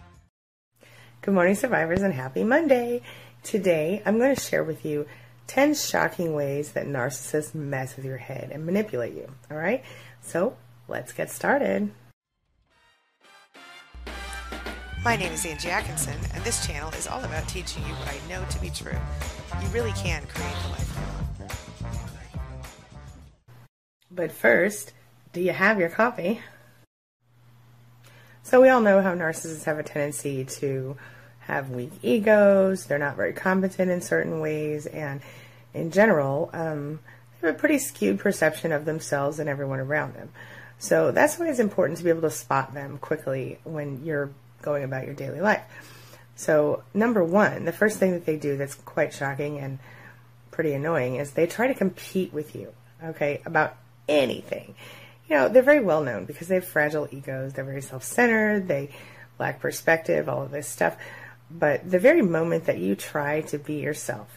Good 1.21 1.33
morning, 1.33 1.55
survivors, 1.55 2.01
and 2.01 2.13
happy 2.13 2.43
Monday. 2.43 3.01
Today, 3.43 4.01
I'm 4.05 4.19
going 4.19 4.35
to 4.35 4.41
share 4.41 4.63
with 4.63 4.85
you 4.85 5.05
10 5.47 5.75
shocking 5.75 6.33
ways 6.33 6.71
that 6.71 6.87
narcissists 6.87 7.53
mess 7.53 7.95
with 7.95 8.05
your 8.05 8.17
head 8.17 8.49
and 8.51 8.65
manipulate 8.65 9.13
you. 9.13 9.27
All 9.51 9.57
right? 9.57 9.83
So, 10.21 10.55
let's 10.87 11.11
get 11.11 11.29
started. 11.29 11.91
My 15.03 15.17
name 15.17 15.33
is 15.33 15.45
Angie 15.45 15.69
Atkinson, 15.69 16.17
and 16.33 16.41
this 16.45 16.65
channel 16.65 16.89
is 16.91 17.07
all 17.07 17.21
about 17.23 17.45
teaching 17.49 17.83
you 17.83 17.93
what 17.95 18.07
I 18.07 18.29
know 18.29 18.45
to 18.49 18.59
be 18.61 18.69
true. 18.69 18.97
You 19.61 19.67
really 19.67 19.91
can 19.91 20.25
create 20.27 20.55
the 20.63 20.69
life 20.69 20.97
you 20.97 21.45
want. 21.45 21.51
But 24.09 24.31
first, 24.31 24.93
do 25.33 25.41
you 25.41 25.51
have 25.51 25.77
your 25.77 25.89
coffee? 25.89 26.39
So, 28.43 28.61
we 28.61 28.69
all 28.69 28.79
know 28.79 29.01
how 29.01 29.13
narcissists 29.13 29.65
have 29.65 29.77
a 29.77 29.83
tendency 29.83 30.45
to 30.45 30.95
have 31.47 31.69
weak 31.69 31.91
egos, 32.01 32.85
they're 32.85 32.97
not 32.97 33.15
very 33.15 33.33
competent 33.33 33.91
in 33.91 34.01
certain 34.01 34.39
ways, 34.39 34.85
and 34.85 35.21
in 35.73 35.91
general, 35.91 36.49
um, 36.53 36.99
they 37.41 37.47
have 37.47 37.55
a 37.55 37.59
pretty 37.59 37.79
skewed 37.79 38.19
perception 38.19 38.71
of 38.71 38.85
themselves 38.85 39.39
and 39.39 39.49
everyone 39.49 39.79
around 39.79 40.15
them. 40.15 40.29
So 40.79 41.11
that's 41.11 41.39
why 41.39 41.47
it's 41.47 41.59
important 41.59 41.97
to 41.99 42.03
be 42.03 42.09
able 42.09 42.21
to 42.21 42.31
spot 42.31 42.73
them 42.73 42.97
quickly 42.97 43.59
when 43.63 44.03
you're 44.03 44.31
going 44.61 44.83
about 44.83 45.05
your 45.05 45.13
daily 45.13 45.41
life. 45.41 45.61
So, 46.35 46.83
number 46.93 47.23
one, 47.23 47.65
the 47.65 47.71
first 47.71 47.99
thing 47.99 48.11
that 48.11 48.25
they 48.25 48.37
do 48.37 48.57
that's 48.57 48.75
quite 48.75 49.13
shocking 49.13 49.59
and 49.59 49.79
pretty 50.51 50.73
annoying 50.73 51.15
is 51.15 51.31
they 51.31 51.47
try 51.47 51.67
to 51.67 51.73
compete 51.73 52.33
with 52.33 52.55
you, 52.55 52.73
okay, 53.03 53.41
about 53.45 53.75
anything. 54.09 54.75
You 55.29 55.37
know, 55.37 55.49
they're 55.49 55.61
very 55.61 55.79
well 55.79 56.03
known 56.03 56.25
because 56.25 56.47
they 56.47 56.55
have 56.55 56.65
fragile 56.65 57.07
egos, 57.11 57.53
they're 57.53 57.63
very 57.63 57.81
self 57.81 58.03
centered, 58.03 58.67
they 58.67 58.89
lack 59.39 59.59
perspective, 59.59 60.27
all 60.27 60.41
of 60.43 60.51
this 60.51 60.67
stuff. 60.67 60.97
But 61.49 61.89
the 61.89 61.99
very 61.99 62.21
moment 62.21 62.65
that 62.65 62.79
you 62.79 62.95
try 62.95 63.41
to 63.41 63.57
be 63.57 63.75
yourself, 63.75 64.29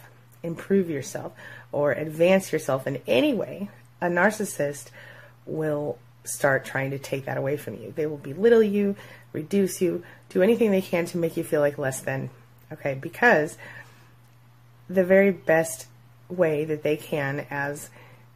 improve 0.43 0.89
yourself, 0.89 1.33
or 1.71 1.91
advance 1.91 2.51
yourself 2.51 2.87
in 2.87 3.01
any 3.07 3.33
way, 3.33 3.69
a 4.01 4.07
narcissist 4.07 4.89
will 5.45 5.97
start 6.23 6.65
trying 6.65 6.91
to 6.91 6.99
take 6.99 7.25
that 7.25 7.37
away 7.37 7.57
from 7.57 7.75
you. 7.75 7.93
They 7.95 8.05
will 8.05 8.17
belittle 8.17 8.63
you, 8.63 8.95
reduce 9.33 9.81
you, 9.81 10.03
do 10.29 10.41
anything 10.41 10.71
they 10.71 10.81
can 10.81 11.05
to 11.07 11.17
make 11.17 11.37
you 11.37 11.43
feel 11.43 11.61
like 11.61 11.77
less 11.77 12.01
than. 12.01 12.29
Okay, 12.71 12.95
because 12.95 13.57
the 14.89 15.03
very 15.03 15.31
best 15.31 15.87
way 16.29 16.65
that 16.65 16.83
they 16.83 16.97
can 16.97 17.45
as 17.49 17.89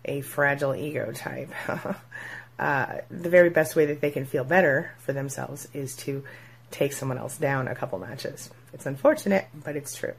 a 0.06 0.22
fragile 0.22 0.74
ego 0.74 1.12
type, 1.12 1.52
uh, 2.60 2.96
the 3.10 3.30
very 3.30 3.50
best 3.50 3.76
way 3.76 3.86
that 3.88 4.02
they 4.02 4.12
can 4.12 4.26
feel 4.26 4.44
better 4.44 4.92
for 5.00 5.14
themselves 5.14 5.68
is 5.74 5.96
to 5.98 6.24
take 6.72 6.94
someone 6.94 7.18
else 7.18 7.38
down 7.38 7.68
a 7.68 7.76
couple 7.76 8.00
matches. 8.00 8.50
It's 8.74 8.86
unfortunate, 8.86 9.48
but 9.64 9.76
it's 9.76 9.96
true. 9.96 10.14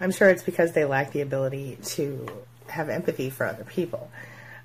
I'm 0.00 0.10
sure 0.10 0.28
it's 0.28 0.42
because 0.42 0.72
they 0.72 0.84
lack 0.84 1.12
the 1.12 1.20
ability 1.20 1.78
to 1.82 2.26
have 2.68 2.88
empathy 2.88 3.30
for 3.30 3.46
other 3.46 3.64
people. 3.64 4.10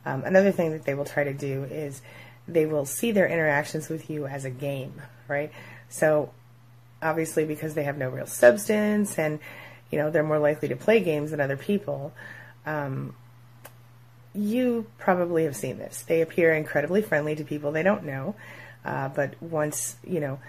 Um, 0.06 0.24
another 0.24 0.52
thing 0.52 0.72
that 0.72 0.84
they 0.86 0.94
will 0.94 1.06
try 1.06 1.24
to 1.24 1.34
do 1.34 1.64
is 1.64 2.02
they 2.48 2.66
will 2.66 2.86
see 2.86 3.12
their 3.12 3.28
interactions 3.28 3.90
with 3.90 4.10
you 4.10 4.28
as 4.28 4.46
a 4.46 4.50
game, 4.50 5.02
right? 5.28 5.52
So 5.90 6.32
obviously 7.04 7.46
because 7.46 7.74
they 7.74 7.84
have 7.84 7.98
no 7.98 8.10
real 8.10 8.26
substance 8.26 9.20
and 9.20 9.40
you 9.92 9.98
know 9.98 10.10
they're 10.10 10.24
more 10.24 10.40
likely 10.40 10.70
to 10.70 10.76
play 10.76 11.02
games 11.02 11.32
than 11.32 11.42
other 11.42 11.58
people 11.58 12.14
um, 12.66 13.14
you 14.34 14.88
probably 14.98 15.44
have 15.44 15.56
seen 15.56 15.78
this 15.78 16.04
they 16.04 16.22
appear 16.22 16.54
incredibly 16.54 17.02
friendly 17.02 17.36
to 17.36 17.44
people 17.44 17.72
they 17.72 17.84
don't 17.84 18.04
know 18.04 18.36
uh, 18.86 19.10
but 19.10 19.40
once 19.42 19.96
you 20.08 20.20
know 20.20 20.40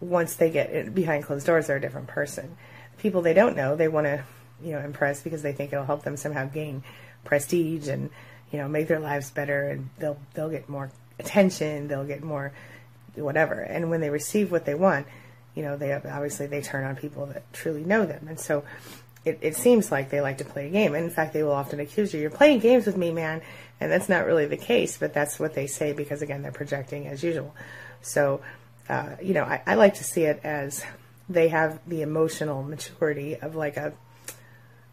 once 0.00 0.36
they 0.36 0.50
get 0.50 0.94
behind 0.94 1.24
closed 1.24 1.46
doors, 1.46 1.66
they're 1.66 1.76
a 1.76 1.80
different 1.80 2.06
person. 2.06 2.56
People 2.98 3.22
they 3.22 3.34
don't 3.34 3.56
know, 3.56 3.76
they 3.76 3.88
want 3.88 4.06
to, 4.06 4.24
you 4.62 4.72
know, 4.72 4.80
impress 4.80 5.22
because 5.22 5.42
they 5.42 5.52
think 5.52 5.72
it'll 5.72 5.84
help 5.84 6.02
them 6.02 6.16
somehow 6.16 6.46
gain 6.46 6.82
prestige 7.24 7.88
and, 7.88 8.10
you 8.52 8.58
know, 8.58 8.68
make 8.68 8.88
their 8.88 9.00
lives 9.00 9.30
better, 9.30 9.68
and 9.68 9.90
they'll 9.98 10.18
they'll 10.34 10.50
get 10.50 10.68
more 10.68 10.90
attention, 11.18 11.88
they'll 11.88 12.04
get 12.04 12.22
more 12.22 12.52
whatever. 13.14 13.60
And 13.60 13.90
when 13.90 14.00
they 14.00 14.10
receive 14.10 14.52
what 14.52 14.64
they 14.64 14.74
want, 14.74 15.06
you 15.54 15.62
know, 15.62 15.76
they 15.76 15.92
obviously 15.92 16.46
they 16.46 16.62
turn 16.62 16.84
on 16.84 16.96
people 16.96 17.26
that 17.26 17.52
truly 17.52 17.84
know 17.84 18.06
them, 18.06 18.26
and 18.28 18.38
so. 18.38 18.64
It, 19.24 19.40
it 19.42 19.56
seems 19.56 19.90
like 19.90 20.08
they 20.08 20.20
like 20.22 20.38
to 20.38 20.44
play 20.44 20.68
a 20.68 20.70
game. 20.70 20.94
And 20.94 21.04
in 21.04 21.10
fact, 21.10 21.34
they 21.34 21.42
will 21.42 21.52
often 21.52 21.80
accuse 21.80 22.14
you, 22.14 22.20
you're 22.20 22.30
playing 22.30 22.60
games 22.60 22.86
with 22.86 22.96
me, 22.96 23.10
man. 23.10 23.42
And 23.80 23.90
that's 23.90 24.08
not 24.08 24.24
really 24.24 24.46
the 24.46 24.56
case, 24.56 24.96
but 24.96 25.12
that's 25.12 25.38
what 25.38 25.54
they 25.54 25.66
say 25.66 25.92
because, 25.92 26.22
again, 26.22 26.40
they're 26.40 26.52
projecting 26.52 27.08
as 27.08 27.22
usual. 27.22 27.54
So, 28.00 28.40
uh, 28.88 29.16
you 29.22 29.34
know, 29.34 29.44
I, 29.44 29.62
I 29.66 29.74
like 29.74 29.94
to 29.94 30.04
see 30.04 30.22
it 30.22 30.40
as 30.44 30.84
they 31.28 31.48
have 31.48 31.78
the 31.86 32.02
emotional 32.02 32.62
maturity 32.62 33.36
of 33.36 33.54
like 33.54 33.76
a, 33.76 33.92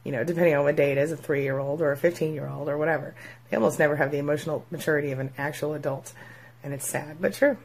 you 0.03 0.11
know, 0.11 0.23
depending 0.23 0.55
on 0.55 0.63
what 0.63 0.75
day 0.75 0.91
it 0.91 0.97
is, 0.97 1.11
a 1.11 1.17
three 1.17 1.43
year 1.43 1.57
old 1.57 1.81
or 1.81 1.91
a 1.91 1.97
15 1.97 2.33
year 2.33 2.47
old 2.47 2.67
or 2.67 2.77
whatever. 2.77 3.15
They 3.49 3.57
almost 3.57 3.79
never 3.79 3.95
have 3.95 4.11
the 4.11 4.17
emotional 4.17 4.65
maturity 4.69 5.11
of 5.11 5.19
an 5.19 5.31
actual 5.37 5.73
adult. 5.73 6.13
And 6.63 6.73
it's 6.73 6.87
sad, 6.87 7.17
but 7.21 7.33
true. 7.33 7.57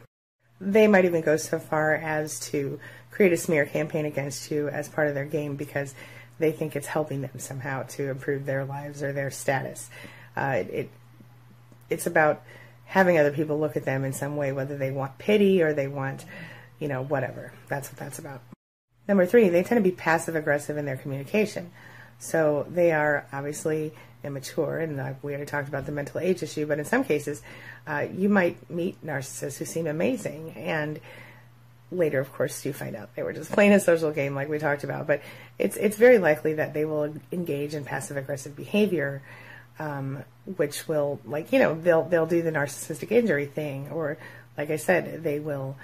They 0.59 0.87
might 0.87 1.05
even 1.05 1.21
go 1.21 1.37
so 1.37 1.59
far 1.59 1.95
as 1.95 2.39
to 2.51 2.79
create 3.09 3.33
a 3.33 3.37
smear 3.37 3.65
campaign 3.65 4.05
against 4.05 4.51
you 4.51 4.69
as 4.69 4.87
part 4.87 5.07
of 5.07 5.15
their 5.15 5.25
game 5.25 5.55
because 5.55 5.95
they 6.39 6.51
think 6.51 6.75
it's 6.75 6.87
helping 6.87 7.21
them 7.21 7.39
somehow 7.39 7.83
to 7.83 8.09
improve 8.09 8.45
their 8.45 8.63
lives 8.63 9.03
or 9.03 9.11
their 9.11 9.31
status. 9.31 9.89
Uh, 10.37 10.55
it, 10.57 10.69
it, 10.69 10.89
it's 11.89 12.07
about 12.07 12.43
having 12.91 13.17
other 13.17 13.31
people 13.31 13.57
look 13.57 13.77
at 13.77 13.85
them 13.85 14.03
in 14.03 14.11
some 14.11 14.35
way, 14.35 14.51
whether 14.51 14.77
they 14.77 14.91
want 14.91 15.17
pity 15.17 15.63
or 15.63 15.71
they 15.73 15.87
want, 15.87 16.25
you 16.77 16.89
know, 16.89 17.01
whatever. 17.01 17.53
That's 17.69 17.89
what 17.89 17.97
that's 17.97 18.19
about. 18.19 18.41
Number 19.07 19.25
three, 19.25 19.47
they 19.47 19.63
tend 19.63 19.81
to 19.81 19.89
be 19.89 19.95
passive 19.95 20.35
aggressive 20.35 20.75
in 20.75 20.83
their 20.83 20.97
communication. 20.97 21.71
So 22.19 22.67
they 22.69 22.91
are 22.91 23.25
obviously 23.31 23.93
immature, 24.25 24.79
and 24.79 25.15
we 25.21 25.31
already 25.31 25.45
talked 25.45 25.69
about 25.69 25.85
the 25.85 25.93
mental 25.93 26.19
age 26.19 26.43
issue, 26.43 26.65
but 26.65 26.79
in 26.79 26.85
some 26.85 27.05
cases, 27.05 27.41
uh, 27.87 28.07
you 28.13 28.27
might 28.27 28.69
meet 28.69 29.01
narcissists 29.05 29.57
who 29.57 29.63
seem 29.63 29.87
amazing, 29.87 30.51
and 30.57 30.99
later, 31.93 32.19
of 32.19 32.33
course, 32.33 32.65
you 32.65 32.73
find 32.73 32.97
out 32.97 33.15
they 33.15 33.23
were 33.23 33.31
just 33.31 33.53
playing 33.53 33.71
a 33.71 33.79
social 33.79 34.11
game 34.11 34.35
like 34.35 34.49
we 34.49 34.59
talked 34.59 34.83
about. 34.83 35.07
But 35.07 35.21
it's, 35.57 35.77
it's 35.77 35.95
very 35.95 36.17
likely 36.17 36.55
that 36.55 36.73
they 36.73 36.83
will 36.83 37.13
engage 37.31 37.73
in 37.73 37.85
passive 37.85 38.17
aggressive 38.17 38.53
behavior 38.53 39.21
um, 39.81 40.23
which 40.57 40.87
will 40.87 41.19
like 41.25 41.51
you 41.51 41.59
know 41.59 41.73
they'll 41.75 42.03
they'll 42.03 42.27
do 42.27 42.41
the 42.41 42.51
narcissistic 42.51 43.11
injury 43.11 43.47
thing, 43.47 43.89
or 43.89 44.17
like 44.57 44.69
I 44.69 44.75
said, 44.75 45.23
they 45.23 45.39
will 45.39 45.75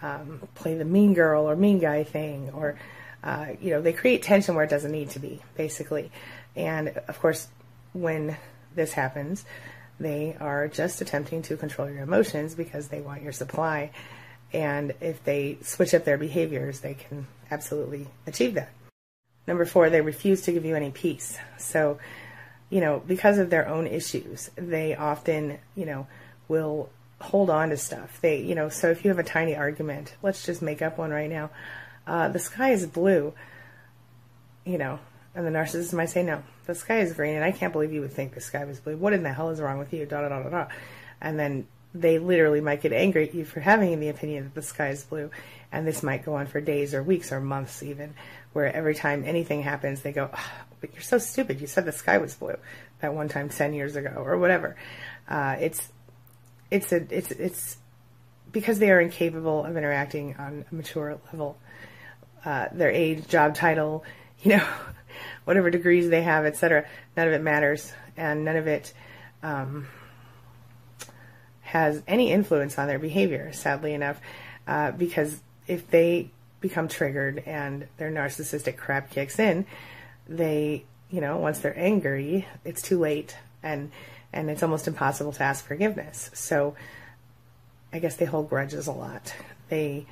um, 0.00 0.48
play 0.54 0.74
the 0.74 0.84
mean 0.84 1.12
girl 1.12 1.48
or 1.48 1.54
mean 1.54 1.78
guy 1.78 2.04
thing, 2.04 2.50
or 2.54 2.78
uh, 3.22 3.48
you 3.60 3.70
know 3.70 3.82
they 3.82 3.92
create 3.92 4.22
tension 4.22 4.54
where 4.54 4.64
it 4.64 4.70
doesn't 4.70 4.90
need 4.90 5.10
to 5.10 5.18
be, 5.18 5.42
basically. 5.56 6.10
And 6.56 6.88
of 7.08 7.20
course, 7.20 7.48
when 7.92 8.36
this 8.74 8.92
happens, 8.92 9.44
they 10.00 10.36
are 10.40 10.68
just 10.68 11.02
attempting 11.02 11.42
to 11.42 11.56
control 11.56 11.90
your 11.90 12.02
emotions 12.02 12.54
because 12.54 12.88
they 12.88 13.00
want 13.00 13.22
your 13.22 13.32
supply. 13.32 13.90
And 14.54 14.92
if 15.00 15.24
they 15.24 15.58
switch 15.62 15.94
up 15.94 16.04
their 16.04 16.18
behaviors, 16.18 16.80
they 16.80 16.94
can 16.94 17.26
absolutely 17.50 18.06
achieve 18.26 18.54
that. 18.54 18.70
Number 19.46 19.64
four, 19.64 19.90
they 19.90 20.02
refuse 20.02 20.42
to 20.42 20.52
give 20.52 20.64
you 20.64 20.76
any 20.76 20.90
peace. 20.90 21.38
So 21.58 21.98
you 22.72 22.80
know, 22.80 23.02
because 23.06 23.36
of 23.36 23.50
their 23.50 23.68
own 23.68 23.86
issues, 23.86 24.48
they 24.56 24.96
often, 24.96 25.58
you 25.74 25.84
know, 25.84 26.06
will 26.48 26.88
hold 27.20 27.50
on 27.50 27.68
to 27.68 27.76
stuff. 27.76 28.18
They, 28.22 28.40
you 28.40 28.54
know, 28.54 28.70
so 28.70 28.90
if 28.90 29.04
you 29.04 29.10
have 29.10 29.18
a 29.18 29.22
tiny 29.22 29.54
argument, 29.54 30.14
let's 30.22 30.46
just 30.46 30.62
make 30.62 30.80
up 30.80 30.96
one 30.96 31.10
right 31.10 31.28
now. 31.28 31.50
Uh, 32.06 32.28
the 32.28 32.38
sky 32.38 32.70
is 32.70 32.86
blue, 32.86 33.34
you 34.64 34.78
know, 34.78 34.98
and 35.34 35.46
the 35.46 35.50
narcissist 35.50 35.92
might 35.92 36.08
say, 36.08 36.22
no, 36.22 36.42
the 36.64 36.74
sky 36.74 37.00
is 37.00 37.12
green, 37.12 37.34
and 37.34 37.44
I 37.44 37.52
can't 37.52 37.74
believe 37.74 37.92
you 37.92 38.00
would 38.00 38.14
think 38.14 38.32
the 38.32 38.40
sky 38.40 38.64
was 38.64 38.80
blue. 38.80 38.96
What 38.96 39.12
in 39.12 39.22
the 39.22 39.34
hell 39.34 39.50
is 39.50 39.60
wrong 39.60 39.78
with 39.78 39.92
you? 39.92 40.06
Da 40.06 40.22
da 40.22 40.30
da 40.30 40.42
da 40.42 40.48
da. 40.48 40.66
And 41.20 41.38
then 41.38 41.66
they 41.94 42.18
literally 42.18 42.62
might 42.62 42.80
get 42.80 42.94
angry 42.94 43.28
at 43.28 43.34
you 43.34 43.44
for 43.44 43.60
having 43.60 44.00
the 44.00 44.08
opinion 44.08 44.44
that 44.44 44.54
the 44.54 44.62
sky 44.62 44.88
is 44.88 45.04
blue. 45.04 45.30
And 45.70 45.86
this 45.86 46.02
might 46.02 46.24
go 46.24 46.36
on 46.36 46.46
for 46.46 46.62
days 46.62 46.94
or 46.94 47.02
weeks 47.02 47.32
or 47.32 47.40
months 47.40 47.82
even, 47.82 48.14
where 48.52 48.74
every 48.74 48.94
time 48.94 49.24
anything 49.26 49.62
happens, 49.62 50.02
they 50.02 50.12
go, 50.12 50.30
oh, 50.32 50.50
but 50.80 50.92
you're 50.92 51.02
so 51.02 51.18
stupid. 51.18 51.60
You 51.60 51.66
said 51.66 51.84
the 51.84 51.92
sky 51.92 52.18
was 52.18 52.34
blue 52.34 52.56
that 53.00 53.14
one 53.14 53.28
time 53.28 53.48
10 53.48 53.74
years 53.74 53.96
ago 53.96 54.10
or 54.16 54.38
whatever. 54.38 54.76
Uh, 55.28 55.56
it's, 55.60 55.88
it's 56.70 56.92
a, 56.92 57.06
it's, 57.10 57.30
it's 57.30 57.76
because 58.52 58.78
they 58.78 58.90
are 58.90 59.00
incapable 59.00 59.64
of 59.64 59.76
interacting 59.76 60.36
on 60.36 60.64
a 60.70 60.74
mature 60.74 61.18
level. 61.32 61.58
Uh, 62.44 62.68
their 62.72 62.90
age, 62.90 63.26
job 63.28 63.54
title, 63.54 64.04
you 64.42 64.56
know, 64.56 64.66
whatever 65.44 65.70
degrees 65.70 66.08
they 66.08 66.22
have, 66.22 66.44
etc. 66.44 66.86
None 67.16 67.28
of 67.28 67.32
it 67.34 67.42
matters, 67.42 67.92
and 68.16 68.44
none 68.44 68.56
of 68.56 68.66
it 68.66 68.92
um, 69.42 69.86
has 71.60 72.02
any 72.06 72.30
influence 72.30 72.78
on 72.78 72.88
their 72.88 72.98
behavior. 72.98 73.52
Sadly 73.52 73.94
enough, 73.94 74.20
uh, 74.66 74.90
because 74.92 75.40
if 75.66 75.88
they 75.90 76.30
become 76.62 76.88
triggered 76.88 77.42
and 77.44 77.86
their 77.98 78.10
narcissistic 78.10 78.78
crap 78.78 79.10
kicks 79.10 79.38
in, 79.38 79.66
they, 80.26 80.84
you 81.10 81.20
know, 81.20 81.36
once 81.36 81.58
they're 81.58 81.78
angry, 81.78 82.48
it's 82.64 82.80
too 82.80 82.98
late, 82.98 83.36
and 83.62 83.90
and 84.32 84.48
it's 84.48 84.62
almost 84.62 84.88
impossible 84.88 85.32
to 85.32 85.42
ask 85.42 85.66
forgiveness. 85.66 86.30
So, 86.32 86.74
I 87.92 87.98
guess 87.98 88.16
they 88.16 88.24
hold 88.24 88.48
grudges 88.48 88.86
a 88.86 88.92
lot. 88.92 89.34
They 89.68 90.06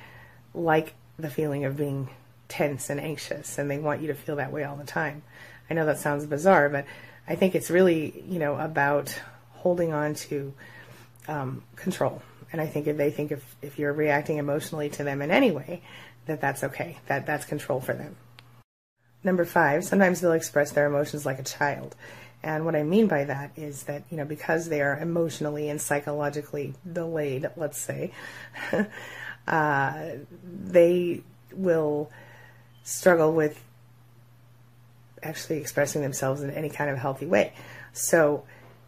like 0.53 0.93
the 1.17 1.29
feeling 1.29 1.65
of 1.65 1.77
being 1.77 2.09
tense 2.47 2.89
and 2.89 2.99
anxious 2.99 3.57
and 3.57 3.71
they 3.71 3.79
want 3.79 4.01
you 4.01 4.07
to 4.07 4.13
feel 4.13 4.35
that 4.35 4.51
way 4.51 4.63
all 4.63 4.75
the 4.75 4.83
time. 4.83 5.23
I 5.69 5.73
know 5.73 5.85
that 5.85 5.99
sounds 5.99 6.25
bizarre, 6.25 6.67
but 6.67 6.85
I 7.27 7.35
think 7.35 7.55
it's 7.55 7.71
really, 7.71 8.23
you 8.27 8.39
know, 8.39 8.57
about 8.57 9.17
holding 9.53 9.93
on 9.93 10.15
to 10.15 10.53
um, 11.27 11.63
control. 11.77 12.21
And 12.51 12.59
I 12.59 12.67
think 12.67 12.87
if 12.87 12.97
they 12.97 13.09
think 13.09 13.31
if, 13.31 13.55
if 13.61 13.79
you're 13.79 13.93
reacting 13.93 14.37
emotionally 14.37 14.89
to 14.89 15.03
them 15.05 15.21
in 15.21 15.31
any 15.31 15.51
way, 15.51 15.81
that 16.31 16.41
that's 16.41 16.63
okay, 16.63 16.97
that 17.07 17.25
that's 17.25 17.45
control 17.45 17.81
for 17.81 17.93
them. 17.93 18.15
Number 19.23 19.45
five, 19.45 19.83
sometimes 19.83 20.21
they'll 20.21 20.31
express 20.31 20.71
their 20.71 20.87
emotions 20.87 21.25
like 21.25 21.39
a 21.39 21.43
child. 21.43 21.95
And 22.43 22.65
what 22.65 22.75
I 22.75 22.83
mean 22.83 23.07
by 23.07 23.25
that 23.25 23.51
is 23.55 23.83
that, 23.83 24.03
you 24.09 24.17
know, 24.17 24.25
because 24.25 24.69
they 24.69 24.81
are 24.81 24.97
emotionally 24.97 25.69
and 25.69 25.79
psychologically 25.79 26.73
delayed, 26.91 27.49
let's 27.55 27.77
say, 27.77 28.11
uh, 29.47 30.09
they 30.43 31.21
will 31.53 32.09
struggle 32.83 33.31
with 33.33 33.63
actually 35.21 35.57
expressing 35.57 36.01
themselves 36.01 36.41
in 36.41 36.49
any 36.49 36.69
kind 36.69 36.89
of 36.89 36.97
healthy 36.97 37.27
way. 37.27 37.53
So 37.93 38.43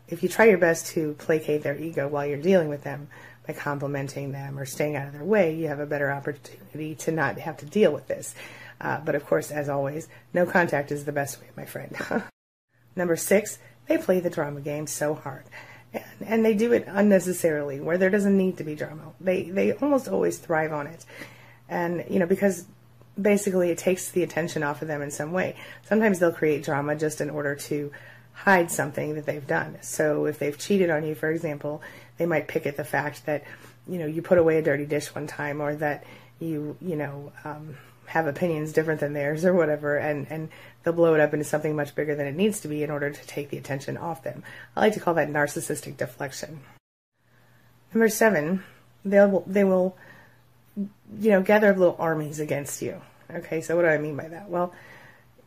if 0.07 0.23
you 0.23 0.29
try 0.29 0.45
your 0.45 0.57
best 0.57 0.87
to 0.87 1.13
placate 1.19 1.61
their 1.61 1.77
ego 1.77 2.07
while 2.07 2.25
you're 2.25 2.37
dealing 2.37 2.69
with 2.69 2.83
them 2.83 3.07
by 3.45 3.53
complimenting 3.53 4.31
them 4.31 4.57
or 4.57 4.65
staying 4.65 4.95
out 4.95 5.07
of 5.07 5.13
their 5.13 5.23
way, 5.23 5.55
you 5.55 5.67
have 5.67 5.79
a 5.79 5.85
better 5.85 6.11
opportunity 6.11 6.95
to 6.95 7.11
not 7.11 7.37
have 7.39 7.57
to 7.57 7.65
deal 7.65 7.91
with 7.91 8.07
this. 8.07 8.35
Uh, 8.79 8.99
but 8.99 9.15
of 9.15 9.25
course, 9.25 9.51
as 9.51 9.69
always, 9.69 10.07
no 10.33 10.45
contact 10.45 10.91
is 10.91 11.05
the 11.05 11.11
best 11.11 11.39
way, 11.41 11.47
my 11.55 11.65
friend. 11.65 11.95
Number 12.95 13.15
six, 13.15 13.59
they 13.87 13.97
play 13.97 14.19
the 14.19 14.29
drama 14.29 14.61
game 14.61 14.87
so 14.87 15.13
hard. 15.13 15.43
And, 15.93 16.03
and 16.25 16.45
they 16.45 16.53
do 16.53 16.73
it 16.73 16.85
unnecessarily, 16.87 17.79
where 17.79 17.97
there 17.97 18.09
doesn't 18.09 18.37
need 18.37 18.57
to 18.57 18.63
be 18.63 18.75
drama. 18.75 19.13
They 19.19 19.43
they 19.43 19.73
almost 19.73 20.07
always 20.07 20.37
thrive 20.39 20.73
on 20.73 20.87
it, 20.87 21.05
and 21.69 22.03
you 22.09 22.19
know 22.19 22.25
because 22.25 22.65
basically 23.19 23.69
it 23.69 23.77
takes 23.77 24.09
the 24.09 24.23
attention 24.23 24.63
off 24.63 24.81
of 24.81 24.87
them 24.87 25.01
in 25.01 25.11
some 25.11 25.31
way. 25.31 25.55
Sometimes 25.83 26.19
they'll 26.19 26.31
create 26.31 26.63
drama 26.63 26.95
just 26.95 27.21
in 27.21 27.29
order 27.29 27.55
to 27.55 27.91
hide 28.33 28.71
something 28.71 29.13
that 29.15 29.25
they've 29.25 29.45
done. 29.45 29.77
So 29.81 30.25
if 30.25 30.39
they've 30.39 30.57
cheated 30.57 30.89
on 30.89 31.05
you, 31.05 31.13
for 31.13 31.29
example, 31.29 31.81
they 32.17 32.25
might 32.25 32.47
pick 32.47 32.65
at 32.65 32.77
the 32.77 32.83
fact 32.83 33.25
that, 33.25 33.43
you 33.87 33.97
know, 33.97 34.05
you 34.05 34.21
put 34.21 34.37
away 34.37 34.57
a 34.57 34.61
dirty 34.61 34.85
dish 34.85 35.13
one 35.13 35.27
time 35.27 35.61
or 35.61 35.75
that 35.75 36.03
you, 36.39 36.77
you 36.81 36.95
know, 36.95 37.31
um, 37.43 37.77
have 38.05 38.27
opinions 38.27 38.73
different 38.73 38.99
than 38.99 39.13
theirs 39.13 39.45
or 39.45 39.53
whatever 39.53 39.97
and, 39.97 40.27
and 40.29 40.49
they'll 40.83 40.93
blow 40.93 41.13
it 41.13 41.21
up 41.21 41.33
into 41.33 41.45
something 41.45 41.75
much 41.75 41.95
bigger 41.95 42.15
than 42.15 42.27
it 42.27 42.35
needs 42.35 42.59
to 42.59 42.67
be 42.67 42.83
in 42.83 42.91
order 42.91 43.09
to 43.09 43.27
take 43.27 43.49
the 43.49 43.57
attention 43.57 43.97
off 43.97 44.23
them. 44.23 44.43
I 44.75 44.81
like 44.81 44.93
to 44.93 44.99
call 44.99 45.13
that 45.15 45.29
narcissistic 45.29 45.97
deflection. 45.97 46.61
Number 47.93 48.09
seven, 48.09 48.63
they'll, 49.05 49.43
they 49.47 49.63
will 49.63 49.95
you 50.75 51.31
know, 51.31 51.41
gather 51.41 51.73
little 51.73 51.95
armies 51.99 52.39
against 52.39 52.81
you. 52.81 53.01
Okay, 53.31 53.61
so 53.61 53.75
what 53.75 53.83
do 53.83 53.87
I 53.87 53.97
mean 53.97 54.15
by 54.15 54.27
that? 54.27 54.49
Well, 54.49 54.73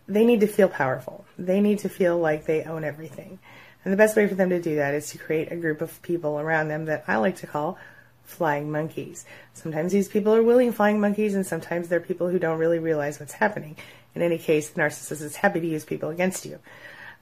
they 0.08 0.24
need 0.24 0.40
to 0.40 0.46
feel 0.46 0.68
powerful. 0.68 1.24
They 1.38 1.60
need 1.60 1.80
to 1.80 1.88
feel 1.88 2.18
like 2.18 2.46
they 2.46 2.62
own 2.64 2.84
everything. 2.84 3.38
And 3.86 3.92
the 3.92 3.96
best 3.96 4.16
way 4.16 4.26
for 4.26 4.34
them 4.34 4.50
to 4.50 4.60
do 4.60 4.74
that 4.74 4.94
is 4.94 5.10
to 5.10 5.18
create 5.18 5.52
a 5.52 5.56
group 5.56 5.80
of 5.80 6.02
people 6.02 6.40
around 6.40 6.66
them 6.66 6.86
that 6.86 7.04
I 7.06 7.18
like 7.18 7.36
to 7.36 7.46
call 7.46 7.78
flying 8.24 8.68
monkeys. 8.68 9.24
Sometimes 9.54 9.92
these 9.92 10.08
people 10.08 10.34
are 10.34 10.42
willing 10.42 10.72
flying 10.72 11.00
monkeys, 11.00 11.36
and 11.36 11.46
sometimes 11.46 11.86
they're 11.86 12.00
people 12.00 12.28
who 12.28 12.40
don't 12.40 12.58
really 12.58 12.80
realize 12.80 13.20
what's 13.20 13.34
happening. 13.34 13.76
In 14.16 14.22
any 14.22 14.38
case, 14.38 14.70
the 14.70 14.80
narcissist 14.80 15.22
is 15.22 15.36
happy 15.36 15.60
to 15.60 15.66
use 15.68 15.84
people 15.84 16.10
against 16.10 16.44
you. 16.44 16.58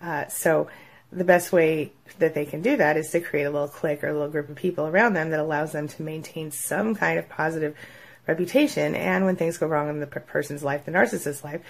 Uh, 0.01 0.27
so 0.29 0.69
the 1.12 1.23
best 1.23 1.53
way 1.53 1.93
that 2.19 2.33
they 2.33 2.47
can 2.47 2.62
do 2.62 2.79
that 2.79 2.97
is 2.97 3.11
to 3.11 3.21
create 3.21 3.45
a 3.45 3.51
little 3.51 3.69
clique 3.69 4.03
or 4.03 4.09
a 4.09 4.15
little 4.15 4.31
group 4.31 4.49
of 4.49 4.57
people 4.57 4.87
around 4.87 5.12
them 5.12 5.29
that 5.33 5.41
allows 5.41 5.73
them 5.73 5.87
to 5.87 6.03
maintain 6.03 6.51
some 6.51 6.95
kind 6.95 7.19
of 7.19 7.29
positive 7.29 7.77
reputation. 8.27 8.95
And 8.95 9.27
when 9.27 9.37
things 9.37 9.59
go 9.59 9.67
wrong 9.67 9.91
in 9.91 10.01
the 10.01 10.07
person's 10.07 10.65
life, 10.65 10.87
the 10.87 10.93
narcissist's 10.93 11.45
life, 11.45 11.61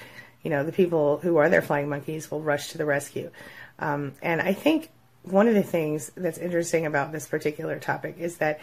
you 0.44 0.50
know, 0.50 0.62
the 0.62 0.70
people 0.70 1.18
who 1.18 1.38
are 1.38 1.48
their 1.48 1.62
flying 1.62 1.88
monkeys 1.88 2.30
will 2.30 2.42
rush 2.42 2.68
to 2.68 2.78
the 2.78 2.84
rescue. 2.84 3.32
Um, 3.78 4.12
and 4.22 4.40
I 4.40 4.52
think 4.52 4.90
one 5.22 5.48
of 5.48 5.54
the 5.54 5.62
things 5.62 6.10
that's 6.16 6.38
interesting 6.38 6.86
about 6.86 7.12
this 7.12 7.26
particular 7.26 7.78
topic 7.78 8.16
is 8.18 8.36
that 8.36 8.60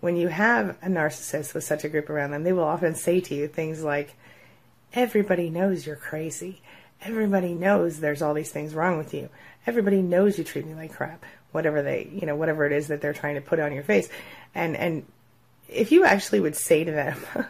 when 0.00 0.16
you 0.16 0.28
have 0.28 0.70
a 0.82 0.88
narcissist 0.88 1.54
with 1.54 1.64
such 1.64 1.84
a 1.84 1.88
group 1.88 2.10
around 2.10 2.32
them, 2.32 2.42
they 2.42 2.52
will 2.52 2.64
often 2.64 2.94
say 2.94 3.20
to 3.20 3.34
you 3.34 3.48
things 3.48 3.82
like, 3.82 4.14
everybody 4.92 5.48
knows 5.48 5.86
you're 5.86 5.96
crazy. 5.96 6.60
Everybody 7.00 7.54
knows 7.54 7.98
there's 7.98 8.20
all 8.20 8.34
these 8.34 8.50
things 8.50 8.74
wrong 8.74 8.98
with 8.98 9.14
you. 9.14 9.28
Everybody 9.66 10.02
knows 10.02 10.38
you 10.38 10.44
treat 10.44 10.66
me 10.66 10.74
like 10.74 10.92
crap. 10.92 11.24
Whatever 11.52 11.82
they, 11.82 12.08
you 12.12 12.26
know, 12.26 12.34
whatever 12.34 12.66
it 12.66 12.72
is 12.72 12.88
that 12.88 13.00
they're 13.00 13.12
trying 13.12 13.36
to 13.36 13.40
put 13.40 13.60
on 13.60 13.72
your 13.72 13.82
face. 13.82 14.08
And, 14.54 14.76
and 14.76 15.06
if 15.68 15.92
you 15.92 16.04
actually 16.04 16.40
would 16.40 16.56
say 16.56 16.84
to 16.84 16.90
them, 16.90 17.24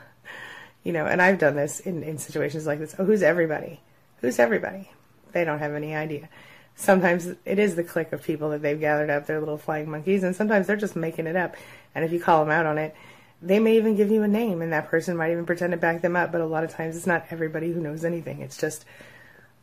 you 0.84 0.92
know, 0.92 1.06
and 1.06 1.22
I've 1.22 1.38
done 1.38 1.56
this 1.56 1.80
in, 1.80 2.02
in 2.02 2.18
situations 2.18 2.66
like 2.66 2.78
this, 2.78 2.94
oh, 2.98 3.04
who's 3.04 3.22
everybody? 3.22 3.80
Who's 4.20 4.38
everybody? 4.38 4.90
They 5.32 5.44
don't 5.44 5.58
have 5.58 5.72
any 5.72 5.94
idea. 5.94 6.28
Sometimes 6.74 7.28
it 7.44 7.58
is 7.58 7.76
the 7.76 7.84
clique 7.84 8.12
of 8.12 8.22
people 8.22 8.50
that 8.50 8.62
they've 8.62 8.80
gathered 8.80 9.10
up, 9.10 9.26
their 9.26 9.40
little 9.40 9.58
flying 9.58 9.90
monkeys, 9.90 10.22
and 10.22 10.34
sometimes 10.34 10.66
they're 10.66 10.76
just 10.76 10.96
making 10.96 11.26
it 11.26 11.36
up. 11.36 11.54
And 11.94 12.04
if 12.04 12.12
you 12.12 12.20
call 12.20 12.44
them 12.44 12.52
out 12.52 12.66
on 12.66 12.78
it, 12.78 12.94
they 13.40 13.58
may 13.58 13.76
even 13.76 13.96
give 13.96 14.10
you 14.10 14.22
a 14.22 14.28
name, 14.28 14.62
and 14.62 14.72
that 14.72 14.88
person 14.88 15.16
might 15.16 15.32
even 15.32 15.46
pretend 15.46 15.72
to 15.72 15.76
back 15.76 16.00
them 16.00 16.16
up. 16.16 16.32
But 16.32 16.40
a 16.40 16.46
lot 16.46 16.64
of 16.64 16.70
times, 16.70 16.96
it's 16.96 17.06
not 17.06 17.26
everybody 17.30 17.72
who 17.72 17.80
knows 17.80 18.04
anything. 18.04 18.40
It's 18.40 18.56
just 18.56 18.84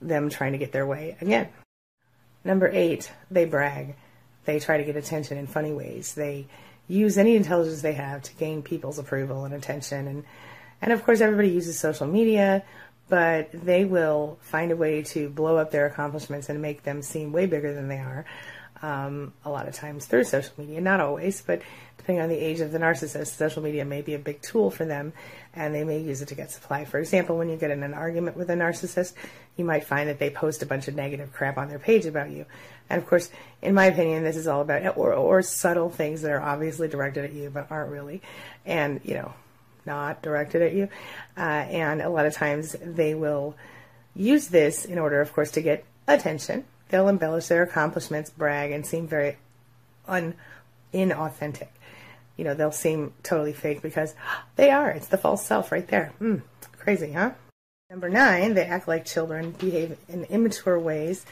them 0.02 0.30
trying 0.30 0.52
to 0.52 0.58
get 0.58 0.72
their 0.72 0.86
way 0.86 1.18
again. 1.22 1.50
Number 2.44 2.70
eight, 2.72 3.12
they 3.32 3.46
brag. 3.46 3.96
They 4.46 4.60
try 4.60 4.78
to 4.78 4.84
get 4.84 4.96
attention 4.96 5.38
in 5.38 5.48
funny 5.48 5.74
ways. 5.74 6.14
They 6.14 6.48
use 6.88 7.18
any 7.18 7.36
intelligence 7.36 7.82
they 7.82 7.94
have 7.94 8.24
to 8.24 8.34
gain 8.36 8.64
people's 8.64 9.00
approval 9.00 9.46
and 9.46 9.54
attention. 9.54 10.08
And, 10.08 10.24
and 10.82 10.94
of 10.94 11.04
course, 11.04 11.22
everybody 11.22 11.50
uses 11.50 11.80
social 11.80 12.08
media, 12.08 12.64
but 13.10 13.50
they 13.52 13.86
will 13.86 14.38
find 14.42 14.72
a 14.72 14.76
way 14.76 15.02
to 15.02 15.30
blow 15.30 15.58
up 15.58 15.72
their 15.72 15.88
accomplishments 15.88 16.50
and 16.50 16.62
make 16.62 16.84
them 16.84 17.02
seem 17.02 17.32
way 17.32 17.46
bigger 17.48 17.74
than 17.74 17.88
they 17.88 17.98
are. 17.98 18.26
Um, 18.82 19.34
a 19.44 19.50
lot 19.50 19.68
of 19.68 19.74
times 19.74 20.06
through 20.06 20.24
social 20.24 20.54
media, 20.58 20.80
not 20.80 21.02
always, 21.02 21.42
but 21.42 21.62
depending 21.98 22.24
on 22.24 22.30
the 22.30 22.38
age 22.38 22.62
of 22.62 22.72
the 22.72 22.80
narcissist, 22.80 23.36
social 23.36 23.62
media 23.62 23.84
may 23.84 24.02
be 24.02 24.14
a 24.14 24.20
big 24.20 24.42
tool 24.42 24.72
for 24.72 24.86
them 24.86 25.12
and 25.54 25.76
they 25.76 25.84
may 25.84 26.00
use 26.00 26.22
it 26.22 26.30
to 26.30 26.36
get 26.36 26.50
supply. 26.50 26.86
For 26.86 26.98
example, 26.98 27.38
when 27.38 27.50
you 27.50 27.58
get 27.58 27.72
in 27.72 27.84
an 27.84 27.94
argument 27.94 28.38
with 28.38 28.50
a 28.50 28.54
narcissist, 28.54 29.14
you 29.58 29.66
might 29.66 29.84
find 29.84 30.08
that 30.08 30.20
they 30.20 30.30
post 30.30 30.64
a 30.64 30.66
bunch 30.66 30.88
of 30.88 30.96
negative 30.96 31.34
crap 31.34 31.58
on 31.58 31.68
their 31.68 31.80
page 31.80 32.06
about 32.06 32.30
you. 32.30 32.46
And 32.90 33.02
of 33.02 33.08
course, 33.08 33.30
in 33.62 33.74
my 33.74 33.86
opinion, 33.86 34.24
this 34.24 34.38
is 34.38 34.48
all 34.48 34.62
about, 34.62 34.96
or, 34.98 35.14
or 35.14 35.42
subtle 35.42 35.90
things 35.90 36.22
that 36.22 36.32
are 36.32 36.42
obviously 36.42 36.88
directed 36.88 37.26
at 37.26 37.34
you, 37.34 37.50
but 37.50 37.70
aren't 37.70 37.92
really. 37.92 38.22
And, 38.66 39.02
you 39.04 39.16
know, 39.16 39.34
not 39.86 40.22
directed 40.22 40.62
at 40.62 40.74
you. 40.74 40.90
Uh, 41.38 41.42
and 41.42 42.02
a 42.02 42.10
lot 42.10 42.26
of 42.26 42.34
times 42.34 42.76
they 42.82 43.14
will 43.14 43.56
use 44.16 44.48
this 44.48 44.86
in 44.86 45.00
order, 45.00 45.22
of 45.22 45.34
course, 45.34 45.52
to 45.52 45.62
get 45.62 45.86
attention. 46.08 46.66
They'll 46.90 47.08
embellish 47.10 47.48
their 47.48 47.64
accomplishments, 47.64 48.30
brag, 48.30 48.72
and 48.72 48.86
seem 48.86 49.08
very 49.08 49.38
un 50.08 50.34
inauthentic 50.94 51.68
you 52.40 52.46
know, 52.46 52.54
they'll 52.54 52.72
seem 52.72 53.12
totally 53.22 53.52
fake 53.52 53.82
because 53.82 54.16
they 54.56 54.72
are. 54.72 54.90
It's 54.90 55.08
the 55.08 55.18
false 55.18 55.46
self 55.46 55.74
right 55.74 55.86
there. 55.90 56.14
Mm, 56.22 56.42
crazy, 56.78 57.12
huh? 57.12 57.32
Number 57.90 58.08
nine, 58.08 58.54
they 58.54 58.64
act 58.64 58.88
like 58.88 59.04
children, 59.04 59.52
behave 59.52 59.98
in 60.08 60.24
immature 60.24 60.80
ways. 60.80 61.26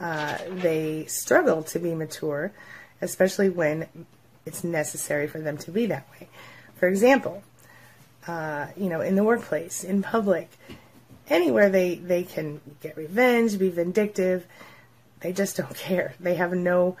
uh, 0.00 0.38
they 0.48 1.04
struggle 1.06 1.62
to 1.64 1.78
be 1.78 1.94
mature, 1.94 2.52
especially 3.02 3.50
when 3.50 3.86
it's 4.46 4.64
necessary 4.64 5.26
for 5.26 5.40
them 5.40 5.58
to 5.58 5.70
be 5.70 5.84
that 5.86 6.08
way. 6.12 6.26
For 6.76 6.88
example, 6.88 7.42
uh, 8.26 8.66
you 8.76 8.88
know, 8.88 9.00
in 9.00 9.16
the 9.16 9.24
workplace, 9.24 9.84
in 9.84 10.02
public, 10.02 10.50
anywhere 11.28 11.68
they, 11.68 11.96
they 11.96 12.22
can 12.22 12.60
get 12.80 12.96
revenge, 12.96 13.58
be 13.58 13.68
vindictive, 13.68 14.46
they 15.20 15.32
just 15.32 15.56
don't 15.56 15.74
care. 15.76 16.14
They 16.20 16.34
have 16.34 16.52
no 16.52 16.96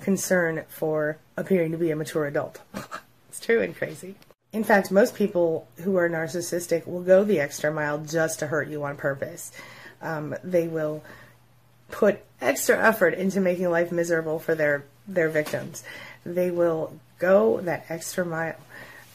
concern 0.00 0.64
for 0.68 1.18
appearing 1.36 1.72
to 1.72 1.78
be 1.78 1.90
a 1.90 1.96
mature 1.96 2.26
adult. 2.26 2.60
it's 3.28 3.40
true 3.40 3.60
and 3.60 3.76
crazy. 3.76 4.14
In 4.52 4.64
fact, 4.64 4.90
most 4.90 5.14
people 5.14 5.68
who 5.82 5.96
are 5.96 6.08
narcissistic 6.08 6.86
will 6.86 7.02
go 7.02 7.22
the 7.22 7.40
extra 7.40 7.72
mile 7.72 7.98
just 7.98 8.38
to 8.38 8.46
hurt 8.46 8.68
you 8.68 8.82
on 8.84 8.96
purpose. 8.96 9.52
Um, 10.00 10.34
they 10.42 10.68
will 10.68 11.04
put 11.90 12.20
extra 12.40 12.78
effort 12.82 13.14
into 13.14 13.40
making 13.40 13.70
life 13.70 13.92
miserable 13.92 14.38
for 14.38 14.54
their, 14.54 14.84
their 15.06 15.28
victims. 15.28 15.84
They 16.24 16.50
will 16.50 16.98
go 17.18 17.60
that 17.60 17.86
extra 17.88 18.24
mile. 18.24 18.56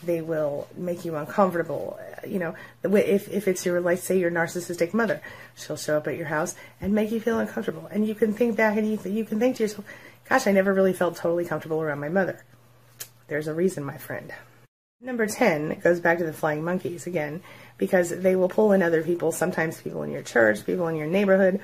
They 0.06 0.22
will 0.22 0.68
make 0.76 1.06
you 1.06 1.16
uncomfortable. 1.16 2.00
You 2.28 2.40
know, 2.40 2.56
if, 2.84 3.30
if 3.30 3.48
it's 3.48 3.66
your, 3.66 3.82
like, 3.82 4.00
say, 4.00 4.20
your 4.20 4.32
narcissistic 4.32 4.94
mother, 4.94 5.22
she'll 5.56 5.78
show 5.78 5.98
up 5.98 6.08
at 6.08 6.18
your 6.18 6.28
house 6.28 6.56
and 6.82 6.94
make 6.94 7.12
you 7.12 7.20
feel 7.20 7.40
uncomfortable. 7.40 7.88
And 7.92 8.08
you 8.08 8.16
can 8.16 8.34
think 8.34 8.58
back 8.58 8.78
and 8.78 8.88
you, 8.88 9.00
you 9.10 9.26
can 9.26 9.40
think 9.40 9.58
to 9.58 9.64
yourself, 9.64 9.86
gosh, 10.28 10.48
I 10.48 10.52
never 10.52 10.74
really 10.74 10.94
felt 10.94 11.16
totally 11.16 11.46
comfortable 11.46 11.82
around 11.82 12.00
my 12.00 12.10
mother. 12.10 12.44
There's 13.28 13.48
a 13.48 13.54
reason, 13.54 13.84
my 13.84 13.98
friend. 13.98 14.34
Number 15.02 15.28
10 15.28 15.80
goes 15.80 16.00
back 16.00 16.20
to 16.20 16.24
the 16.24 16.34
flying 16.34 16.64
monkeys 16.64 17.08
again, 17.08 17.42
because 17.78 18.10
they 18.10 18.36
will 18.36 18.48
pull 18.48 18.72
in 18.72 18.82
other 18.82 19.04
people, 19.04 19.32
sometimes 19.32 19.82
people 19.82 20.04
in 20.04 20.12
your 20.12 20.22
church, 20.22 20.66
people 20.66 20.88
in 20.88 20.96
your 20.96 21.08
neighborhood, 21.08 21.60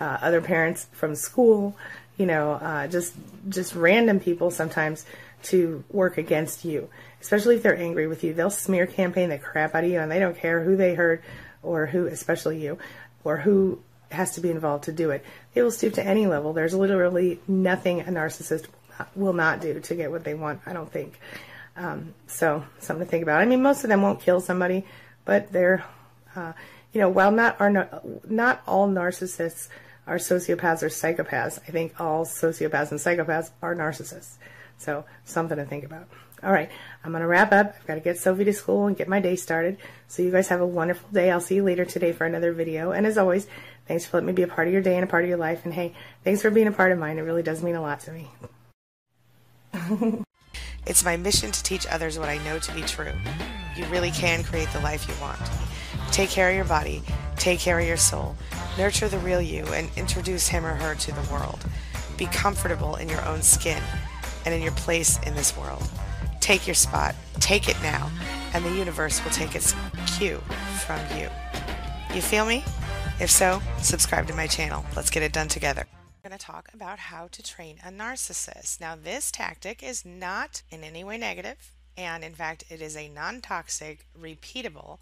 uh, 0.00 0.18
other 0.20 0.42
parents 0.42 0.86
from 0.92 1.14
school, 1.14 1.74
you 2.18 2.26
know, 2.26 2.52
uh, 2.52 2.86
just 2.86 3.14
just 3.48 3.74
random 3.74 4.20
people 4.20 4.50
sometimes 4.50 5.04
to 5.44 5.84
work 5.90 6.18
against 6.18 6.64
you, 6.64 6.88
especially 7.20 7.56
if 7.56 7.62
they're 7.62 7.76
angry 7.76 8.06
with 8.06 8.24
you. 8.24 8.34
They'll 8.34 8.50
smear 8.50 8.86
campaign 8.86 9.28
the 9.28 9.38
crap 9.38 9.74
out 9.74 9.84
of 9.84 9.90
you, 9.90 10.00
and 10.00 10.10
they 10.10 10.18
don't 10.18 10.36
care 10.36 10.62
who 10.62 10.76
they 10.76 10.94
hurt 10.94 11.22
or 11.62 11.86
who, 11.86 12.06
especially 12.06 12.62
you, 12.62 12.78
or 13.24 13.38
who 13.38 13.80
has 14.10 14.32
to 14.32 14.40
be 14.40 14.50
involved 14.50 14.84
to 14.84 14.92
do 14.92 15.10
it. 15.10 15.24
They 15.54 15.62
will 15.62 15.70
stoop 15.70 15.94
to 15.94 16.04
any 16.04 16.26
level. 16.26 16.52
There's 16.52 16.74
literally 16.74 17.40
nothing 17.48 18.00
a 18.00 18.04
narcissist 18.04 18.66
will 19.14 19.32
not 19.32 19.60
do 19.60 19.80
to 19.80 19.94
get 19.94 20.10
what 20.10 20.24
they 20.24 20.34
want. 20.34 20.60
I 20.66 20.72
don't 20.72 20.90
think. 20.90 21.18
Um, 21.76 22.14
so 22.26 22.64
something 22.78 23.04
to 23.04 23.10
think 23.10 23.22
about. 23.22 23.42
I 23.42 23.44
mean, 23.44 23.62
most 23.62 23.84
of 23.84 23.90
them 23.90 24.02
won't 24.02 24.20
kill 24.20 24.40
somebody, 24.40 24.86
but 25.24 25.52
they're, 25.52 25.84
uh, 26.34 26.52
you 26.92 27.00
know, 27.00 27.08
while 27.08 27.30
not 27.30 27.60
are 27.60 27.90
not 28.28 28.62
all 28.66 28.88
narcissists 28.88 29.68
are 30.06 30.16
sociopaths 30.16 30.82
or 30.82 30.88
psychopaths. 30.88 31.58
I 31.66 31.72
think 31.72 32.00
all 32.00 32.24
sociopaths 32.24 32.92
and 32.92 33.00
psychopaths 33.00 33.50
are 33.60 33.74
narcissists. 33.74 34.36
So 34.78 35.04
something 35.24 35.56
to 35.56 35.64
think 35.64 35.84
about. 35.84 36.08
All 36.42 36.52
right, 36.52 36.70
I'm 37.02 37.12
going 37.12 37.22
to 37.22 37.26
wrap 37.26 37.52
up. 37.52 37.74
I've 37.78 37.86
got 37.86 37.94
to 37.94 38.00
get 38.00 38.18
Sophie 38.18 38.44
to 38.44 38.52
school 38.52 38.86
and 38.86 38.96
get 38.96 39.08
my 39.08 39.20
day 39.20 39.36
started. 39.36 39.78
So 40.06 40.22
you 40.22 40.30
guys 40.30 40.48
have 40.48 40.60
a 40.60 40.66
wonderful 40.66 41.08
day. 41.10 41.30
I'll 41.30 41.40
see 41.40 41.56
you 41.56 41.64
later 41.64 41.86
today 41.86 42.12
for 42.12 42.26
another 42.26 42.52
video. 42.52 42.92
And 42.92 43.06
as 43.06 43.16
always, 43.16 43.46
thanks 43.88 44.04
for 44.04 44.18
letting 44.18 44.26
me 44.26 44.32
be 44.32 44.42
a 44.42 44.48
part 44.48 44.66
of 44.66 44.72
your 44.72 44.82
day 44.82 44.96
and 44.96 45.04
a 45.04 45.06
part 45.06 45.24
of 45.24 45.30
your 45.30 45.38
life. 45.38 45.64
And 45.64 45.72
hey, 45.72 45.94
thanks 46.24 46.42
for 46.42 46.50
being 46.50 46.66
a 46.66 46.72
part 46.72 46.92
of 46.92 46.98
mine. 46.98 47.18
It 47.18 47.22
really 47.22 47.42
does 47.42 47.62
mean 47.62 47.74
a 47.74 47.80
lot 47.80 48.00
to 48.00 48.12
me. 48.12 48.28
it's 50.86 51.04
my 51.04 51.16
mission 51.16 51.50
to 51.52 51.62
teach 51.62 51.86
others 51.86 52.18
what 52.18 52.28
I 52.28 52.36
know 52.44 52.58
to 52.58 52.72
be 52.74 52.82
true. 52.82 53.12
You 53.74 53.86
really 53.86 54.10
can 54.10 54.44
create 54.44 54.68
the 54.72 54.80
life 54.80 55.08
you 55.08 55.14
want. 55.22 55.40
Take 56.12 56.30
care 56.30 56.50
of 56.50 56.54
your 56.54 56.64
body, 56.64 57.02
take 57.36 57.60
care 57.60 57.80
of 57.80 57.86
your 57.86 57.96
soul, 57.96 58.36
nurture 58.78 59.08
the 59.08 59.18
real 59.18 59.40
you, 59.40 59.64
and 59.66 59.90
introduce 59.96 60.48
him 60.48 60.64
or 60.64 60.74
her 60.74 60.94
to 60.94 61.12
the 61.12 61.32
world. 61.32 61.64
Be 62.16 62.26
comfortable 62.26 62.96
in 62.96 63.08
your 63.08 63.24
own 63.26 63.42
skin 63.42 63.82
and 64.46 64.54
in 64.54 64.62
your 64.62 64.72
place 64.72 65.18
in 65.26 65.34
this 65.34 65.54
world. 65.56 65.86
Take 66.40 66.66
your 66.66 66.74
spot, 66.74 67.14
take 67.40 67.68
it 67.68 67.76
now, 67.82 68.10
and 68.54 68.64
the 68.64 68.70
universe 68.70 69.22
will 69.22 69.32
take 69.32 69.54
its 69.54 69.74
cue 70.16 70.38
from 70.86 71.00
you. 71.18 71.28
You 72.14 72.22
feel 72.22 72.46
me? 72.46 72.64
If 73.20 73.30
so, 73.30 73.60
subscribe 73.82 74.26
to 74.28 74.34
my 74.34 74.46
channel. 74.46 74.84
Let's 74.94 75.10
get 75.10 75.22
it 75.22 75.32
done 75.32 75.48
together. 75.48 75.86
Going 76.22 76.38
to 76.38 76.44
talk 76.44 76.70
about 76.72 76.98
how 76.98 77.28
to 77.32 77.42
train 77.42 77.78
a 77.84 77.90
narcissist. 77.90 78.80
Now, 78.80 78.96
this 78.96 79.30
tactic 79.30 79.82
is 79.82 80.04
not 80.04 80.62
in 80.70 80.84
any 80.84 81.04
way 81.04 81.18
negative, 81.18 81.72
and 81.96 82.24
in 82.24 82.34
fact, 82.34 82.64
it 82.70 82.80
is 82.80 82.96
a 82.96 83.08
non 83.08 83.40
toxic, 83.40 84.06
repeatable 84.18 84.98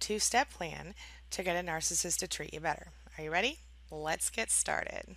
two 0.00 0.18
step 0.18 0.50
plan 0.50 0.94
to 1.30 1.42
get 1.42 1.62
a 1.62 1.66
narcissist 1.66 2.18
to 2.18 2.28
treat 2.28 2.54
you 2.54 2.60
better. 2.60 2.88
Are 3.16 3.24
you 3.24 3.30
ready? 3.30 3.58
Let's 3.90 4.30
get 4.30 4.50
started. 4.50 5.16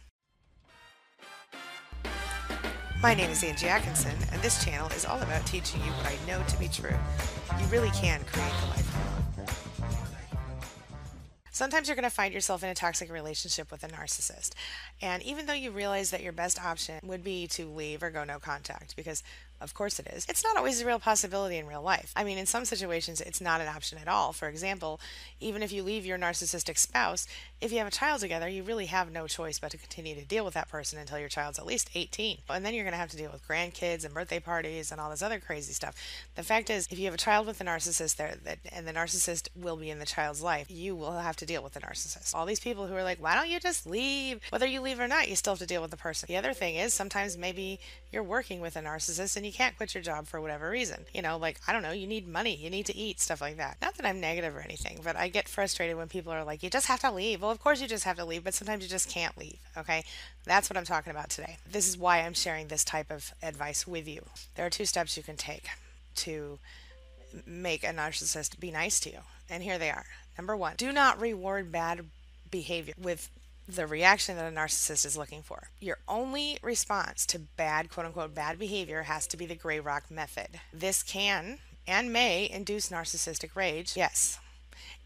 My 3.01 3.15
name 3.15 3.31
is 3.31 3.43
Angie 3.43 3.67
Atkinson, 3.67 4.15
and 4.31 4.39
this 4.43 4.63
channel 4.63 4.87
is 4.89 5.05
all 5.05 5.19
about 5.19 5.43
teaching 5.47 5.81
you 5.81 5.89
what 5.93 6.05
I 6.05 6.15
know 6.27 6.43
to 6.45 6.59
be 6.59 6.67
true. 6.67 6.95
You 7.59 7.65
really 7.65 7.89
can 7.89 8.23
create 8.25 8.53
the 8.61 8.67
life 8.67 8.87
you 8.93 9.43
want. 9.43 9.49
Sometimes 11.49 11.87
you're 11.87 11.95
going 11.95 12.03
to 12.03 12.11
find 12.11 12.31
yourself 12.31 12.63
in 12.63 12.69
a 12.69 12.75
toxic 12.75 13.11
relationship 13.11 13.71
with 13.71 13.83
a 13.83 13.87
narcissist. 13.87 14.51
And 15.01 15.23
even 15.23 15.47
though 15.47 15.53
you 15.53 15.71
realize 15.71 16.11
that 16.11 16.21
your 16.21 16.31
best 16.31 16.63
option 16.63 16.99
would 17.03 17.23
be 17.23 17.47
to 17.47 17.65
leave 17.65 18.03
or 18.03 18.11
go 18.11 18.23
no 18.23 18.37
contact, 18.37 18.95
because 18.95 19.23
of 19.62 19.74
course 19.74 19.99
it 19.99 20.07
is. 20.07 20.26
It's 20.28 20.43
not 20.43 20.57
always 20.57 20.82
a 20.82 20.86
real 20.86 20.99
possibility 20.99 21.57
in 21.57 21.68
real 21.68 21.82
life. 21.82 22.12
I 22.16 22.24
mean, 22.24 22.38
in 22.38 22.45
some 22.45 22.66
situations, 22.66 23.22
it's 23.22 23.41
not 23.41 23.62
an 23.62 23.68
option 23.68 23.97
at 23.99 24.07
all. 24.07 24.34
For 24.34 24.47
example, 24.47 24.99
even 25.39 25.64
if 25.64 25.72
you 25.72 25.84
leave 25.84 26.05
your 26.05 26.18
narcissistic 26.18 26.78
spouse, 26.78 27.28
if 27.62 27.72
you 27.72 27.78
have 27.78 27.88
a 27.88 27.91
child 27.91 28.22
together, 28.22 28.49
you 28.49 28.64
really 28.64 28.88
have 28.88 29.12
no 29.12 29.28
choice 29.28 29.59
but 29.59 29.72
to 29.72 29.78
continue 29.78 30.16
to 30.16 30.26
deal 30.26 30.43
with 30.43 30.55
that 30.55 30.70
person 30.70 30.99
until 30.99 31.20
your 31.20 31.30
child's 31.30 31.59
at 31.59 31.66
least 31.66 31.89
18. 31.93 32.39
And 32.49 32.66
then 32.66 32.74
you're 32.74 32.84
going 32.84 32.93
to 32.93 32.97
have 32.97 33.12
to 33.12 33.18
deal 33.18 33.32
with 33.32 33.47
grandkids 33.47 34.03
and 34.03 34.14
birthday 34.14 34.39
parties 34.39 34.91
and 34.91 34.99
all 34.99 35.09
this 35.09 35.22
other 35.22 35.39
crazy 35.39 35.74
stuff. 35.74 35.95
The 36.36 36.43
fact 36.43 36.70
is, 36.70 36.88
if 36.89 36.97
you 36.97 37.05
have 37.05 37.14
a 37.14 37.18
child 37.18 37.47
with 37.47 37.62
a 37.62 37.64
narcissist 37.64 38.16
there, 38.16 38.36
that, 38.43 38.59
and 38.72 38.88
the 38.88 38.93
narcissist 38.93 39.49
will 39.55 39.78
be 39.78 39.89
in 39.89 39.99
the 39.99 40.05
child's 40.05 40.41
life, 40.41 40.68
you 40.70 40.95
will 40.95 41.12
have 41.12 41.36
to 41.38 41.45
deal 41.45 41.64
with 41.64 41.74
the 41.74 41.82
narcissist. 41.82 42.34
All 42.34 42.45
these 42.45 42.59
people 42.59 42.88
who 42.88 42.95
are 42.95 43.03
like, 43.03 43.22
why 43.22 43.36
don't 43.36 43.49
you 43.49 43.59
just 43.59 43.86
leave? 43.86 44.39
Whether 44.49 44.66
you 44.66 44.82
leave 44.82 44.99
or 44.99 45.07
not, 45.07 45.30
you 45.30 45.36
still 45.36 45.53
have 45.53 45.59
to 45.59 45.68
deal 45.68 45.82
with 45.82 45.91
the 45.91 45.97
person. 45.97 46.28
The 46.28 46.38
other 46.38 46.53
thing 46.53 46.76
is, 46.76 46.93
sometimes 46.93 47.38
maybe 47.38 47.80
you're 48.12 48.24
working 48.24 48.59
with 48.62 48.76
a 48.76 48.82
narcissist 48.82 49.38
and 49.38 49.45
you 49.45 49.50
can't 49.51 49.77
quit 49.77 49.93
your 49.93 50.03
job 50.03 50.27
for 50.27 50.41
whatever 50.41 50.69
reason. 50.69 51.05
You 51.13 51.21
know, 51.21 51.37
like, 51.37 51.59
I 51.67 51.73
don't 51.73 51.83
know, 51.83 51.91
you 51.91 52.07
need 52.07 52.27
money, 52.27 52.55
you 52.55 52.69
need 52.69 52.85
to 52.87 52.95
eat, 52.95 53.19
stuff 53.19 53.41
like 53.41 53.57
that. 53.57 53.77
Not 53.81 53.95
that 53.95 54.05
I'm 54.05 54.19
negative 54.19 54.55
or 54.55 54.61
anything, 54.61 54.99
but 55.03 55.15
I 55.15 55.27
get 55.27 55.49
frustrated 55.49 55.97
when 55.97 56.07
people 56.07 56.31
are 56.31 56.43
like, 56.43 56.63
you 56.63 56.69
just 56.69 56.87
have 56.87 56.99
to 57.01 57.11
leave. 57.11 57.41
Well, 57.41 57.51
of 57.51 57.59
course 57.59 57.81
you 57.81 57.87
just 57.87 58.03
have 58.03 58.17
to 58.17 58.25
leave, 58.25 58.43
but 58.43 58.53
sometimes 58.53 58.83
you 58.83 58.89
just 58.89 59.09
can't 59.09 59.37
leave, 59.37 59.59
okay? 59.77 60.03
That's 60.45 60.69
what 60.69 60.77
I'm 60.77 60.85
talking 60.85 61.11
about 61.11 61.29
today. 61.29 61.57
This 61.69 61.87
is 61.87 61.97
why 61.97 62.19
I'm 62.19 62.33
sharing 62.33 62.67
this 62.67 62.83
type 62.83 63.11
of 63.11 63.33
advice 63.41 63.87
with 63.87 64.07
you. 64.07 64.23
There 64.55 64.65
are 64.65 64.69
two 64.69 64.85
steps 64.85 65.17
you 65.17 65.23
can 65.23 65.37
take 65.37 65.67
to 66.15 66.59
make 67.45 67.83
a 67.83 67.93
narcissist 67.93 68.59
be 68.59 68.71
nice 68.71 68.99
to 69.01 69.11
you, 69.11 69.19
and 69.49 69.63
here 69.63 69.77
they 69.77 69.89
are. 69.89 70.05
Number 70.37 70.55
one, 70.55 70.75
do 70.77 70.91
not 70.91 71.19
reward 71.19 71.71
bad 71.71 72.05
behavior 72.49 72.93
with 73.01 73.29
the 73.76 73.88
reaction 73.88 74.36
that 74.36 74.51
a 74.51 74.55
narcissist 74.55 75.05
is 75.05 75.17
looking 75.17 75.41
for. 75.41 75.69
Your 75.80 75.99
only 76.07 76.57
response 76.61 77.26
to 77.28 77.39
bad, 77.39 77.89
quote 77.89 78.05
unquote, 78.05 78.36
bad 78.36 78.59
behavior 78.59 79.03
has 79.03 79.28
to 79.28 79.38
be 79.38 79.45
the 79.45 79.55
gray 79.55 79.80
rock 79.80 80.11
method. 80.11 80.59
This 80.74 81.03
can 81.03 81.59
and 81.88 82.11
may 82.11 82.49
induce 82.49 82.89
narcissistic 82.89 83.55
rage, 83.55 83.95
yes. 83.95 84.39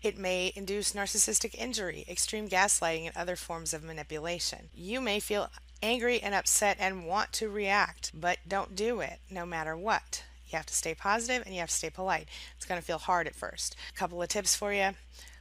It 0.02 0.18
may 0.18 0.52
induce 0.56 0.94
narcissistic 0.94 1.56
injury, 1.56 2.06
extreme 2.08 2.48
gaslighting, 2.48 3.08
and 3.08 3.18
other 3.18 3.36
forms 3.36 3.74
of 3.74 3.84
manipulation. 3.84 4.70
You 4.74 5.02
may 5.02 5.20
feel 5.20 5.50
angry 5.82 6.20
and 6.22 6.34
upset 6.34 6.78
and 6.80 7.06
want 7.06 7.34
to 7.34 7.50
react, 7.50 8.12
but 8.14 8.40
don't 8.48 8.76
do 8.76 9.00
it 9.00 9.20
no 9.30 9.46
matter 9.46 9.76
what. 9.76 10.24
You 10.48 10.58
have 10.58 10.66
to 10.68 10.74
stay 10.74 10.94
positive 10.94 11.44
and 11.46 11.54
you 11.54 11.60
have 11.60 11.70
to 11.70 11.76
stay 11.76 11.90
polite. 11.90 12.28
It's 12.56 12.66
going 12.66 12.80
to 12.80 12.86
feel 12.86 12.98
hard 12.98 13.28
at 13.28 13.36
first. 13.36 13.76
A 13.90 13.98
couple 13.98 14.22
of 14.22 14.30
tips 14.30 14.56
for 14.56 14.74
you 14.74 14.92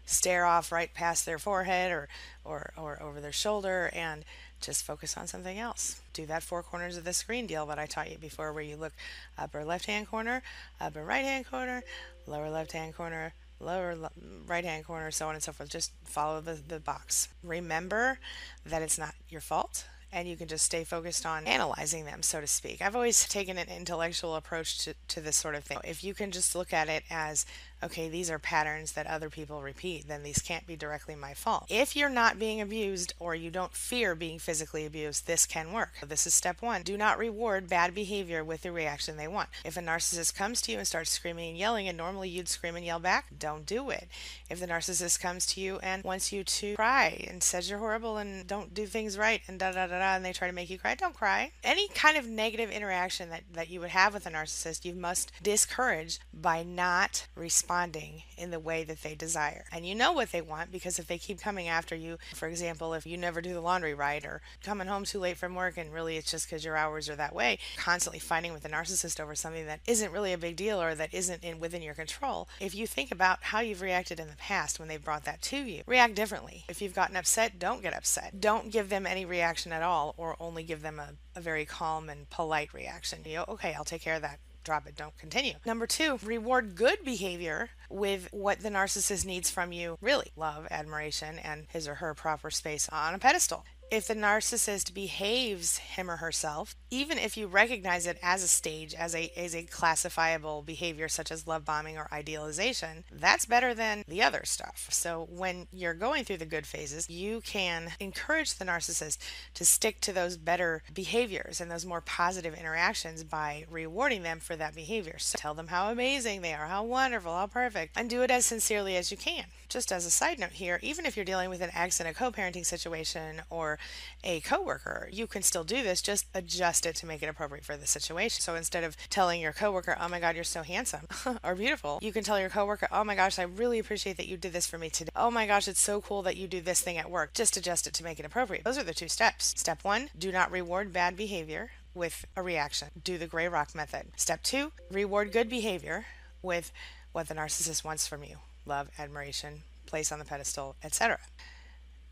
stare 0.05 0.45
off 0.45 0.73
right 0.73 0.93
past 0.95 1.27
their 1.27 1.39
forehead 1.39 1.93
or, 1.93 2.09
or, 2.45 2.73
or 2.77 3.03
over 3.03 3.21
their 3.21 3.33
shoulder 3.33 3.91
and 3.93 4.25
just 4.61 4.85
focus 4.85 5.17
on 5.17 5.27
something 5.27 5.59
else. 5.59 6.01
Do 6.13 6.27
that 6.27 6.43
four 6.43 6.63
corners 6.63 6.97
of 6.97 7.05
the 7.05 7.13
screen 7.13 7.47
deal 7.47 7.67
that 7.67 7.79
I 7.79 7.87
taught 7.87 8.11
you 8.11 8.19
before, 8.19 8.53
where 8.53 8.63
you 8.63 8.77
look 8.77 8.93
upper 9.37 9.65
left 9.65 9.87
hand 9.87 10.09
corner, 10.09 10.43
upper 10.81 11.05
right 11.05 11.25
hand 11.25 11.47
corner, 11.47 11.83
lower 12.27 12.51
left 12.51 12.73
hand 12.73 12.95
corner, 12.95 13.35
lower 13.61 13.95
le- 13.95 14.11
right 14.47 14.65
hand 14.65 14.85
corner, 14.85 15.11
so 15.11 15.29
on 15.29 15.35
and 15.35 15.43
so 15.43 15.53
forth. 15.53 15.69
Just 15.69 15.93
follow 16.05 16.41
the, 16.41 16.59
the 16.67 16.81
box. 16.81 17.29
Remember 17.43 18.19
that 18.65 18.83
it's 18.83 18.99
not 18.99 19.15
your 19.29 19.41
fault 19.41 19.87
and 20.15 20.29
you 20.29 20.37
can 20.37 20.47
just 20.47 20.65
stay 20.65 20.85
focused 20.85 21.27
on 21.27 21.45
analyzing 21.45 22.05
them, 22.05 22.23
so 22.23 22.41
to 22.41 22.47
speak. 22.47 22.81
I've 22.81 22.95
always 22.95 23.29
taken 23.29 23.59
an 23.59 23.69
intellectual 23.69 24.37
approach 24.37 24.79
to, 24.85 24.95
to 25.09 25.21
this 25.21 25.37
sort 25.37 25.57
of 25.57 25.65
thing. 25.65 25.79
If 25.83 26.05
you 26.05 26.15
can 26.15 26.31
just 26.31 26.55
look 26.55 26.73
at 26.73 26.89
it 26.89 27.03
as 27.11 27.45
okay, 27.83 28.09
these 28.09 28.31
are 28.31 28.39
patterns 28.39 28.93
that 28.93 29.07
other 29.07 29.31
people 29.31 29.63
repeat, 29.63 30.09
then 30.09 30.23
these 30.23 30.39
can't 30.39 30.67
be 30.67 30.77
directly 30.77 31.15
my 31.15 31.35
fault. 31.35 31.67
If 31.69 31.97
you're 31.97 32.09
not 32.09 32.39
being 32.39 32.61
abused 32.61 33.15
or 33.19 33.35
you 33.35 33.51
don't 33.51 33.75
fear 33.75 34.15
being 34.15 34.39
physically 34.39 34.87
abused, 34.87 35.27
this 35.27 35.47
can 35.47 35.73
work. 35.73 35.93
This 36.07 36.27
is 36.27 36.35
step 36.35 36.63
one. 36.63 36.83
Do 36.83 36.97
not 36.97 37.19
reward 37.19 37.69
bad 37.69 37.95
behavior 37.95 38.45
with 38.45 38.63
the 38.63 38.73
reaction 38.73 39.17
they 39.17 39.29
want. 39.29 39.49
If 39.65 39.77
a 39.77 39.81
narcissist 39.81 40.35
comes 40.35 40.61
to 40.63 40.73
you 40.73 40.79
and 40.79 40.87
starts 40.87 41.11
screaming 41.11 41.51
and 41.51 41.59
yelling, 41.59 41.89
and 41.89 41.99
normally 41.99 42.29
you'd 42.29 42.49
scream 42.49 42.77
and 42.77 42.85
yell 42.85 42.99
back, 42.99 43.27
don't 43.39 43.67
do 43.67 43.91
it. 43.91 44.09
If 44.49 44.61
the 44.61 44.67
narcissist 44.67 45.21
comes 45.21 45.47
to 45.47 45.61
you 45.61 45.79
and 45.79 46.05
wants 46.05 46.33
you 46.33 46.45
to 46.45 46.75
cry 46.77 47.25
and 47.29 47.43
says 47.43 47.69
you're 47.69 47.79
horrible 47.79 48.19
and 48.19 48.47
don't 48.47 48.75
do 48.75 48.87
things 48.87 49.19
right 49.19 49.41
and 49.49 49.59
da 49.59 49.73
da 49.73 49.87
da 49.87 49.99
da, 49.99 50.17
and 50.17 50.25
they 50.25 50.33
try 50.33 50.49
to 50.49 50.55
make 50.55 50.71
you 50.71 50.79
cry, 50.79 50.95
don't 50.95 51.15
cry. 51.15 51.53
Any 51.63 51.89
kind 51.89 52.17
of 52.17 52.27
negative 52.27 52.71
interaction 52.71 53.31
that, 53.31 53.43
that 53.53 53.71
you 53.71 53.81
would 53.81 53.91
have 53.91 54.15
with 54.15 54.27
a 54.27 54.31
narcissist, 54.31 54.85
you 54.85 54.95
must 54.95 55.33
discourage 55.43 56.21
by 56.33 56.63
not 56.63 57.27
responding 57.75 58.23
in 58.39 58.53
the 58.53 58.61
way 58.61 58.85
that 58.85 59.03
they 59.03 59.17
desire. 59.17 59.65
And 59.73 59.85
you 59.85 59.97
know 59.97 60.13
what 60.13 60.31
they 60.31 60.41
want 60.41 60.71
because 60.71 61.01
if 61.01 61.09
they 61.09 61.19
keep 61.19 61.41
coming 61.41 61.67
after 61.67 61.97
you, 61.97 62.19
for 62.33 62.47
example, 62.47 62.95
if 62.95 63.05
you 63.05 63.17
never 63.17 63.41
do 63.41 63.53
the 63.53 63.61
laundry 63.61 63.95
right 63.95 64.25
or 64.25 64.43
coming 64.63 64.87
home 64.87 65.05
too 65.05 65.19
late 65.19 65.37
from 65.37 65.57
work 65.57 65.77
and 65.77 65.93
really 65.93 66.17
it's 66.17 66.31
just 66.31 66.47
because 66.47 66.65
your 66.65 66.77
hours 66.77 67.09
are 67.09 67.17
that 67.17 67.35
way, 67.35 67.59
constantly 67.77 68.21
fighting 68.21 68.53
with 68.53 68.65
a 68.65 68.69
narcissist 68.69 69.19
over 69.19 69.35
something 69.35 69.67
that 69.67 69.81
isn't 69.89 70.13
really 70.13 70.33
a 70.33 70.39
big 70.39 70.55
deal 70.55 70.81
or 70.81 70.95
that 70.95 71.13
isn't 71.13 71.43
in 71.43 71.59
within 71.59 71.83
your 71.83 71.95
control. 71.95 72.49
If 72.61 72.77
you 72.77 72.87
think 72.87 73.11
about 73.11 73.43
how 73.43 73.59
you've 73.59 73.83
reacted 73.83 74.21
in 74.21 74.29
the 74.29 74.37
past 74.37 74.79
when 74.79 74.87
they 74.87 74.97
brought 74.97 75.25
that 75.25 75.43
to 75.43 75.57
you, 75.57 75.83
react 75.85 76.15
differently. 76.15 76.65
If 76.69 76.81
you've 76.81 76.95
gotten 76.95 77.17
upset, 77.17 77.59
don't 77.59 77.83
get 77.83 77.97
upset. 77.97 78.41
Don't 78.41 78.71
give 78.71 78.89
them 78.89 79.05
any 79.05 79.25
reaction 79.25 79.73
at 79.73 79.83
all 79.83 80.15
or 80.17 80.37
only 80.39 80.63
give 80.63 80.83
them 80.83 81.01
a, 81.01 81.15
a 81.35 81.41
very 81.41 81.65
calm 81.65 82.09
and 82.09 82.31
polite 82.31 82.73
reaction. 82.73 83.23
You 83.25 83.39
know, 83.39 83.45
okay, 83.49 83.75
I'll 83.75 83.85
take 83.85 84.03
care 84.03 84.15
of 84.15 84.23
that 84.23 84.39
drop 84.65 84.87
it, 84.87 84.97
don't 84.97 85.17
continue. 85.19 85.55
Number 85.65 85.87
two, 85.87 86.19
reward 86.25 86.75
good 86.75 87.05
behavior 87.05 87.71
with 87.89 88.29
what 88.33 88.61
the 88.61 88.71
narcissist 88.71 89.25
needs 89.25 89.51
from 89.51 89.73
you 89.73 89.97
really 90.01 90.33
love, 90.37 90.67
admiration, 90.71 91.39
and 91.39 91.67
his 91.69 91.87
or 91.87 91.97
her 91.97 92.15
proper 92.15 92.51
space 92.51 92.89
on 92.89 93.15
a 93.15 93.19
pedestal 93.19 93.65
if 93.95 94.09
the 94.09 94.15
narcissist 94.15 94.93
behaves 94.93 95.79
him 95.79 96.11
or 96.11 96.17
herself, 96.17 96.75
even 96.91 97.17
if 97.17 97.37
you 97.37 97.47
recognize 97.47 98.07
it 98.09 98.19
as 98.23 98.43
a 98.43 98.49
stage, 98.49 98.93
as 98.93 99.15
a 99.15 99.31
as 99.37 99.55
a 99.55 99.63
classifiable 99.63 100.63
behavior 100.63 101.09
such 101.09 101.31
as 101.31 101.47
love 101.47 101.65
bombing 101.65 101.97
or 101.97 102.09
idealization, 102.13 103.05
that's 103.13 103.45
better 103.45 103.73
than 103.73 104.05
the 104.09 104.21
other 104.21 104.43
stuff. 104.45 104.89
So 104.91 105.29
when 105.31 105.69
you're 105.73 105.95
going 105.95 106.25
through 106.25 106.39
the 106.39 106.45
good 106.45 106.67
phases, 106.67 107.09
you 107.09 107.41
can 107.43 107.93
encourage 108.01 108.55
the 108.55 108.65
narcissist 108.65 109.19
to 109.55 109.65
stick 109.65 110.01
to 110.01 110.13
those 110.13 110.37
better 110.37 110.83
behaviors 110.93 111.61
and 111.61 111.71
those 111.71 111.87
more 111.87 112.01
positive 112.01 112.55
interactions 112.55 113.23
by 113.23 113.65
rewarding 113.71 114.25
them 114.25 114.41
for 114.41 114.57
that 114.57 114.75
behavior. 114.75 115.19
So 115.19 115.39
tell 115.39 115.55
them 115.55 115.69
how 115.69 115.93
amazing 115.93 116.43
they 116.43 116.53
are, 116.53 116.67
how 116.67 116.83
wonderful, 116.83 117.33
how 117.33 117.47
perfect, 117.47 117.97
and 117.97 118.11
do 118.11 118.23
it 118.23 118.31
as 118.33 118.45
sincerely 118.45 118.97
as 118.97 119.13
you 119.13 119.17
can. 119.17 119.45
Just 119.69 119.93
as 119.93 120.05
a 120.05 120.11
side 120.11 120.39
note 120.39 120.53
here, 120.53 120.81
even 120.83 121.07
if 121.07 121.17
you're 121.17 121.25
dealing 121.25 121.51
with 121.51 121.61
an 121.61 121.71
ex 121.75 122.01
in 122.01 122.07
a 122.07 122.15
co-parenting 122.15 122.67
situation 122.67 123.43
or 123.51 123.79
a 124.23 124.41
coworker, 124.41 125.09
you 125.13 125.27
can 125.27 125.43
still 125.43 125.65
do 125.65 125.83
this, 125.83 126.01
just 126.01 126.27
adjust 126.35 126.87
it 126.87 126.97
to 126.97 127.07
make 127.07 127.23
it 127.23 127.29
appropriate 127.29 127.65
for 127.65 127.77
the 127.77 127.87
situation. 127.87 128.41
So 128.41 128.55
instead 128.55 128.85
of 128.85 128.97
telling 129.11 129.41
your 129.41 129.53
coworker, 129.53 129.97
"Oh 130.01 130.09
my 130.09 130.21
god, 130.21 130.35
you're 130.35 130.45
so 130.45 130.63
handsome" 130.63 131.07
or 131.45 131.55
beautiful, 131.55 131.99
you 132.03 132.13
can 132.13 132.25
tell 132.25 132.41
your 132.41 132.51
coworker, 132.51 132.89
"Oh 132.91 133.05
my 133.05 133.15
gosh, 133.15 133.39
I 133.39 133.43
really 133.43 133.79
appreciate 133.79 134.17
that 134.17 134.29
you 134.29 134.37
did 134.37 134.53
this 134.53 134.67
for 134.67 134.79
me 134.79 134.91
today. 134.91 135.13
Oh 135.15 135.31
my 135.31 135.47
gosh, 135.47 135.69
it's 135.69 135.81
so 135.81 136.01
cool 136.01 136.23
that 136.23 136.37
you 136.37 136.47
do 136.47 136.61
this 136.61 136.81
thing 136.81 136.99
at 136.99 137.11
work." 137.11 137.35
Just 137.35 137.57
adjust 137.57 137.87
it 137.87 137.95
to 137.95 138.05
make 138.05 138.19
it 138.19 138.27
appropriate. 138.27 138.65
Those 138.65 138.79
are 138.79 138.83
the 138.83 138.95
two 138.95 139.09
steps. 139.09 139.55
Step 139.57 139.85
1, 139.85 140.11
do 140.19 140.33
not 140.33 140.51
reward 140.51 140.93
bad 140.93 141.17
behavior 141.17 141.73
with 141.95 142.25
a 142.37 142.43
reaction. 142.43 142.89
Do 143.03 143.19
the 143.19 143.27
gray 143.27 143.49
rock 143.49 143.75
method. 143.75 144.09
Step 144.17 144.43
2, 144.43 144.73
reward 144.91 145.33
good 145.33 145.49
behavior 145.49 146.07
with 146.43 146.73
what 147.13 147.29
the 147.29 147.35
narcissist 147.35 147.85
wants 147.85 148.07
from 148.07 148.25
you. 148.25 148.39
Love, 148.67 148.89
admiration, 148.99 149.63
place 149.87 150.11
on 150.11 150.19
the 150.19 150.25
pedestal, 150.25 150.77
etc. 150.83 151.19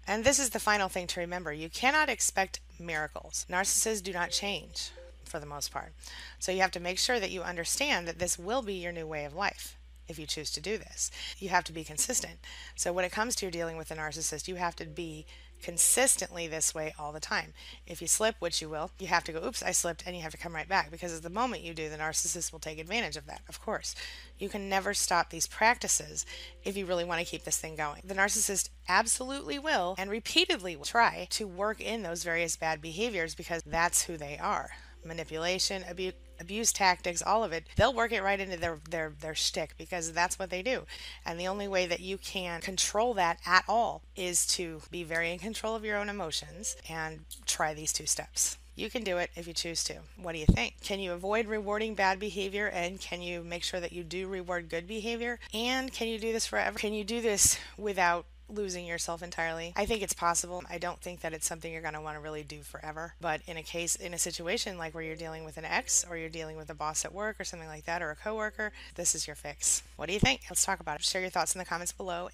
And 0.07 0.25
this 0.25 0.39
is 0.39 0.51
the 0.51 0.61
final 0.61 0.89
thing 0.89 1.07
to 1.09 1.21
remember 1.21 1.53
you 1.53 1.69
cannot 1.69 2.09
expect 2.09 2.61
miracles. 2.79 3.47
Narcissists 3.49 4.03
do 4.03 4.13
not 4.13 4.31
change 4.31 4.91
for 5.25 5.39
the 5.39 5.47
most 5.47 5.73
part. 5.73 5.93
So 6.39 6.53
you 6.53 6.61
have 6.61 6.73
to 6.73 6.81
make 6.81 6.99
sure 6.99 7.21
that 7.21 7.31
you 7.31 7.43
understand 7.43 8.07
that 8.09 8.19
this 8.19 8.39
will 8.39 8.63
be 8.63 8.75
your 8.75 8.93
new 8.93 9.07
way 9.07 9.25
of 9.25 9.35
life 9.35 9.77
if 10.09 10.19
you 10.19 10.27
choose 10.27 10.51
to 10.53 10.61
do 10.61 10.77
this. 10.77 11.11
You 11.39 11.49
have 11.51 11.65
to 11.65 11.73
be 11.73 11.85
consistent. 11.85 12.39
So 12.75 12.93
when 12.93 13.05
it 13.05 13.13
comes 13.13 13.35
to 13.37 13.47
your 13.47 13.51
dealing 13.51 13.77
with 13.77 13.91
a 13.91 13.97
narcissist, 13.97 14.49
you 14.49 14.57
have 14.57 14.77
to 14.77 14.85
be 14.85 15.27
consistently 15.63 16.47
this 16.47 16.75
way 16.75 16.95
all 16.99 17.13
the 17.13 17.21
time. 17.21 17.55
If 17.87 18.03
you 18.03 18.09
slip, 18.09 18.37
which 18.39 18.61
you 18.61 18.69
will, 18.69 18.91
you 18.99 19.07
have 19.07 19.25
to 19.25 19.33
go, 19.33 19.45
oops, 19.45 19.63
I 19.63 19.71
slipped, 19.71 20.05
and 20.07 20.17
you 20.17 20.23
have 20.23 20.33
to 20.33 20.39
come 20.39 20.55
right 20.55 20.69
back 20.69 20.91
because 20.91 21.17
at 21.17 21.23
the 21.23 21.31
moment 21.31 21.63
you 21.63 21.73
do, 21.73 21.89
the 21.89 21.97
narcissist 21.97 22.53
will 22.53 22.59
take 22.59 22.79
advantage 22.79 23.17
of 23.17 23.27
that, 23.27 23.43
of 23.49 23.61
course. 23.61 23.95
You 24.39 24.49
can 24.49 24.69
never 24.69 24.93
stop 24.93 25.31
these 25.31 25.47
practices 25.47 26.27
if 26.65 26.77
you 26.77 26.87
really 26.87 27.05
want 27.05 27.21
to 27.21 27.27
keep 27.27 27.45
this 27.45 27.59
thing 27.59 27.77
going. 27.77 28.03
The 28.05 28.15
narcissist 28.15 28.71
absolutely 28.89 29.59
will 29.59 29.95
and 29.99 30.11
repeatedly 30.11 30.77
will 30.77 30.85
try 30.85 31.29
to 31.31 31.47
work 31.47 31.81
in 31.81 32.03
those 32.03 32.25
various 32.25 32.57
bad 32.57 32.81
behaviors 32.81 33.35
because 33.35 33.63
that's 33.65 34.03
who 34.03 34.17
they 34.17 34.39
are 34.39 34.71
manipulation, 35.05 35.85
abuse 35.89 36.15
abuse 36.43 36.72
tactics, 36.72 37.22
all 37.22 37.45
of 37.45 37.53
it, 37.53 37.64
they'll 37.76 37.95
work 37.95 38.12
it 38.12 38.22
right 38.22 38.40
into 38.40 38.59
their 38.59 38.78
their 38.90 39.12
their 39.20 39.34
shtick 39.34 39.74
because 39.78 40.12
that's 40.12 40.38
what 40.38 40.51
they 40.51 40.62
do. 40.62 40.84
And 41.24 41.40
the 41.40 41.49
only 41.49 41.68
way 41.68 41.86
that 41.86 42.01
you 42.01 42.18
can 42.18 42.61
control 42.61 43.14
that 43.14 43.38
at 43.47 43.64
all 43.68 44.03
is 44.16 44.47
to 44.49 44.82
be 44.90 45.05
very 45.05 45.32
in 45.32 45.38
control 45.38 45.74
of 45.74 45.84
your 45.84 45.97
own 45.97 46.09
emotions 46.09 46.76
and 46.88 47.20
try 47.47 47.72
these 47.72 47.93
two 47.93 48.07
steps. 48.07 48.59
You 48.74 48.88
can 48.88 49.05
do 49.05 49.18
it 49.18 49.30
if 49.36 49.47
you 49.47 49.53
choose 49.53 49.84
to. 49.84 49.97
What 50.16 50.32
do 50.32 50.38
you 50.38 50.47
think? 50.47 50.80
Can 50.80 50.99
you 50.99 51.12
avoid 51.12 51.47
rewarding 51.47 51.95
bad 51.95 52.18
behavior 52.18 52.68
and 52.68 52.99
can 52.99 53.20
you 53.20 53.45
make 53.45 53.64
sure 53.64 53.80
that 53.80 53.93
you 53.93 54.03
do 54.03 54.26
reward 54.26 54.70
good 54.70 54.86
behavior? 54.86 55.38
And 55.53 55.93
can 55.93 56.09
you 56.09 56.18
do 56.18 56.32
this 56.32 56.47
forever? 56.47 56.78
Can 56.78 56.95
you 56.95 57.05
do 57.05 57.20
this 57.20 57.59
without 57.76 58.24
losing 58.53 58.87
yourself 58.87 59.23
entirely. 59.23 59.73
I 59.77 59.87
think 59.87 60.03
it's 60.03 60.13
possible. 60.13 60.63
I 60.71 60.79
don't 60.79 61.01
think 61.01 61.21
that 61.21 61.33
it's 61.33 61.47
something 61.47 61.73
you're 61.73 61.83
going 61.83 61.95
to 61.95 62.01
want 62.01 62.17
to 62.17 62.23
really 62.23 62.43
do 62.43 62.61
forever. 62.61 63.15
But 63.21 63.41
in 63.47 63.57
a 63.57 63.63
case, 63.63 63.97
in 63.97 64.15
a 64.15 64.19
situation 64.19 64.79
like 64.79 64.95
where 64.95 65.03
you're 65.03 65.17
dealing 65.17 65.45
with 65.45 65.57
an 65.57 65.65
ex 65.65 66.05
or 66.09 66.17
you're 66.17 66.29
dealing 66.29 66.57
with 66.57 66.71
a 66.71 66.75
boss 66.75 67.05
at 67.05 67.13
work 67.13 67.41
or 67.41 67.45
something 67.45 67.69
like 67.69 67.85
that 67.85 68.03
or 68.03 68.11
a 68.11 68.17
coworker, 68.17 68.73
this 68.95 69.15
is 69.15 69.27
your 69.27 69.37
fix. 69.37 69.83
What 69.97 70.07
do 70.07 70.13
you 70.13 70.21
think? 70.21 70.43
Let's 70.51 70.65
talk 70.65 70.81
about 70.81 71.01
it. 71.01 71.05
Share 71.05 71.21
your 71.21 71.31
thoughts 71.31 71.55
in 71.55 71.59
the 71.59 71.65
comments 71.65 71.93
below. 71.93 72.29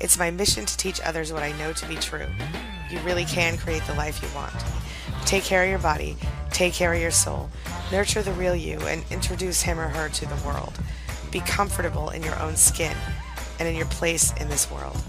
It's 0.00 0.18
my 0.18 0.30
mission 0.30 0.64
to 0.64 0.76
teach 0.76 1.00
others 1.02 1.32
what 1.32 1.42
I 1.42 1.52
know 1.58 1.72
to 1.72 1.86
be 1.86 1.96
true. 1.96 2.26
You 2.90 2.98
really 3.00 3.24
can 3.24 3.56
create 3.56 3.82
the 3.86 3.94
life 3.94 4.22
you 4.22 4.28
want. 4.34 4.54
Take 5.26 5.44
care 5.44 5.62
of 5.62 5.70
your 5.70 5.78
body, 5.78 6.16
take 6.50 6.72
care 6.72 6.92
of 6.92 7.00
your 7.00 7.10
soul, 7.10 7.50
nurture 7.92 8.22
the 8.22 8.32
real 8.32 8.56
you, 8.56 8.80
and 8.80 9.04
introduce 9.10 9.62
him 9.62 9.78
or 9.78 9.88
her 9.88 10.08
to 10.08 10.26
the 10.26 10.46
world. 10.46 10.72
Be 11.30 11.40
comfortable 11.40 12.10
in 12.10 12.22
your 12.22 12.38
own 12.40 12.56
skin 12.56 12.96
and 13.58 13.68
in 13.68 13.76
your 13.76 13.86
place 13.86 14.32
in 14.40 14.48
this 14.48 14.70
world. 14.70 15.00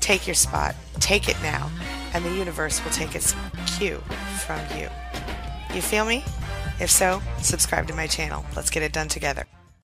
Take 0.00 0.26
your 0.26 0.34
spot, 0.34 0.74
take 1.00 1.28
it 1.28 1.36
now, 1.42 1.70
and 2.14 2.24
the 2.24 2.32
universe 2.32 2.82
will 2.84 2.92
take 2.92 3.14
its 3.14 3.34
cue 3.78 4.02
from 4.44 4.60
you. 4.78 4.88
You 5.74 5.82
feel 5.82 6.04
me? 6.04 6.24
If 6.80 6.90
so, 6.90 7.22
subscribe 7.42 7.86
to 7.88 7.94
my 7.94 8.06
channel. 8.06 8.44
Let's 8.54 8.70
get 8.70 8.82
it 8.82 8.92
done 8.92 9.08
together. 9.08 9.46